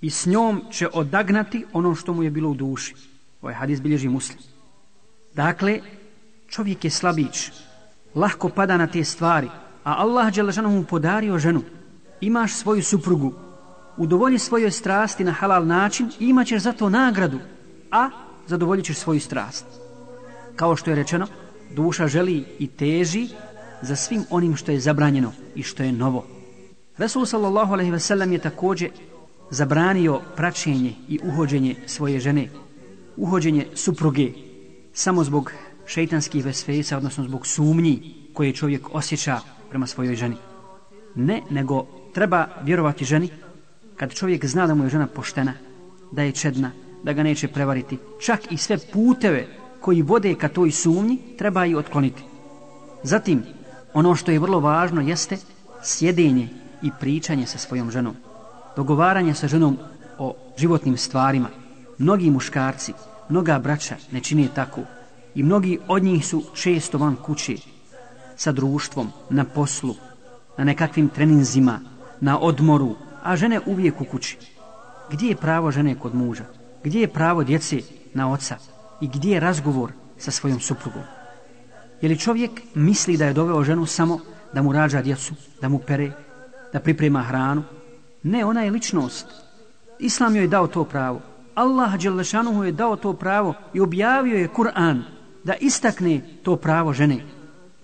i 0.00 0.10
s 0.10 0.26
njom 0.26 0.62
će 0.70 0.88
odagnati 0.92 1.64
ono 1.72 1.94
što 1.94 2.14
mu 2.14 2.22
je 2.22 2.30
bilo 2.30 2.50
u 2.50 2.54
duši. 2.54 3.11
Ovaj 3.42 3.54
hadis 3.54 3.80
bilježi 3.80 4.08
muslim. 4.08 4.38
Dakle, 5.34 5.80
čovjek 6.48 6.84
je 6.84 6.90
slabić, 6.90 7.50
lahko 8.14 8.48
pada 8.48 8.76
na 8.76 8.86
te 8.86 9.04
stvari, 9.04 9.48
a 9.84 9.94
Allah 9.98 10.34
Đelešanu 10.34 10.70
mu 10.70 10.84
podario 10.84 11.38
ženu 11.38 11.62
imaš 12.20 12.54
svoju 12.54 12.82
suprugu, 12.82 13.32
udovolji 13.96 14.38
svojoj 14.38 14.70
strasti 14.70 15.24
na 15.24 15.32
halal 15.32 15.66
način 15.66 16.10
i 16.20 16.28
imaćeš 16.28 16.62
za 16.62 16.72
to 16.72 16.90
nagradu, 16.90 17.38
a 17.90 18.10
zadovoljit 18.46 18.84
ćeš 18.84 18.96
svoju 18.96 19.20
strast. 19.20 19.64
Kao 20.56 20.76
što 20.76 20.90
je 20.90 20.96
rečeno, 20.96 21.26
duša 21.74 22.06
želi 22.06 22.44
i 22.58 22.66
teži 22.66 23.28
za 23.82 23.96
svim 23.96 24.24
onim 24.30 24.56
što 24.56 24.72
je 24.72 24.80
zabranjeno 24.80 25.32
i 25.54 25.62
što 25.62 25.82
je 25.82 25.92
novo. 25.92 26.26
Resul 26.98 27.26
sallallahu 27.26 27.72
alaihi 27.72 27.98
sellem 27.98 28.32
je 28.32 28.38
također 28.38 28.90
zabranio 29.50 30.20
praćenje 30.36 30.94
i 31.08 31.20
uhođenje 31.24 31.76
svoje 31.86 32.20
žene, 32.20 32.48
uhođenje 33.16 33.66
supruge, 33.74 34.32
samo 34.92 35.24
zbog 35.24 35.52
šeitanskih 35.86 36.44
vesvesa, 36.44 36.96
odnosno 36.96 37.24
zbog 37.24 37.46
sumnji 37.46 38.14
koje 38.32 38.52
čovjek 38.52 38.94
osjeća 38.94 39.40
prema 39.70 39.86
svojoj 39.86 40.14
ženi. 40.14 40.36
Ne, 41.14 41.42
nego 41.50 41.86
treba 42.14 42.48
vjerovati 42.62 43.04
ženi 43.04 43.28
kad 43.96 44.14
čovjek 44.14 44.46
zna 44.46 44.66
da 44.66 44.74
mu 44.74 44.84
je 44.84 44.90
žena 44.90 45.06
poštena, 45.06 45.52
da 46.12 46.22
je 46.22 46.32
čedna, 46.32 46.70
da 47.02 47.12
ga 47.12 47.22
neće 47.22 47.48
prevariti, 47.48 47.98
čak 48.20 48.52
i 48.52 48.56
sve 48.56 48.78
puteve 48.92 49.46
koji 49.80 50.02
vode 50.02 50.34
ka 50.34 50.48
toj 50.48 50.70
sumnji 50.70 51.18
treba 51.38 51.66
i 51.66 51.74
otkloniti. 51.74 52.22
Zatim, 53.02 53.42
ono 53.94 54.14
što 54.14 54.30
je 54.30 54.38
vrlo 54.38 54.60
važno 54.60 55.00
jeste 55.00 55.36
sjedenje 55.82 56.48
i 56.82 56.90
pričanje 57.00 57.46
sa 57.46 57.58
svojom 57.58 57.90
ženom. 57.90 58.16
Dogovaranje 58.76 59.34
sa 59.34 59.48
ženom 59.48 59.78
o 60.18 60.34
životnim 60.58 60.96
stvarima. 60.96 61.48
Mnogi 62.02 62.30
muškarci, 62.30 62.92
mnoga 63.28 63.58
braća 63.58 63.96
ne 64.12 64.20
čine 64.20 64.48
tako 64.54 64.80
i 65.34 65.42
mnogi 65.42 65.78
od 65.88 66.02
njih 66.02 66.26
su 66.26 66.42
često 66.54 66.98
van 66.98 67.16
kuće 67.16 67.56
sa 68.36 68.52
društvom, 68.52 69.12
na 69.30 69.44
poslu, 69.44 69.94
na 70.58 70.64
nekakvim 70.64 71.08
treninzima, 71.08 71.80
na 72.20 72.38
odmoru, 72.38 72.96
a 73.22 73.36
žene 73.36 73.60
uvijek 73.66 74.00
u 74.00 74.04
kući. 74.04 74.38
Gdje 75.10 75.28
je 75.28 75.36
pravo 75.36 75.70
žene 75.70 75.94
kod 75.94 76.14
muža? 76.14 76.44
Gdje 76.84 77.00
je 77.00 77.12
pravo 77.12 77.44
djece 77.44 77.78
na 78.14 78.32
oca? 78.32 78.56
I 79.00 79.08
gdje 79.08 79.32
je 79.32 79.40
razgovor 79.40 79.92
sa 80.18 80.30
svojom 80.30 80.60
suprugom? 80.60 81.02
Je 82.00 82.08
li 82.08 82.18
čovjek 82.18 82.62
misli 82.74 83.16
da 83.16 83.26
je 83.26 83.32
doveo 83.32 83.64
ženu 83.64 83.86
samo 83.86 84.18
da 84.52 84.62
mu 84.62 84.72
rađa 84.72 85.02
djecu, 85.02 85.34
da 85.60 85.68
mu 85.68 85.78
pere, 85.78 86.12
da 86.72 86.80
priprema 86.80 87.22
hranu? 87.22 87.62
Ne, 88.22 88.44
ona 88.44 88.62
je 88.62 88.70
ličnost. 88.70 89.26
Islam 89.98 90.36
joj 90.36 90.44
je 90.44 90.48
dao 90.48 90.66
to 90.66 90.84
pravo. 90.84 91.31
Allah 91.54 91.96
Đelešanuhu 91.96 92.64
je 92.64 92.72
dao 92.72 92.96
to 92.96 93.12
pravo 93.12 93.54
i 93.74 93.80
objavio 93.80 94.38
je 94.38 94.48
Kur'an 94.48 95.02
da 95.44 95.54
istakne 95.54 96.20
to 96.42 96.56
pravo 96.56 96.92
žene. 96.92 97.24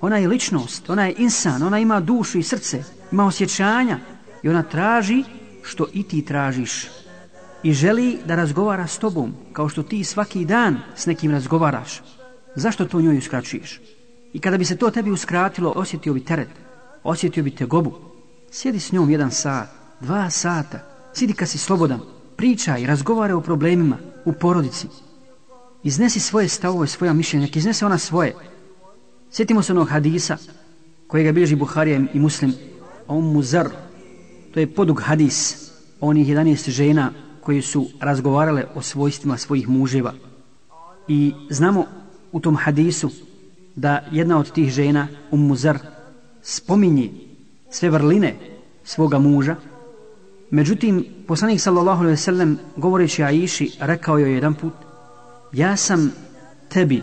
Ona 0.00 0.16
je 0.16 0.28
ličnost, 0.28 0.90
ona 0.90 1.06
je 1.06 1.14
insan, 1.18 1.62
ona 1.62 1.78
ima 1.78 2.00
dušu 2.00 2.38
i 2.38 2.42
srce, 2.42 2.84
ima 3.12 3.26
osjećanja 3.26 3.98
i 4.42 4.48
ona 4.48 4.62
traži 4.62 5.24
što 5.62 5.86
i 5.92 6.02
ti 6.02 6.24
tražiš. 6.24 6.88
I 7.62 7.72
želi 7.72 8.18
da 8.26 8.34
razgovara 8.34 8.86
s 8.86 8.98
tobom, 8.98 9.34
kao 9.52 9.68
što 9.68 9.82
ti 9.82 10.04
svaki 10.04 10.44
dan 10.44 10.80
s 10.96 11.06
nekim 11.06 11.30
razgovaraš. 11.30 12.02
Zašto 12.54 12.84
to 12.84 13.00
njoj 13.00 13.18
uskraćuješ? 13.18 13.80
I 14.32 14.40
kada 14.40 14.58
bi 14.58 14.64
se 14.64 14.76
to 14.76 14.90
tebi 14.90 15.10
uskratilo, 15.10 15.72
osjetio 15.76 16.14
bi 16.14 16.24
teret, 16.24 16.48
osjetio 17.02 17.44
bi 17.44 17.50
te 17.50 17.66
gobu. 17.66 17.92
Sjedi 18.50 18.80
s 18.80 18.92
njom 18.92 19.10
jedan 19.10 19.30
sat, 19.30 19.68
dva 20.00 20.30
sata, 20.30 20.78
sidi 21.12 21.32
kad 21.32 21.48
si 21.48 21.58
slobodan, 21.58 22.00
pričaj, 22.38 22.86
razgovara 22.86 23.36
o 23.36 23.40
problemima, 23.40 23.96
u 24.24 24.32
porodici. 24.32 24.86
Iznesi 25.82 26.20
svoje 26.20 26.48
stavove, 26.48 26.86
svoja 26.86 27.12
mišljenja, 27.12 27.48
iznese 27.54 27.86
ona 27.86 27.98
svoje. 27.98 28.34
Sjetimo 29.30 29.62
se 29.62 29.72
onog 29.72 29.88
hadisa 29.88 30.36
kojega 31.06 31.32
bilježi 31.32 31.56
Buharija 31.56 32.00
i 32.14 32.18
Muslim, 32.18 32.54
on 33.08 33.24
muzar, 33.24 33.68
to 34.54 34.60
je 34.60 34.74
podug 34.74 35.00
hadis 35.02 35.70
onih 36.00 36.28
11 36.28 36.70
žena 36.70 37.10
koje 37.40 37.62
su 37.62 37.86
razgovarale 38.00 38.64
o 38.74 38.82
svojstvima 38.82 39.36
svojih 39.36 39.68
muževa. 39.68 40.14
I 41.08 41.32
znamo 41.50 41.86
u 42.32 42.40
tom 42.40 42.56
hadisu 42.56 43.10
da 43.76 44.04
jedna 44.12 44.38
od 44.38 44.52
tih 44.52 44.70
žena, 44.70 45.08
um 45.30 45.46
muzar, 45.46 45.78
spominje 46.42 47.10
sve 47.70 47.90
vrline 47.90 48.34
svoga 48.84 49.18
muža. 49.18 49.56
Međutim, 50.50 51.04
poslanik 51.26 51.60
sallallahu 51.60 52.02
alaihi 52.02 52.16
sallam 52.16 52.58
govoreći 52.76 53.24
Aiši 53.24 53.76
rekao 53.80 54.18
joj 54.18 54.34
jedan 54.34 54.54
put 54.54 54.72
Ja 55.52 55.76
sam 55.76 56.12
tebi 56.68 57.02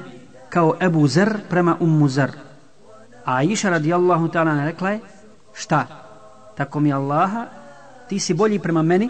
kao 0.50 0.76
Ebu 0.82 1.08
Zer 1.08 1.38
prema 1.50 1.78
Ummu 1.80 2.08
Zer. 2.08 2.32
A 3.26 3.36
Aisha 3.36 3.70
radijallahu 3.70 4.28
ta'ala 4.28 4.66
rekla 4.66 4.90
je 4.90 5.00
šta? 5.54 5.88
Tako 6.58 6.80
mi 6.80 6.94
Allaha 6.94 7.46
ti 8.10 8.20
si 8.20 8.34
bolji 8.34 8.60
prema 8.60 8.82
meni 8.82 9.10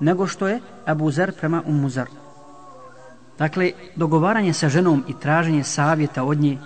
nego 0.00 0.26
što 0.26 0.48
je 0.48 0.60
Ebu 0.86 1.10
Zer 1.10 1.32
prema 1.32 1.62
Ummu 1.66 1.88
Zer. 1.88 2.06
Dakle, 3.38 3.72
dogovaranje 3.96 4.52
sa 4.52 4.68
ženom 4.68 5.04
i 5.08 5.14
traženje 5.20 5.64
savjeta 5.64 6.24
od 6.24 6.38
nje 6.38 6.58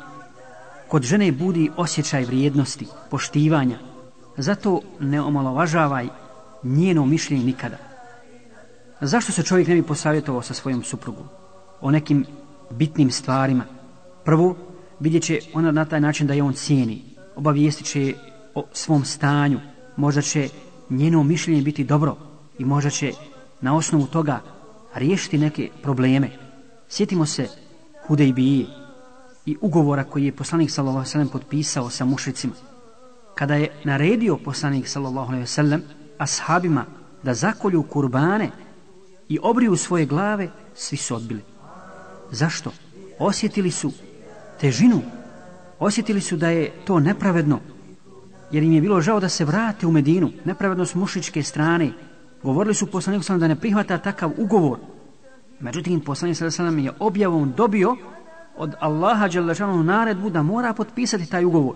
kod 0.89 1.03
žene 1.03 1.33
budi 1.33 1.71
osjećaj 1.77 2.25
vrijednosti, 2.25 2.87
poštivanja. 3.11 3.79
Zato 4.37 4.81
ne 5.01 5.21
omalovažavaj 5.21 6.09
njeno 6.67 7.07
mišljenje 7.07 7.45
nikada. 7.45 7.77
Zašto 9.01 9.33
se 9.33 9.43
čovjek 9.43 9.69
ne 9.69 9.75
bi 9.75 9.83
posavjetovao 9.83 10.43
sa 10.43 10.55
svojom 10.55 10.83
suprugom? 10.83 11.25
O 11.81 11.91
nekim 11.91 12.25
bitnim 12.71 13.11
stvarima. 13.11 13.64
Prvo, 14.25 14.57
vidjet 15.01 15.23
će 15.23 15.41
ona 15.55 15.73
na 15.73 15.85
taj 15.85 16.01
način 16.01 16.27
da 16.27 16.35
je 16.35 16.43
on 16.43 16.53
cijeni. 16.53 17.03
Obavijestit 17.37 17.87
će 17.87 18.14
o 18.55 18.64
svom 18.73 19.05
stanju. 19.05 19.61
Možda 19.97 20.23
će 20.23 20.49
njeno 20.91 21.23
mišljenje 21.23 21.62
biti 21.62 21.85
dobro 21.85 22.17
i 22.59 22.64
možda 22.64 22.91
će 22.91 23.12
na 23.61 23.77
osnovu 23.77 24.07
toga 24.07 24.41
riješiti 24.95 25.39
neke 25.39 25.69
probleme. 25.83 26.31
Sjetimo 26.89 27.27
se 27.27 27.49
Hudejbije, 28.07 28.67
i 29.47 29.57
ugovora 29.61 30.05
koji 30.05 30.25
je 30.25 30.33
poslanik 30.33 30.71
sallallahu 30.71 30.99
alejhi 30.99 31.09
ve 31.09 31.12
sellem 31.12 31.29
potpisao 31.29 31.91
sa 31.91 32.05
mušricima. 32.05 32.55
Kada 33.35 33.55
je 33.55 33.71
naredio 33.85 34.37
poslanik 34.37 34.89
sallallahu 34.89 35.29
alejhi 35.29 35.43
ve 35.43 35.47
sellem 35.47 35.83
ashabima 36.19 36.85
da 37.23 37.35
zakolju 37.35 37.83
kurbane 37.83 38.51
i 39.29 39.39
obriju 39.43 39.77
svoje 39.77 40.07
glave, 40.07 40.49
svi 40.75 40.97
su 40.97 41.14
odbili. 41.14 41.43
Zašto? 42.31 42.73
Osjetili 43.19 43.71
su 43.71 43.93
težinu. 44.61 45.03
Osjetili 45.79 46.21
su 46.21 46.37
da 46.37 46.49
je 46.49 46.71
to 46.85 47.01
nepravedno. 47.01 47.61
Jer 48.51 48.62
im 48.62 48.73
je 48.73 48.81
bilo 48.81 49.01
žao 49.01 49.21
da 49.21 49.29
se 49.29 49.45
vrate 49.45 49.87
u 49.87 49.93
Medinu. 49.93 50.31
Nepravedno 50.45 50.87
s 50.87 50.95
mušičke 50.95 51.43
strane. 51.43 51.93
Govorili 52.43 52.75
su 52.75 52.87
poslaniku 52.87 53.25
sallam 53.25 53.41
da 53.41 53.49
ne 53.49 53.57
prihvata 53.57 53.99
takav 53.99 54.31
ugovor. 54.37 54.79
Međutim, 55.61 56.01
poslanik 56.01 56.37
sallam 56.37 56.79
je 56.79 56.93
objavom 56.99 57.53
dobio 57.57 57.97
od 58.57 58.75
Allaha 58.81 59.29
Đalešanu 59.29 59.83
naredbu 59.83 60.31
da 60.31 60.43
mora 60.43 60.73
potpisati 60.73 61.31
taj 61.31 61.45
ugovor. 61.45 61.75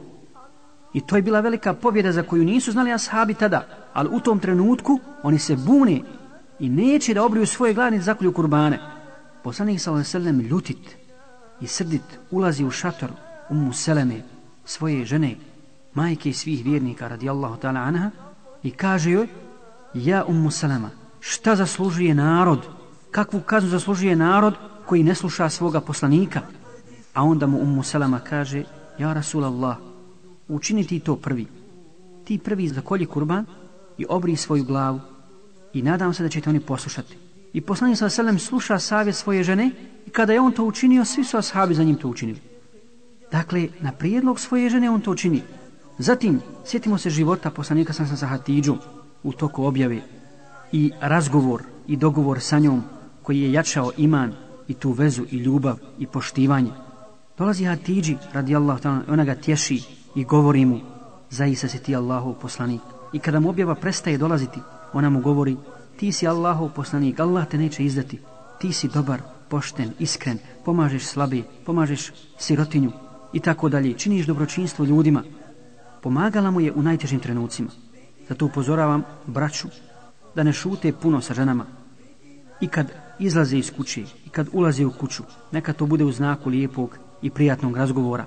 I 0.93 1.01
to 1.01 1.17
je 1.17 1.23
bila 1.23 1.41
velika 1.41 1.75
pobjeda 1.75 2.13
za 2.13 2.23
koju 2.23 2.45
nisu 2.45 2.73
znali 2.73 2.93
ashabi 2.93 3.35
tada, 3.35 3.67
ali 3.93 4.09
u 4.13 4.21
tom 4.21 4.39
trenutku 4.39 5.01
oni 5.23 5.39
se 5.39 5.57
bune 5.57 6.01
i 6.59 6.69
neće 6.69 7.15
da 7.15 7.25
obriju 7.25 7.47
svoje 7.47 7.75
glavne 7.75 8.01
zakolju 8.01 8.33
kurbane. 8.33 8.79
Poslanik 9.45 9.81
sa 9.81 10.05
Selem 10.05 10.41
ljutit 10.41 10.97
i 11.61 11.67
srdit 11.67 12.03
ulazi 12.31 12.65
u 12.65 12.71
šator 12.71 13.11
umu 13.51 13.73
Seleme, 13.73 14.23
svoje 14.65 15.05
žene, 15.05 15.37
majke 15.95 16.33
svih 16.33 16.65
vjernika 16.65 17.09
radijallahu 17.09 17.57
ta'ala 17.57 17.81
anha 17.89 18.11
i 18.63 18.71
kaže 18.71 19.11
joj, 19.11 19.29
ja 19.95 20.25
umu 20.25 20.51
Selema, 20.51 20.91
šta 21.21 21.57
zaslužuje 21.57 22.15
narod, 22.15 22.67
kakvu 23.11 23.41
kaznu 23.41 23.71
zaslužuje 23.71 24.17
narod 24.17 24.55
koji 24.87 25.03
ne 25.03 25.15
sluša 25.15 25.49
svoga 25.49 25.81
poslanika, 25.81 26.41
A 27.15 27.23
onda 27.23 27.47
mu 27.47 27.59
Ummu 27.59 27.83
Selema 27.83 28.19
kaže, 28.19 28.65
Ja 28.99 29.13
Rasulallah, 29.13 29.77
učini 30.51 30.87
ti 30.87 31.01
to 31.01 31.17
prvi. 31.17 31.47
Ti 32.25 32.39
prvi 32.39 32.69
zakolji 32.69 33.07
kurban 33.07 33.47
i 33.99 34.07
obri 34.09 34.37
svoju 34.37 34.65
glavu 34.65 35.01
i 35.73 35.83
nadam 35.83 36.15
se 36.15 36.23
da 36.23 36.29
ćete 36.29 36.51
oni 36.51 36.61
poslušati. 36.61 37.17
I 37.53 37.61
poslanik 37.61 37.99
sa 37.99 38.09
selem 38.09 38.39
sluša 38.39 38.79
savjet 38.79 39.17
svoje 39.17 39.43
žene 39.45 39.71
i 40.07 40.11
kada 40.11 40.33
je 40.33 40.41
on 40.41 40.53
to 40.53 40.65
učinio, 40.65 41.05
svi 41.05 41.25
su 41.25 41.37
ashabi 41.37 41.75
za 41.75 41.85
njim 41.85 41.97
to 41.97 42.09
učinili. 42.09 42.39
Dakle, 43.33 43.69
na 43.81 43.93
prijedlog 43.93 44.41
svoje 44.41 44.71
žene 44.71 44.91
on 44.91 45.01
to 45.01 45.15
čini. 45.15 45.43
Zatim, 45.99 46.41
sjetimo 46.65 46.99
se 46.99 47.11
života 47.11 47.51
poslanika 47.51 47.93
sam 47.93 48.17
sa 48.17 48.27
Hatidžom 48.27 48.79
u 49.23 49.33
toku 49.33 49.65
objave 49.65 50.03
i 50.73 50.91
razgovor 51.01 51.63
i 51.87 51.97
dogovor 51.97 52.41
sa 52.41 52.59
njom 52.59 52.83
koji 53.23 53.41
je 53.41 53.53
jačao 53.53 53.93
iman 53.97 54.33
i 54.69 54.75
tu 54.75 54.93
vezu 54.93 55.25
i 55.31 55.37
ljubav 55.37 55.79
i 55.99 56.07
poštivanje. 56.07 56.71
Dolazi 57.39 57.65
Hatidži, 57.65 58.17
radijallahu 58.33 58.83
ta'ala, 58.83 59.03
ona 59.09 59.25
ga 59.25 59.35
tješi 59.35 59.83
i 60.15 60.25
govori 60.25 60.65
mu, 60.65 60.81
zaista 61.31 61.69
si 61.69 61.79
ti 61.79 61.97
Allahov 61.97 62.35
poslanik. 62.35 62.81
I 63.13 63.19
kada 63.19 63.41
mu 63.41 63.49
objava 63.49 63.75
prestaje 63.75 64.19
dolaziti, 64.19 64.61
ona 64.93 65.11
mu 65.11 65.21
govori, 65.21 65.57
ti 65.97 66.13
si 66.13 66.27
Allahov 66.27 66.73
poslanik, 66.75 67.21
Allah 67.21 67.47
te 67.49 67.59
neće 67.59 67.85
izdati. 67.85 68.21
Ti 68.59 68.73
si 68.73 68.89
dobar, 68.89 69.21
pošten, 69.49 69.93
iskren, 69.99 70.39
pomažeš 70.65 71.05
slabi, 71.05 71.45
pomažeš 71.67 72.13
sirotinju 72.39 72.93
i 73.33 73.41
tako 73.41 73.69
dalje. 73.69 73.99
Činiš 73.99 74.27
dobročinstvo 74.27 74.85
ljudima. 74.85 75.23
Pomagala 76.03 76.51
mu 76.51 76.61
je 76.61 76.73
u 76.73 76.83
najtežim 76.83 77.21
trenucima. 77.21 77.71
Zato 78.29 78.47
upozoravam 78.47 79.03
braću 79.27 79.69
da 80.35 80.43
ne 80.43 80.53
šute 80.53 80.93
puno 80.93 81.21
sa 81.21 81.35
ženama. 81.35 81.67
I 82.61 82.69
kad 82.69 82.93
izlaze 83.19 83.59
iz 83.59 83.73
kuće 83.77 84.05
i 84.27 84.29
kad 84.29 84.49
ulaze 84.53 84.87
u 84.87 84.93
kuću, 84.93 85.23
neka 85.53 85.73
to 85.73 85.87
bude 85.87 86.05
u 86.05 86.13
znaku 86.13 86.51
lijepog 86.51 86.99
i 87.23 87.31
prijatnog 87.31 87.77
razgovora, 87.77 88.25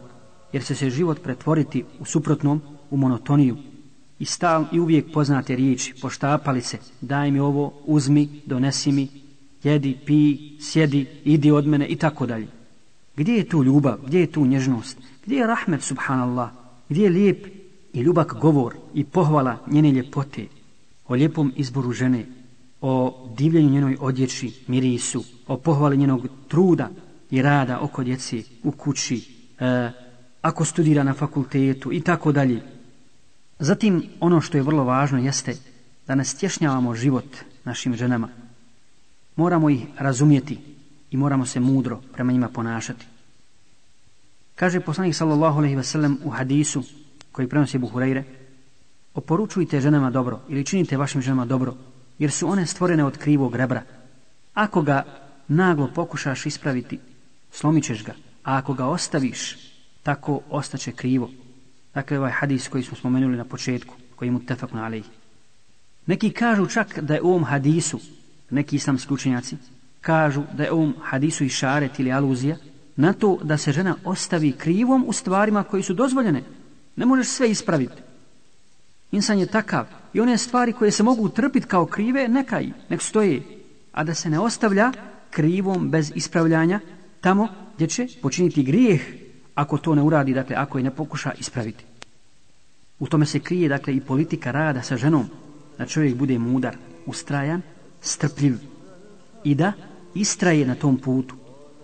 jer 0.53 0.65
će 0.65 0.75
se 0.75 0.89
život 0.89 1.21
pretvoriti 1.23 1.83
u 1.99 2.05
suprotnom, 2.05 2.61
u 2.89 2.97
monotoniju. 2.97 3.57
I 4.19 4.25
stal 4.25 4.65
i 4.71 4.79
uvijek 4.79 5.13
poznate 5.13 5.55
riječi, 5.55 5.93
poštapali 6.01 6.61
se, 6.61 6.77
daj 7.01 7.31
mi 7.31 7.39
ovo, 7.39 7.73
uzmi, 7.85 8.41
donesi 8.45 8.91
mi, 8.91 9.07
jedi, 9.63 9.97
pi, 10.05 10.37
sjedi, 10.59 11.07
idi 11.23 11.51
od 11.51 11.67
mene 11.67 11.87
i 11.87 11.95
tako 11.95 12.25
dalje. 12.25 12.47
Gdje 13.15 13.33
je 13.33 13.49
tu 13.49 13.63
ljubav, 13.63 13.97
gdje 14.05 14.19
je 14.19 14.31
tu 14.31 14.45
nježnost, 14.45 14.97
gdje 15.25 15.37
je 15.37 15.47
rahmet, 15.47 15.81
subhanallah, 15.81 16.49
gdje 16.89 17.03
je 17.03 17.09
lijep 17.09 17.47
i 17.93 17.99
ljubak 17.99 18.33
govor 18.41 18.75
i 18.93 19.03
pohvala 19.03 19.57
njene 19.67 19.91
ljepote, 19.91 20.45
o 21.07 21.13
lijepom 21.13 21.53
izboru 21.55 21.91
žene, 21.91 22.25
o 22.81 23.25
divljenju 23.37 23.69
njenoj 23.69 23.97
odjeći, 23.99 24.63
mirisu, 24.67 25.23
o 25.47 25.57
pohvali 25.57 25.97
njenog 25.97 26.27
truda 26.47 26.89
i 27.31 27.41
rada 27.41 27.79
oko 27.79 28.03
djeci 28.03 28.43
u 28.63 28.71
kući, 28.71 29.33
e, 29.59 29.91
ako 30.43 30.65
studira 30.65 31.03
na 31.03 31.13
fakultetu 31.13 31.93
i 31.93 32.01
tako 32.01 32.31
dalje. 32.31 32.61
Zatim, 33.59 34.03
ono 34.19 34.41
što 34.41 34.57
je 34.57 34.63
vrlo 34.63 34.83
važno 34.83 35.19
jeste 35.19 35.55
da 36.07 36.15
ne 36.15 36.25
stješnjavamo 36.25 36.95
život 36.95 37.25
našim 37.63 37.95
ženama. 37.95 38.29
Moramo 39.35 39.69
ih 39.69 39.85
razumjeti 39.97 40.59
i 41.11 41.17
moramo 41.17 41.45
se 41.45 41.59
mudro 41.59 42.01
prema 42.13 42.31
njima 42.31 42.49
ponašati. 42.49 43.05
Kaže 44.55 44.79
poslanik 44.79 45.15
sallallahu 45.15 45.57
alejhi 45.57 45.75
ve 45.75 45.83
sellem 45.83 46.17
u 46.23 46.29
hadisu 46.29 46.83
koji 47.31 47.47
prenosi 47.47 47.77
Buhurejre, 47.77 48.23
oporučujte 49.13 49.81
ženama 49.81 50.11
dobro 50.11 50.39
ili 50.49 50.65
činite 50.65 50.97
vašim 50.97 51.21
ženama 51.21 51.45
dobro, 51.45 51.75
jer 52.19 52.31
su 52.31 52.49
one 52.49 52.65
stvorene 52.65 53.05
od 53.05 53.17
krivog 53.17 53.55
rebra. 53.55 53.83
Ako 54.53 54.81
ga 54.81 55.03
naglo 55.47 55.87
pokušaš 55.95 56.45
ispraviti, 56.45 56.99
slomićeš 57.51 58.03
ga, 58.03 58.13
a 58.43 58.57
ako 58.57 58.73
ga 58.73 58.85
ostaviš, 58.85 59.72
tako 60.03 60.41
ostaće 60.49 60.91
krivo. 60.91 61.29
Dakle, 61.93 62.19
ovaj 62.19 62.31
hadis 62.31 62.67
koji 62.67 62.83
smo 62.83 62.97
spomenuli 62.97 63.37
na 63.37 63.45
početku, 63.45 63.95
koji 64.15 64.31
mu 64.31 64.45
tefak 64.45 64.71
na 64.73 64.85
alej. 64.85 65.03
Neki 66.05 66.29
kažu 66.31 66.67
čak 66.67 66.99
da 66.99 67.13
je 67.13 67.21
u 67.21 67.29
ovom 67.29 67.43
hadisu, 67.43 67.99
neki 68.49 68.75
islamski 68.75 69.13
učenjaci, 69.13 69.57
kažu 70.01 70.43
da 70.53 70.63
je 70.63 70.71
u 70.71 70.75
ovom 70.75 70.95
hadisu 71.01 71.43
i 71.43 71.49
šaret 71.49 71.99
ili 71.99 72.11
aluzija, 72.11 72.57
na 72.95 73.13
to 73.13 73.39
da 73.43 73.57
se 73.57 73.71
žena 73.71 73.95
ostavi 74.03 74.51
krivom 74.51 75.05
u 75.07 75.13
stvarima 75.13 75.63
koji 75.63 75.83
su 75.83 75.93
dozvoljene. 75.93 76.43
Ne 76.95 77.05
možeš 77.05 77.27
sve 77.27 77.51
ispraviti. 77.51 78.01
Insan 79.11 79.39
je 79.39 79.45
takav. 79.45 79.85
I 80.13 80.21
one 80.21 80.37
stvari 80.37 80.73
koje 80.73 80.91
se 80.91 81.03
mogu 81.03 81.29
trpiti 81.29 81.67
kao 81.67 81.85
krive, 81.85 82.27
neka 82.27 82.61
i, 82.61 82.71
nek 82.89 83.01
stoje. 83.01 83.41
A 83.91 84.03
da 84.03 84.13
se 84.13 84.29
ne 84.29 84.39
ostavlja 84.39 84.91
krivom 85.31 85.89
bez 85.89 86.11
ispravljanja 86.15 86.79
tamo 87.21 87.47
gdje 87.75 87.87
će 87.87 88.07
počiniti 88.21 88.63
grijeh 88.63 89.22
ako 89.55 89.77
to 89.77 89.95
ne 89.95 90.01
uradi, 90.01 90.33
dakle, 90.33 90.55
ako 90.55 90.77
je 90.77 90.83
ne 90.83 90.91
pokuša 90.91 91.31
ispraviti. 91.39 91.85
U 92.99 93.07
tome 93.07 93.25
se 93.25 93.39
krije, 93.39 93.69
dakle, 93.69 93.95
i 93.95 94.01
politika 94.01 94.51
rada 94.51 94.81
sa 94.81 94.97
ženom, 94.97 95.25
da 95.77 95.85
čovjek 95.85 96.15
bude 96.15 96.39
mudar, 96.39 96.77
ustrajan, 97.05 97.61
strpljiv 98.01 98.57
i 99.43 99.55
da 99.55 99.73
istraje 100.15 100.65
na 100.65 100.75
tom 100.75 100.97
putu, 100.97 101.35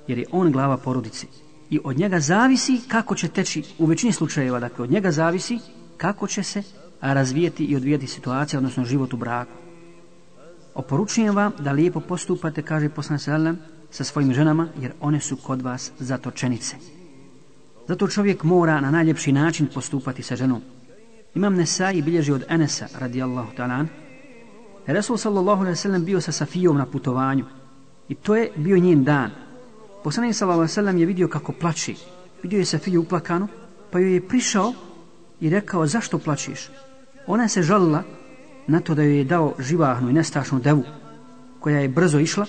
jer 0.07 0.17
je 0.17 0.25
on 0.31 0.51
glava 0.51 0.77
porodice. 0.77 1.27
I 1.69 1.79
od 1.83 1.97
njega 1.97 2.19
zavisi 2.19 2.81
kako 2.87 3.15
će 3.15 3.27
teći, 3.27 3.63
u 3.79 3.85
većini 3.85 4.13
slučajeva, 4.13 4.59
dakle, 4.59 4.83
od 4.83 4.91
njega 4.91 5.11
zavisi 5.11 5.59
kako 5.97 6.27
će 6.27 6.43
se 6.43 6.63
razvijeti 7.01 7.65
i 7.65 7.75
odvijeti 7.75 8.07
situacija, 8.07 8.57
odnosno 8.57 8.85
život 8.85 9.13
u 9.13 9.17
braku. 9.17 9.51
Oporučujem 10.75 11.35
vam 11.35 11.51
da 11.59 11.71
lijepo 11.71 11.99
postupate, 11.99 12.61
kaže 12.61 12.89
poslanik 12.89 13.57
sa 13.91 14.03
svojim 14.03 14.33
ženama, 14.33 14.67
jer 14.81 14.91
one 14.99 15.19
su 15.19 15.35
kod 15.35 15.61
vas 15.61 15.91
zatočenice. 15.99 16.98
Zato 17.89 18.07
čovjek 18.07 18.43
mora 18.43 18.81
na 18.81 18.91
najljepši 18.91 19.31
način 19.31 19.67
postupati 19.73 20.23
sa 20.23 20.35
ženom. 20.35 20.61
Imam 21.35 21.55
Nesai 21.55 21.97
i 21.97 22.01
bilježi 22.01 22.31
od 22.31 22.43
Enesa, 22.49 22.87
radijallahu 22.99 23.49
ta'ala, 23.57 23.85
Resul 24.85 25.17
sallallahu 25.17 25.61
alaihi 25.61 25.75
sallam 25.75 26.05
bio 26.05 26.21
sa 26.21 26.31
Safijom 26.31 26.77
na 26.77 26.85
putovanju 26.85 27.45
i 28.09 28.15
to 28.15 28.35
je 28.35 28.51
bio 28.55 28.77
njen 28.77 29.03
dan. 29.03 29.31
Poslanik 30.03 30.35
sallallahu 30.35 30.59
alaihi 30.59 30.73
sallam 30.73 30.97
je 30.97 31.05
vidio 31.05 31.27
kako 31.27 31.51
plači. 31.51 31.95
Vidio 32.43 32.59
je 32.59 32.65
Safiju 32.65 33.01
uplakanu, 33.01 33.47
pa 33.91 33.99
joj 33.99 34.13
je 34.13 34.27
prišao 34.27 34.73
i 35.41 35.49
rekao 35.49 35.87
zašto 35.87 36.19
plačiš? 36.19 36.69
Ona 37.27 37.47
se 37.47 37.63
žalila 37.63 38.03
na 38.67 38.79
to 38.79 38.95
da 38.95 39.03
joj 39.03 39.17
je 39.17 39.23
dao 39.23 39.53
živahnu 39.59 40.09
i 40.09 40.13
nestašnu 40.13 40.59
devu 40.59 40.83
koja 41.59 41.79
je 41.79 41.89
brzo 41.89 42.19
išla. 42.19 42.45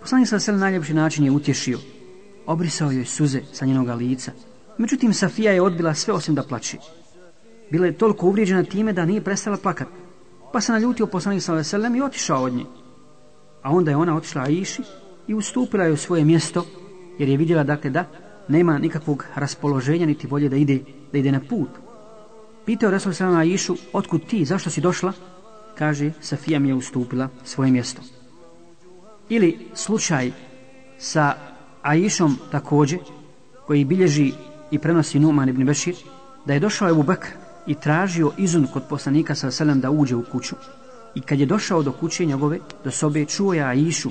Poslanik 0.00 0.28
sallallahu 0.28 0.28
alaihi 0.28 0.44
sallam 0.44 0.60
najljepši 0.60 0.94
način 0.94 1.24
je 1.24 1.30
utješio. 1.30 1.78
Obrisao 2.46 2.90
joj 2.90 3.04
suze 3.04 3.42
sa 3.52 3.66
njenoga 3.66 3.94
lica. 3.94 4.32
Međutim, 4.78 5.14
Safija 5.14 5.52
je 5.52 5.62
odbila 5.62 5.94
sve 5.94 6.14
osim 6.14 6.34
da 6.34 6.42
plači. 6.42 6.78
Bila 7.70 7.86
je 7.86 7.98
toliko 7.98 8.26
uvrijeđena 8.26 8.64
time 8.64 8.92
da 8.92 9.04
nije 9.04 9.24
prestala 9.24 9.56
plakat. 9.56 9.88
Pa 10.52 10.60
se 10.60 10.72
naljutio 10.72 11.06
poslanik 11.06 11.42
sa 11.42 11.54
veselem 11.54 11.96
i 11.96 12.02
otišao 12.02 12.42
od 12.42 12.52
nje. 12.52 12.64
A 13.62 13.70
onda 13.70 13.90
je 13.90 13.96
ona 13.96 14.16
otišla 14.16 14.42
Aiši 14.42 14.82
i 15.26 15.34
ustupila 15.34 15.84
joj 15.84 15.96
svoje 15.96 16.24
mjesto 16.24 16.66
jer 17.18 17.28
je 17.28 17.36
vidjela 17.36 17.64
dakle 17.64 17.90
da 17.90 18.04
nema 18.48 18.78
nikakvog 18.78 19.24
raspoloženja 19.34 20.06
niti 20.06 20.26
volje 20.26 20.48
da 20.48 20.56
ide, 20.56 20.80
da 21.12 21.18
ide 21.18 21.32
na 21.32 21.40
put. 21.48 21.68
Pitao 22.64 22.90
Resul 22.90 23.12
Salama 23.12 23.38
Aišu, 23.38 23.76
otkud 23.92 24.26
ti, 24.26 24.44
zašto 24.44 24.70
si 24.70 24.80
došla? 24.80 25.12
Kaže, 25.78 26.12
Safija 26.20 26.58
mi 26.58 26.68
je 26.68 26.74
ustupila 26.74 27.28
svoje 27.44 27.70
mjesto. 27.70 28.02
Ili 29.28 29.68
slučaj 29.74 30.32
sa 30.98 31.34
Aišom 31.82 32.38
također, 32.50 32.98
koji 33.66 33.84
bilježi 33.84 34.32
i 34.70 34.78
prenosi 34.78 35.18
Numan 35.18 35.48
ibn 35.48 35.64
Bešir, 35.64 35.94
da 36.46 36.54
je 36.54 36.60
došao 36.60 36.90
Ebu 36.90 37.02
Bekr 37.02 37.28
i 37.66 37.74
tražio 37.74 38.32
izun 38.36 38.66
kod 38.72 38.82
poslanika 38.88 39.34
sa 39.34 39.50
selem 39.50 39.80
da 39.80 39.90
uđe 39.90 40.16
u 40.16 40.24
kuću. 40.32 40.56
I 41.14 41.20
kad 41.20 41.40
je 41.40 41.46
došao 41.46 41.82
do 41.82 41.92
kuće 41.92 42.24
njegove, 42.24 42.58
do 42.84 42.90
sobe, 42.90 43.24
čuo 43.24 43.54
je 43.54 43.64
Aishu 43.64 44.10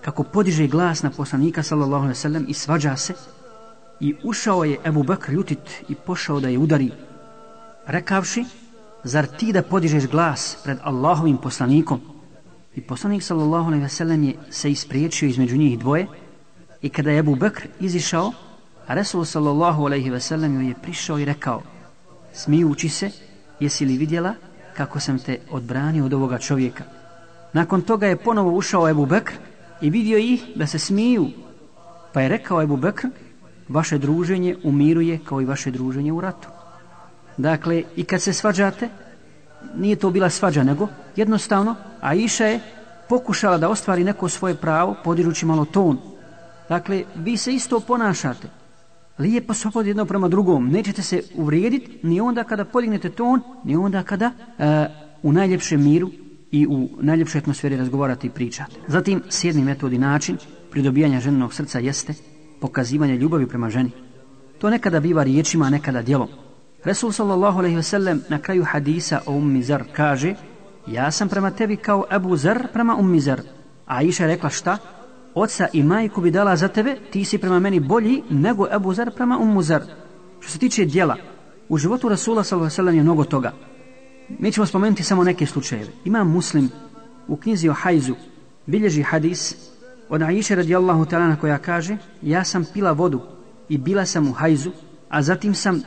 kako 0.00 0.22
podiže 0.22 0.66
glas 0.66 1.02
na 1.02 1.10
poslanika 1.10 1.62
sallallahu 1.62 2.04
alejhi 2.04 2.18
ve 2.18 2.22
sellem 2.22 2.44
i 2.48 2.54
svađa 2.54 2.96
se 2.96 3.14
i 4.00 4.14
ušao 4.24 4.64
je 4.64 4.78
Ebu 4.84 5.02
Bekr 5.02 5.32
ljutit 5.32 5.84
i 5.88 5.94
pošao 5.94 6.40
da 6.40 6.48
je 6.48 6.58
udari 6.58 6.90
rekavši, 7.86 8.44
zar 9.04 9.26
ti 9.26 9.52
da 9.52 9.62
podižeš 9.62 10.06
glas 10.06 10.58
pred 10.64 10.78
Allahovim 10.82 11.36
poslanikom? 11.36 12.00
I 12.74 12.80
poslanik 12.80 13.22
sallallahu 13.22 13.66
alejhi 13.66 13.82
ve 13.82 13.88
sellem 13.88 14.24
je 14.24 14.34
se 14.50 14.70
ispriječio 14.70 15.28
između 15.28 15.56
njih 15.56 15.78
dvoje 15.78 16.06
i 16.82 16.88
kada 16.88 17.10
je 17.10 17.18
Abu 17.18 17.34
Bekr 17.34 17.66
izišao, 17.80 18.32
A 18.90 18.94
Resul 18.94 19.24
sallallahu 19.24 19.86
alejhi 19.86 20.10
ve 20.10 20.20
sellem 20.20 20.60
je 20.68 20.74
prišao 20.82 21.18
i 21.18 21.24
rekao: 21.24 21.62
Smijući 22.32 22.88
se, 22.88 23.10
jesi 23.60 23.84
li 23.84 23.96
vidjela 23.96 24.34
kako 24.76 25.00
sam 25.00 25.18
te 25.18 25.38
odbranio 25.50 26.04
od 26.04 26.14
ovoga 26.14 26.38
čovjeka? 26.38 26.84
Nakon 27.52 27.82
toga 27.82 28.06
je 28.06 28.16
ponovo 28.16 28.56
ušao 28.56 28.86
Abu 28.86 29.06
Bekr 29.06 29.32
i 29.80 29.90
vidio 29.90 30.18
ih 30.18 30.44
da 30.56 30.66
se 30.66 30.78
smiju. 30.78 31.28
Pa 32.12 32.20
je 32.20 32.28
rekao 32.28 32.60
Abu 32.60 32.76
Bekr: 32.76 33.06
Vaše 33.68 33.98
druženje 33.98 34.56
umiruje 34.64 35.18
kao 35.24 35.40
i 35.40 35.44
vaše 35.44 35.70
druženje 35.70 36.12
u 36.12 36.20
ratu. 36.20 36.48
Dakle, 37.36 37.82
i 37.96 38.04
kad 38.04 38.22
se 38.22 38.32
svađate, 38.32 38.88
nije 39.76 39.96
to 39.96 40.10
bila 40.10 40.30
svađa, 40.30 40.62
nego 40.62 40.88
jednostavno, 41.16 41.76
a 42.00 42.14
Iša 42.14 42.46
je 42.46 42.60
pokušala 43.08 43.58
da 43.58 43.68
ostvari 43.68 44.04
neko 44.04 44.28
svoje 44.28 44.54
pravo, 44.54 44.96
podirući 45.04 45.46
malo 45.46 45.64
ton. 45.64 45.98
Dakle, 46.68 47.04
vi 47.14 47.36
se 47.36 47.54
isto 47.54 47.80
ponašate. 47.80 48.59
Lijepo 49.20 49.54
se 49.54 49.68
opod 49.68 49.86
jedno 49.86 50.04
prema 50.04 50.28
drugom. 50.28 50.68
Nećete 50.68 51.02
se 51.02 51.22
uvrijediti 51.34 51.98
ni 52.02 52.20
onda 52.20 52.44
kada 52.44 52.64
podignete 52.64 53.10
ton, 53.10 53.40
ni 53.64 53.76
onda 53.76 54.02
kada 54.02 54.32
e, 54.58 54.86
u 55.22 55.32
najljepšem 55.32 55.84
miru 55.84 56.10
i 56.50 56.66
u 56.66 56.88
najljepšoj 57.00 57.38
atmosferi 57.38 57.76
razgovarate 57.76 58.26
i 58.26 58.30
pričate. 58.30 58.72
Zatim, 58.88 59.22
sjedni 59.28 59.64
metod 59.64 59.92
i 59.92 59.98
način 59.98 60.36
pridobijanja 60.70 61.20
ženinog 61.20 61.54
srca 61.54 61.78
jeste 61.78 62.14
pokazivanje 62.60 63.16
ljubavi 63.16 63.46
prema 63.46 63.70
ženi. 63.70 63.90
To 64.58 64.70
nekada 64.70 65.00
biva 65.00 65.22
riječima, 65.22 65.66
a 65.66 65.70
nekada 65.70 66.02
djelom. 66.02 66.28
Resul 66.84 67.12
sallallahu 67.12 67.58
alaihi 67.58 67.76
ve 67.76 67.82
sellem 67.82 68.22
na 68.28 68.38
kraju 68.38 68.64
hadisa 68.64 69.20
o 69.26 69.32
ummi 69.32 69.62
zar 69.62 69.84
kaže 69.92 70.34
Ja 70.86 71.10
sam 71.10 71.28
prema 71.28 71.50
tebi 71.50 71.76
kao 71.76 72.04
Abu 72.10 72.36
Zar 72.36 72.66
prema 72.72 72.96
ummi 72.96 73.20
zar. 73.20 73.40
A 73.86 74.02
Iša 74.02 74.26
rekla 74.26 74.50
šta? 74.50 74.78
Oca 75.34 75.68
i 75.72 75.82
majku 75.82 76.20
bi 76.20 76.30
dala 76.30 76.56
za 76.56 76.68
tebe, 76.68 76.96
ti 77.10 77.24
si 77.24 77.38
prema 77.38 77.60
meni 77.60 77.80
bolji 77.80 78.22
nego 78.30 78.66
Abu 78.70 78.94
Zar 78.94 79.10
prema 79.16 79.38
ummu 79.38 79.62
zar. 79.62 79.82
Što 80.40 80.50
se 80.50 80.58
tiče 80.58 80.84
dijela, 80.84 81.16
u 81.68 81.78
životu 81.78 82.08
Rasula 82.08 82.44
sallallahu 82.44 82.86
ve 82.86 82.96
je 82.96 83.02
mnogo 83.02 83.24
toga. 83.24 83.52
Mi 84.38 84.52
ćemo 84.52 84.66
spomenuti 84.66 85.02
samo 85.02 85.24
neke 85.24 85.46
slučajeve. 85.46 85.90
Ima 86.04 86.24
muslim 86.24 86.68
u 87.28 87.36
knjizi 87.36 87.68
o 87.68 87.72
hajzu, 87.72 88.14
bilježi 88.66 89.02
hadis 89.02 89.56
od 90.08 90.22
Aisha 90.22 90.54
radijallahu 90.54 91.04
ta'ala 91.04 91.36
koja 91.36 91.58
kaže 91.58 91.96
Ja 92.22 92.44
sam 92.44 92.64
pila 92.74 92.92
vodu 92.92 93.20
i 93.68 93.78
bila 93.78 94.06
sam 94.06 94.28
u 94.28 94.32
hajzu, 94.32 94.70
a 95.08 95.22
zatim 95.22 95.54
sam 95.54 95.82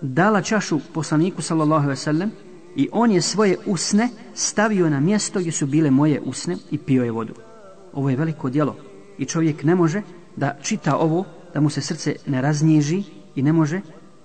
dala 0.00 0.42
čašu 0.42 0.80
poslaniku 0.94 1.42
sallallahu 1.42 1.84
alejhi 1.84 1.88
ve 1.88 1.96
sellem 1.96 2.30
i 2.76 2.88
on 2.92 3.10
je 3.10 3.22
svoje 3.22 3.56
usne 3.66 4.08
stavio 4.34 4.90
na 4.90 5.00
mjesto 5.00 5.40
gdje 5.40 5.52
su 5.52 5.66
bile 5.66 5.90
moje 5.90 6.20
usne 6.20 6.56
i 6.70 6.78
pio 6.78 7.04
je 7.04 7.10
vodu. 7.10 7.51
Ovo 7.92 8.10
je 8.10 8.16
veliko 8.16 8.50
djelo 8.50 8.76
i 9.18 9.24
čovjek 9.24 9.64
ne 9.64 9.74
može 9.74 10.02
da 10.36 10.56
čita 10.62 10.96
ovo, 10.96 11.24
da 11.54 11.60
mu 11.60 11.70
se 11.70 11.80
srce 11.80 12.16
ne 12.26 12.42
raznježi 12.42 13.02
i 13.34 13.42
ne 13.42 13.52
može 13.52 13.80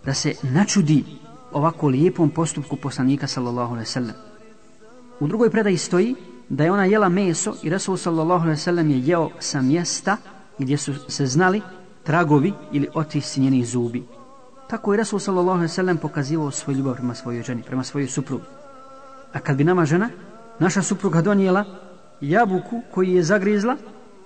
da 0.06 0.14
se 0.14 0.34
načudi 0.42 1.04
ovako 1.52 1.88
lijepom 1.88 2.30
postupku 2.30 2.76
poslanika 2.76 3.28
sallallahu 3.28 3.74
alaihi 3.74 3.90
sallam. 3.90 4.16
U 5.20 5.28
drugoj 5.28 5.50
predaji 5.50 5.78
stoji 5.78 6.16
da 6.50 6.64
je 6.64 6.72
ona 6.72 6.86
jela 6.86 7.10
meso 7.10 7.56
i 7.64 7.70
Rasul 7.70 7.98
sallallahu 7.98 8.44
alaihi 8.44 8.62
sallam 8.62 8.90
je 8.90 9.00
jeo 9.00 9.30
sa 9.40 9.62
mjesta 9.62 10.18
gdje 10.58 10.78
su 10.78 10.94
se 11.08 11.26
znali 11.26 11.62
tragovi 12.04 12.54
ili 12.72 12.88
otisci 12.94 13.42
njenih 13.42 13.68
zubi. 13.68 14.04
Tako 14.70 14.94
je 14.94 14.98
Rasul 14.98 15.20
sallallahu 15.20 15.58
alaihi 15.58 15.74
sallam 15.74 15.98
pokazivao 15.98 16.52
svoju 16.52 16.78
ljubav 16.78 16.96
prema 16.96 17.16
svojoj 17.16 17.44
ženi, 17.44 17.64
prema 17.64 17.84
svojoj 17.84 18.08
suprugu. 18.08 18.44
A 19.34 19.40
kad 19.40 19.58
bi 19.58 19.64
nama 19.64 19.86
žena, 19.86 20.10
naša 20.60 20.82
supruga 20.82 21.22
donijela 21.22 21.66
jabuku 22.22 22.82
koji 22.92 23.14
je 23.14 23.24
zagrizla, 23.24 23.76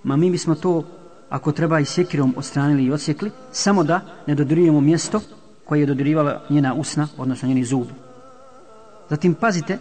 ma 0.03 0.15
mi 0.15 0.31
bismo 0.31 0.55
to, 0.55 0.83
ako 1.29 1.51
treba 1.51 1.79
i 1.79 1.85
sjekirom 1.85 2.33
odstranili 2.37 2.83
i 2.83 2.91
odsjekli, 2.91 3.31
samo 3.51 3.83
da 3.83 4.01
ne 4.27 4.35
dodirujemo 4.35 4.81
mjesto 4.81 5.21
koje 5.65 5.79
je 5.79 5.85
dodirivala 5.85 6.41
njena 6.49 6.73
usna, 6.73 7.07
odnosno 7.17 7.47
njeni 7.47 7.63
zubi. 7.63 7.93
Zatim 9.09 9.33
pazite, 9.33 9.77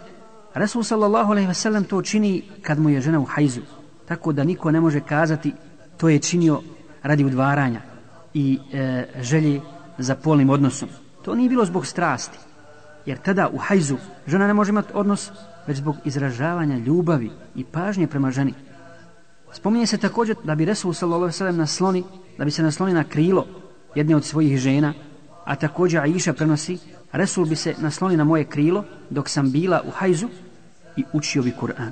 Resul 0.54 0.82
sallallahu 0.82 1.30
alaihi 1.30 1.48
wasallam 1.48 1.84
to 1.86 2.02
čini 2.02 2.42
kad 2.62 2.78
mu 2.78 2.90
je 2.90 3.00
žena 3.00 3.20
u 3.20 3.24
hajzu, 3.24 3.60
tako 4.06 4.32
da 4.32 4.44
niko 4.44 4.70
ne 4.70 4.80
može 4.80 5.00
kazati 5.00 5.52
to 5.96 6.08
je 6.08 6.18
činio 6.18 6.62
radi 7.02 7.24
udvaranja 7.24 7.80
i 8.34 8.58
e, 8.72 9.06
želje 9.20 9.60
za 9.98 10.14
polnim 10.14 10.50
odnosom. 10.50 10.88
To 11.22 11.34
nije 11.34 11.48
bilo 11.48 11.64
zbog 11.64 11.86
strasti, 11.86 12.38
jer 13.06 13.18
tada 13.18 13.48
u 13.52 13.58
hajzu 13.58 13.96
žena 14.26 14.46
ne 14.46 14.54
može 14.54 14.70
imati 14.70 14.92
odnos 14.94 15.30
već 15.66 15.76
zbog 15.76 15.96
izražavanja 16.04 16.78
ljubavi 16.78 17.30
i 17.54 17.64
pažnje 17.64 18.06
prema 18.06 18.30
ženi. 18.30 18.54
Spominje 19.52 19.86
se 19.86 19.98
također 19.98 20.36
da 20.44 20.54
bi 20.54 20.64
Resul 20.64 20.94
s.a.v. 20.94 21.52
nasloni, 21.52 22.04
da 22.38 22.44
bi 22.44 22.50
se 22.50 22.62
nasloni 22.62 22.92
na 22.92 23.04
krilo 23.04 23.46
jedne 23.94 24.16
od 24.16 24.24
svojih 24.24 24.58
žena, 24.58 24.94
a 25.44 25.56
također 25.56 26.00
Aisha 26.00 26.32
prenosi, 26.32 26.78
Resul 27.12 27.44
bi 27.44 27.56
se 27.56 27.74
nasloni 27.78 28.16
na 28.16 28.24
moje 28.24 28.44
krilo 28.44 28.84
dok 29.10 29.28
sam 29.28 29.50
bila 29.50 29.82
u 29.88 29.90
hajzu 29.90 30.28
i 30.96 31.04
učio 31.12 31.42
bi 31.42 31.52
Kur'an. 31.60 31.90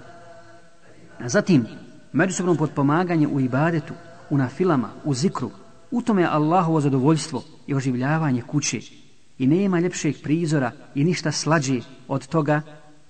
A 1.18 1.28
zatim, 1.28 1.66
međusobno 2.12 2.54
potpomaganje 2.54 3.26
u 3.26 3.40
ibadetu, 3.40 3.94
u 4.30 4.38
nafilama, 4.38 4.88
u 5.04 5.14
zikru, 5.14 5.50
u 5.90 6.02
tome 6.02 6.22
je 6.22 6.28
Allahovo 6.28 6.80
zadovoljstvo 6.80 7.42
i 7.66 7.74
oživljavanje 7.74 8.42
kuće. 8.42 8.80
I 9.38 9.46
nema 9.46 9.80
ljepšeg 9.80 10.14
prizora 10.22 10.72
i 10.94 11.04
ništa 11.04 11.32
slađe 11.32 11.80
od 12.08 12.26
toga 12.26 12.62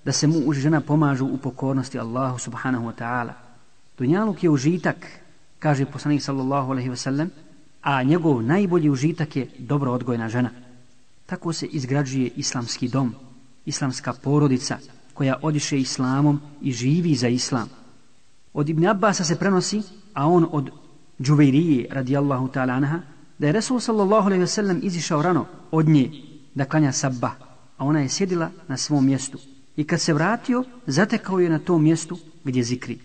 da 0.05 0.11
se 0.11 0.27
mu 0.27 0.53
i 0.53 0.55
žena 0.55 0.81
pomažu 0.81 1.25
u 1.25 1.37
pokornosti 1.37 1.99
Allahu 1.99 2.39
subhanahu 2.39 2.85
wa 2.87 2.93
ta'ala. 2.99 3.33
Dunjaluk 3.97 4.43
je 4.43 4.49
užitak, 4.49 5.07
kaže 5.59 5.85
poslanik 5.85 6.21
sallallahu 6.21 6.71
alaihi 6.71 6.89
wasallam, 6.89 7.27
a 7.81 8.03
njegov 8.03 8.43
najbolji 8.43 8.89
užitak 8.89 9.35
je 9.35 9.47
dobro 9.59 9.91
odgojena 9.91 10.29
žena. 10.29 10.49
Tako 11.25 11.53
se 11.53 11.65
izgrađuje 11.65 12.31
islamski 12.35 12.87
dom, 12.87 13.15
islamska 13.65 14.13
porodica 14.13 14.77
koja 15.13 15.39
odiše 15.41 15.79
islamom 15.79 16.41
i 16.61 16.71
živi 16.71 17.15
za 17.15 17.27
islam. 17.27 17.69
Od 18.53 18.69
Ibn 18.69 18.87
Abbasa 18.87 19.23
se 19.23 19.35
prenosi, 19.35 19.81
a 20.13 20.27
on 20.27 20.47
od 20.51 20.69
Džuveirije 21.21 21.87
radijallahu 21.91 22.47
ta'ala 22.47 22.73
anha, 22.73 22.99
da 23.37 23.47
je 23.47 23.53
Resul 23.53 23.79
sallallahu 23.79 24.25
alaihi 24.25 24.43
wasallam 24.43 24.79
izišao 24.81 25.21
rano 25.21 25.45
od 25.71 25.89
nje 25.89 26.11
da 26.55 26.65
klanja 26.65 26.91
sabba, 26.91 27.31
a 27.77 27.85
ona 27.85 27.99
je 27.99 28.09
sjedila 28.09 28.49
na 28.67 28.77
svom 28.77 29.05
mjestu. 29.05 29.37
I 29.79 29.83
kad 29.83 30.01
se 30.01 30.13
vratio, 30.13 30.63
zatekao 30.87 31.39
je 31.39 31.49
na 31.49 31.59
tom 31.59 31.83
mjestu 31.83 32.17
gdje 32.43 32.63
zikri. 32.63 32.99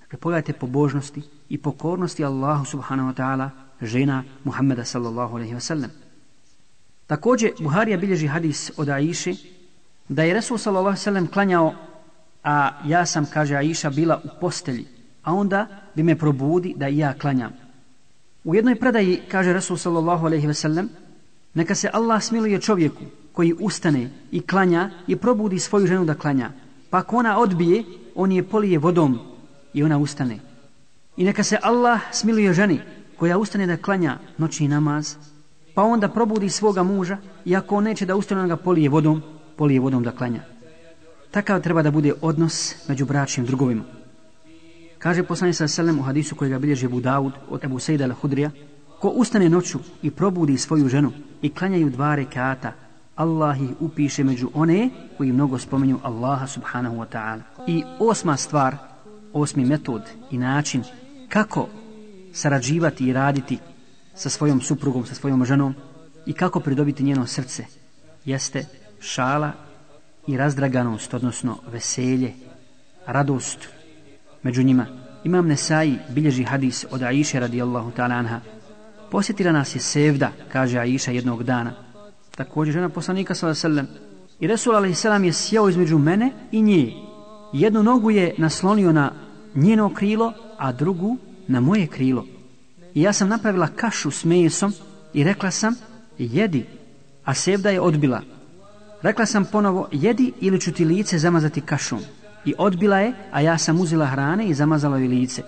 Dakle, 0.00 0.18
pogledajte 0.18 0.52
pobožnosti 0.52 1.22
i 1.48 1.58
pokornosti 1.58 2.24
Allahu 2.24 2.64
subhanahu 2.64 3.10
wa 3.10 3.14
ta'ala 3.14 3.50
žena 3.82 4.24
Muhammeda 4.44 4.84
sallallahu 4.84 5.36
alaihi 5.36 5.54
wasallam. 5.54 5.88
Također, 7.06 7.52
Buharija 7.60 7.98
bilježi 7.98 8.26
hadis 8.26 8.70
od 8.76 8.88
Aiše, 8.88 9.34
da 10.08 10.22
je 10.22 10.34
Resul 10.34 10.58
sallallahu 10.58 10.96
alaihi 10.96 11.06
wasallam 11.06 11.32
klanjao, 11.32 11.74
a 12.44 12.70
ja 12.84 13.06
sam, 13.06 13.26
kaže 13.26 13.56
Aisha, 13.56 13.90
bila 13.90 14.20
u 14.24 14.28
postelji, 14.40 14.86
a 15.22 15.34
onda 15.34 15.66
bi 15.94 16.02
me 16.02 16.18
probudi 16.18 16.74
da 16.76 16.88
i 16.88 16.98
ja 16.98 17.14
klanjam. 17.18 17.52
U 18.44 18.54
jednoj 18.54 18.74
predaji 18.74 19.20
kaže 19.30 19.52
Resul 19.52 19.76
sallallahu 19.76 20.26
alaihi 20.26 20.46
ve 20.46 20.54
sellem 20.54 20.88
neka 21.54 21.74
se 21.74 21.90
Allah 21.92 22.22
smiluje 22.22 22.60
čovjeku 22.60 23.04
koji 23.38 23.54
ustane 23.60 24.10
i 24.30 24.40
klanja 24.40 24.90
i 25.06 25.16
probudi 25.16 25.58
svoju 25.58 25.86
ženu 25.86 26.04
da 26.04 26.14
klanja. 26.14 26.50
Pa 26.90 26.98
ako 26.98 27.16
ona 27.16 27.38
odbije, 27.38 27.84
on 28.14 28.32
je 28.32 28.42
polije 28.42 28.78
vodom 28.78 29.18
i 29.74 29.82
ona 29.84 29.98
ustane. 29.98 30.40
I 31.16 31.24
neka 31.24 31.42
se 31.42 31.58
Allah 31.62 32.00
smiluje 32.12 32.52
ženi 32.52 32.80
koja 33.16 33.38
ustane 33.38 33.66
da 33.66 33.76
klanja 33.76 34.16
noćni 34.38 34.68
namaz, 34.68 35.14
pa 35.74 35.82
onda 35.82 36.08
probudi 36.08 36.50
svoga 36.50 36.82
muža 36.82 37.18
i 37.44 37.56
ako 37.56 37.76
on 37.76 37.84
neće 37.84 38.06
da 38.06 38.16
ustane, 38.16 38.48
ga 38.48 38.56
polije 38.56 38.88
vodom, 38.88 39.22
polije 39.56 39.80
vodom 39.80 40.02
da 40.02 40.10
klanja. 40.10 40.42
Takav 41.30 41.62
treba 41.62 41.82
da 41.82 41.90
bude 41.90 42.12
odnos 42.20 42.88
među 42.88 43.06
bračnim 43.06 43.46
drugovima. 43.46 43.84
Kaže 44.98 45.22
poslanik 45.22 45.56
sa 45.56 45.68
selem 45.68 45.98
u 45.98 46.02
hadisu 46.02 46.34
kojega 46.34 46.58
bilježi 46.58 46.86
Abu 46.86 47.00
Daud 47.00 47.32
od 47.48 47.64
Abu 47.64 47.78
Sejda 47.78 48.08
al-Hudrija, 48.08 48.50
ko 48.98 49.08
ustane 49.08 49.48
noću 49.48 49.78
i 50.02 50.10
probudi 50.10 50.58
svoju 50.58 50.88
ženu 50.88 51.12
i 51.42 51.54
klanjaju 51.54 51.90
dva 51.90 52.14
rekata, 52.14 52.87
Allah 53.18 53.60
ih 53.60 53.70
upiše 53.80 54.24
među 54.24 54.50
one 54.54 54.90
koji 55.16 55.32
mnogo 55.32 55.58
spomenju 55.58 55.98
Allaha 56.02 56.46
subhanahu 56.46 56.96
wa 56.96 57.06
ta'ala. 57.12 57.40
I 57.66 57.82
osma 57.98 58.36
stvar, 58.36 58.76
osmi 59.32 59.64
metod 59.64 60.02
i 60.30 60.38
način 60.38 60.84
kako 61.28 61.68
sarađivati 62.32 63.04
i 63.06 63.12
raditi 63.12 63.58
sa 64.14 64.30
svojom 64.30 64.60
suprugom, 64.60 65.06
sa 65.06 65.14
svojom 65.14 65.44
ženom 65.44 65.74
i 66.26 66.32
kako 66.32 66.60
pridobiti 66.60 67.04
njeno 67.04 67.26
srce, 67.26 67.64
jeste 68.24 68.64
šala 69.00 69.52
i 70.26 70.36
razdraganost, 70.36 71.14
odnosno 71.14 71.58
veselje, 71.72 72.32
radost, 73.06 73.68
među 74.42 74.62
njima. 74.62 74.86
Imam 75.24 75.46
Nesai 75.46 75.98
bilježi 76.08 76.44
hadis 76.44 76.84
od 76.90 77.02
Aisha 77.02 77.38
radijallahu 77.38 77.90
ta'ala 77.96 78.18
anha. 78.18 78.40
Posjetila 79.10 79.52
nas 79.52 79.74
je 79.74 79.80
Sevda, 79.80 80.30
kaže 80.52 80.78
Aisha 80.78 81.10
jednog 81.10 81.42
dana. 81.42 81.87
Također 82.38 82.72
žena 82.72 82.88
poslanika 82.88 83.34
sallam. 83.34 83.86
I 84.40 84.46
Resul 84.46 84.76
a.s. 84.76 85.04
je 85.04 85.32
sjeo 85.32 85.68
između 85.68 85.98
mene 85.98 86.32
i 86.52 86.62
nje. 86.62 86.92
Jednu 87.52 87.82
nogu 87.82 88.10
je 88.10 88.34
naslonio 88.38 88.92
na 88.92 89.12
njeno 89.54 89.94
krilo, 89.94 90.32
a 90.58 90.72
drugu 90.72 91.16
na 91.48 91.60
moje 91.60 91.86
krilo. 91.86 92.26
I 92.94 93.02
ja 93.02 93.12
sam 93.12 93.28
napravila 93.28 93.66
kašu 93.66 94.10
s 94.10 94.24
mesom 94.24 94.72
i 95.14 95.24
rekla 95.24 95.50
sam, 95.50 95.74
jedi, 96.18 96.66
a 97.24 97.34
Sevda 97.34 97.70
je 97.70 97.80
odbila. 97.80 98.20
Rekla 99.02 99.26
sam 99.26 99.44
ponovo, 99.44 99.88
jedi 99.92 100.32
ili 100.40 100.60
ću 100.60 100.72
ti 100.72 100.84
lice 100.84 101.18
zamazati 101.18 101.60
kašom 101.60 102.00
i 102.44 102.54
odbila 102.58 102.98
je, 102.98 103.12
a 103.32 103.40
ja 103.40 103.58
sam 103.58 103.80
uzela 103.80 104.06
hrane 104.06 104.46
i 104.46 104.54
zamazala 104.54 104.98
joj 104.98 105.08
lice. 105.08 105.42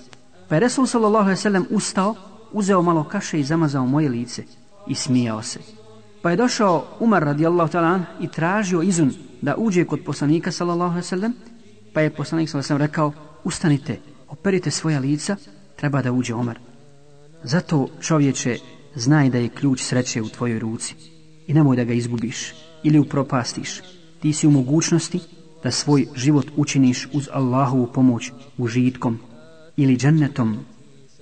Pa 0.49 0.55
je 0.55 0.61
Resul 0.61 0.87
sallallahu 0.87 1.31
ustao, 1.71 2.15
uzeo 2.53 2.83
malo 2.83 3.05
kaše 3.05 3.41
i 3.41 3.45
zamazao 3.45 3.87
moje 3.87 4.09
lice 4.09 4.43
i 4.87 4.95
smijao 4.95 5.43
se. 5.43 5.80
Pa 6.23 6.31
je 6.31 6.37
došao 6.37 6.85
Umar 7.01 7.25
radijallahu 7.25 7.73
ta'ala 7.73 8.01
i 8.21 8.29
tražio 8.29 8.83
izun 8.83 9.13
da 9.43 9.55
uđe 9.57 9.85
kod 9.85 10.01
poslanika 10.05 10.53
sallallahu 10.53 10.91
alaihi 10.91 11.07
sallam, 11.07 11.33
pa 11.93 12.01
je 12.01 12.11
poslanik 12.11 12.49
sallallahu 12.49 12.73
alaihi 12.73 12.91
rekao, 12.91 13.13
ustanite, 13.45 13.99
operite 14.29 14.71
svoja 14.71 14.99
lica, 14.99 15.37
treba 15.77 16.03
da 16.03 16.13
uđe 16.13 16.35
Umar. 16.35 16.59
Zato 17.45 17.89
čovječe 18.01 18.59
znaj 18.95 19.31
da 19.31 19.39
je 19.39 19.49
ključ 19.49 19.83
sreće 19.83 20.23
u 20.23 20.29
tvojoj 20.29 20.59
ruci 20.59 20.95
i 21.47 21.55
nemoj 21.55 21.77
da 21.77 21.85
ga 21.85 21.93
izgubiš 21.93 22.55
ili 22.83 22.99
upropastiš. 22.99 23.81
Ti 24.21 24.33
si 24.33 24.47
u 24.47 24.51
mogućnosti 24.51 25.21
da 25.63 25.71
svoj 25.71 26.07
život 26.17 26.47
učiniš 26.57 27.09
uz 27.13 27.29
Allahovu 27.33 27.87
pomoć 27.95 28.33
užitkom 28.59 29.19
ili 29.77 29.97
džennetom 29.97 30.59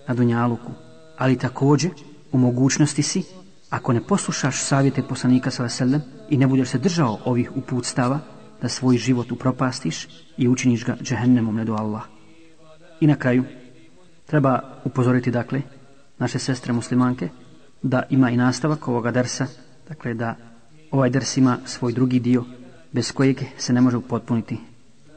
na 0.08 0.14
dunjaluku, 0.14 0.72
ali 1.18 1.38
također 1.38 1.90
u 2.32 2.38
mogućnosti 2.38 3.02
si, 3.02 3.22
ako 3.70 3.92
ne 3.92 4.00
poslušaš 4.00 4.62
savjete 4.62 5.02
poslanika 5.02 5.50
s.a.v. 5.50 6.00
i 6.28 6.36
ne 6.36 6.46
budeš 6.46 6.68
se 6.68 6.78
držao 6.78 7.18
ovih 7.24 7.56
uputstava, 7.56 8.20
da 8.62 8.68
svoj 8.68 8.96
život 8.96 9.32
upropastiš 9.32 10.08
i 10.36 10.48
učiniš 10.48 10.84
ga 10.84 10.96
džehennemom 11.02 11.56
ne 11.56 11.64
do 11.64 11.74
Allah. 11.74 12.02
I 13.00 13.06
na 13.06 13.14
kraju, 13.14 13.44
treba 14.26 14.60
upozoriti 14.84 15.30
dakle 15.30 15.62
naše 16.18 16.38
sestre 16.38 16.72
muslimanke 16.72 17.28
da 17.82 18.02
ima 18.10 18.30
i 18.30 18.36
nastavak 18.36 18.88
ovoga 18.88 19.10
dersa, 19.10 19.46
dakle 19.88 20.14
da 20.14 20.36
ovaj 20.90 21.10
ders 21.10 21.36
ima 21.36 21.58
svoj 21.64 21.92
drugi 21.92 22.20
dio 22.20 22.44
bez 22.92 23.12
kojeg 23.12 23.42
se 23.58 23.72
ne 23.72 23.80
može 23.80 23.96
upotpuniti 23.96 24.58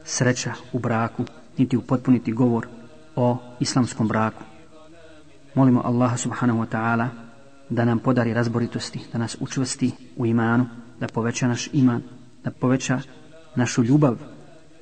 sreća 0.04 0.52
u 0.72 0.78
braku, 0.78 1.24
niti 1.58 1.76
upotpuniti 1.76 2.32
govor 2.32 2.66
o 3.16 3.38
islamskom 3.60 4.08
braku. 4.08 4.42
Molimo 5.54 5.82
Allaha 5.84 6.16
subhanahu 6.16 6.60
wa 6.60 6.66
ta'ala 6.66 7.21
da 7.72 7.84
nam 7.84 7.98
podari 7.98 8.34
razboritosti, 8.34 9.00
da 9.12 9.18
nas 9.18 9.36
učvrsti 9.40 9.90
u 10.16 10.26
imanu, 10.26 10.66
da 11.00 11.08
poveća 11.08 11.48
naš 11.48 11.68
iman, 11.72 12.02
da 12.44 12.50
poveća 12.50 13.00
našu 13.56 13.84
ljubav 13.84 14.16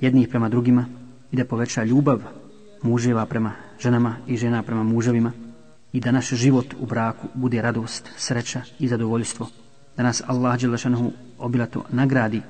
jednih 0.00 0.28
prema 0.28 0.48
drugima 0.48 0.86
i 1.32 1.36
da 1.36 1.44
poveća 1.44 1.84
ljubav 1.84 2.20
muževa 2.82 3.26
prema 3.26 3.52
ženama 3.80 4.16
i 4.26 4.36
žena 4.36 4.62
prema 4.62 4.82
muževima 4.82 5.32
i 5.92 6.00
da 6.00 6.10
naš 6.10 6.28
život 6.28 6.74
u 6.80 6.86
braku 6.86 7.28
bude 7.34 7.62
radost, 7.62 8.10
sreća 8.16 8.62
i 8.78 8.88
zadovoljstvo. 8.88 9.48
Da 9.96 10.02
nas 10.02 10.22
Allah 10.26 10.60
Đelešanohu 10.60 11.12
obilato 11.38 11.84
nagradi 11.90 12.42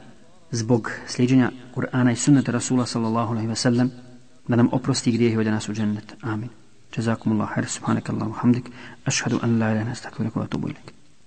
zbog 0.51 0.91
slijedženja 1.07 1.51
Kur'ana 1.75 2.13
i 2.13 2.17
sunnata 2.17 2.53
Rasula 2.53 2.87
sallallahu 2.87 3.33
alaihi 3.33 3.49
ve 3.49 3.57
sellem 3.57 3.91
da 4.49 4.57
nam 4.57 4.69
oprosti 4.73 5.13
grijeh 5.13 5.41
i 5.41 5.45
da 5.45 5.51
nas 5.51 5.69
u 5.69 5.73
džennet. 5.73 6.15
Amin. 6.21 6.60
جزاكم 6.99 7.33
الله 7.33 7.47
خير. 7.47 7.65
سبحانك 7.65 8.11
اللهم 8.11 8.29
وبحمدك. 8.29 8.65
أشهد 9.07 9.33
أن 9.35 9.59
لا 9.59 9.73
إله 9.73 9.83
إلا 9.83 9.83
أنت 9.83 9.97
أستغفرك 9.97 10.37
وأتوب 10.37 10.67
إليك. 10.67 11.00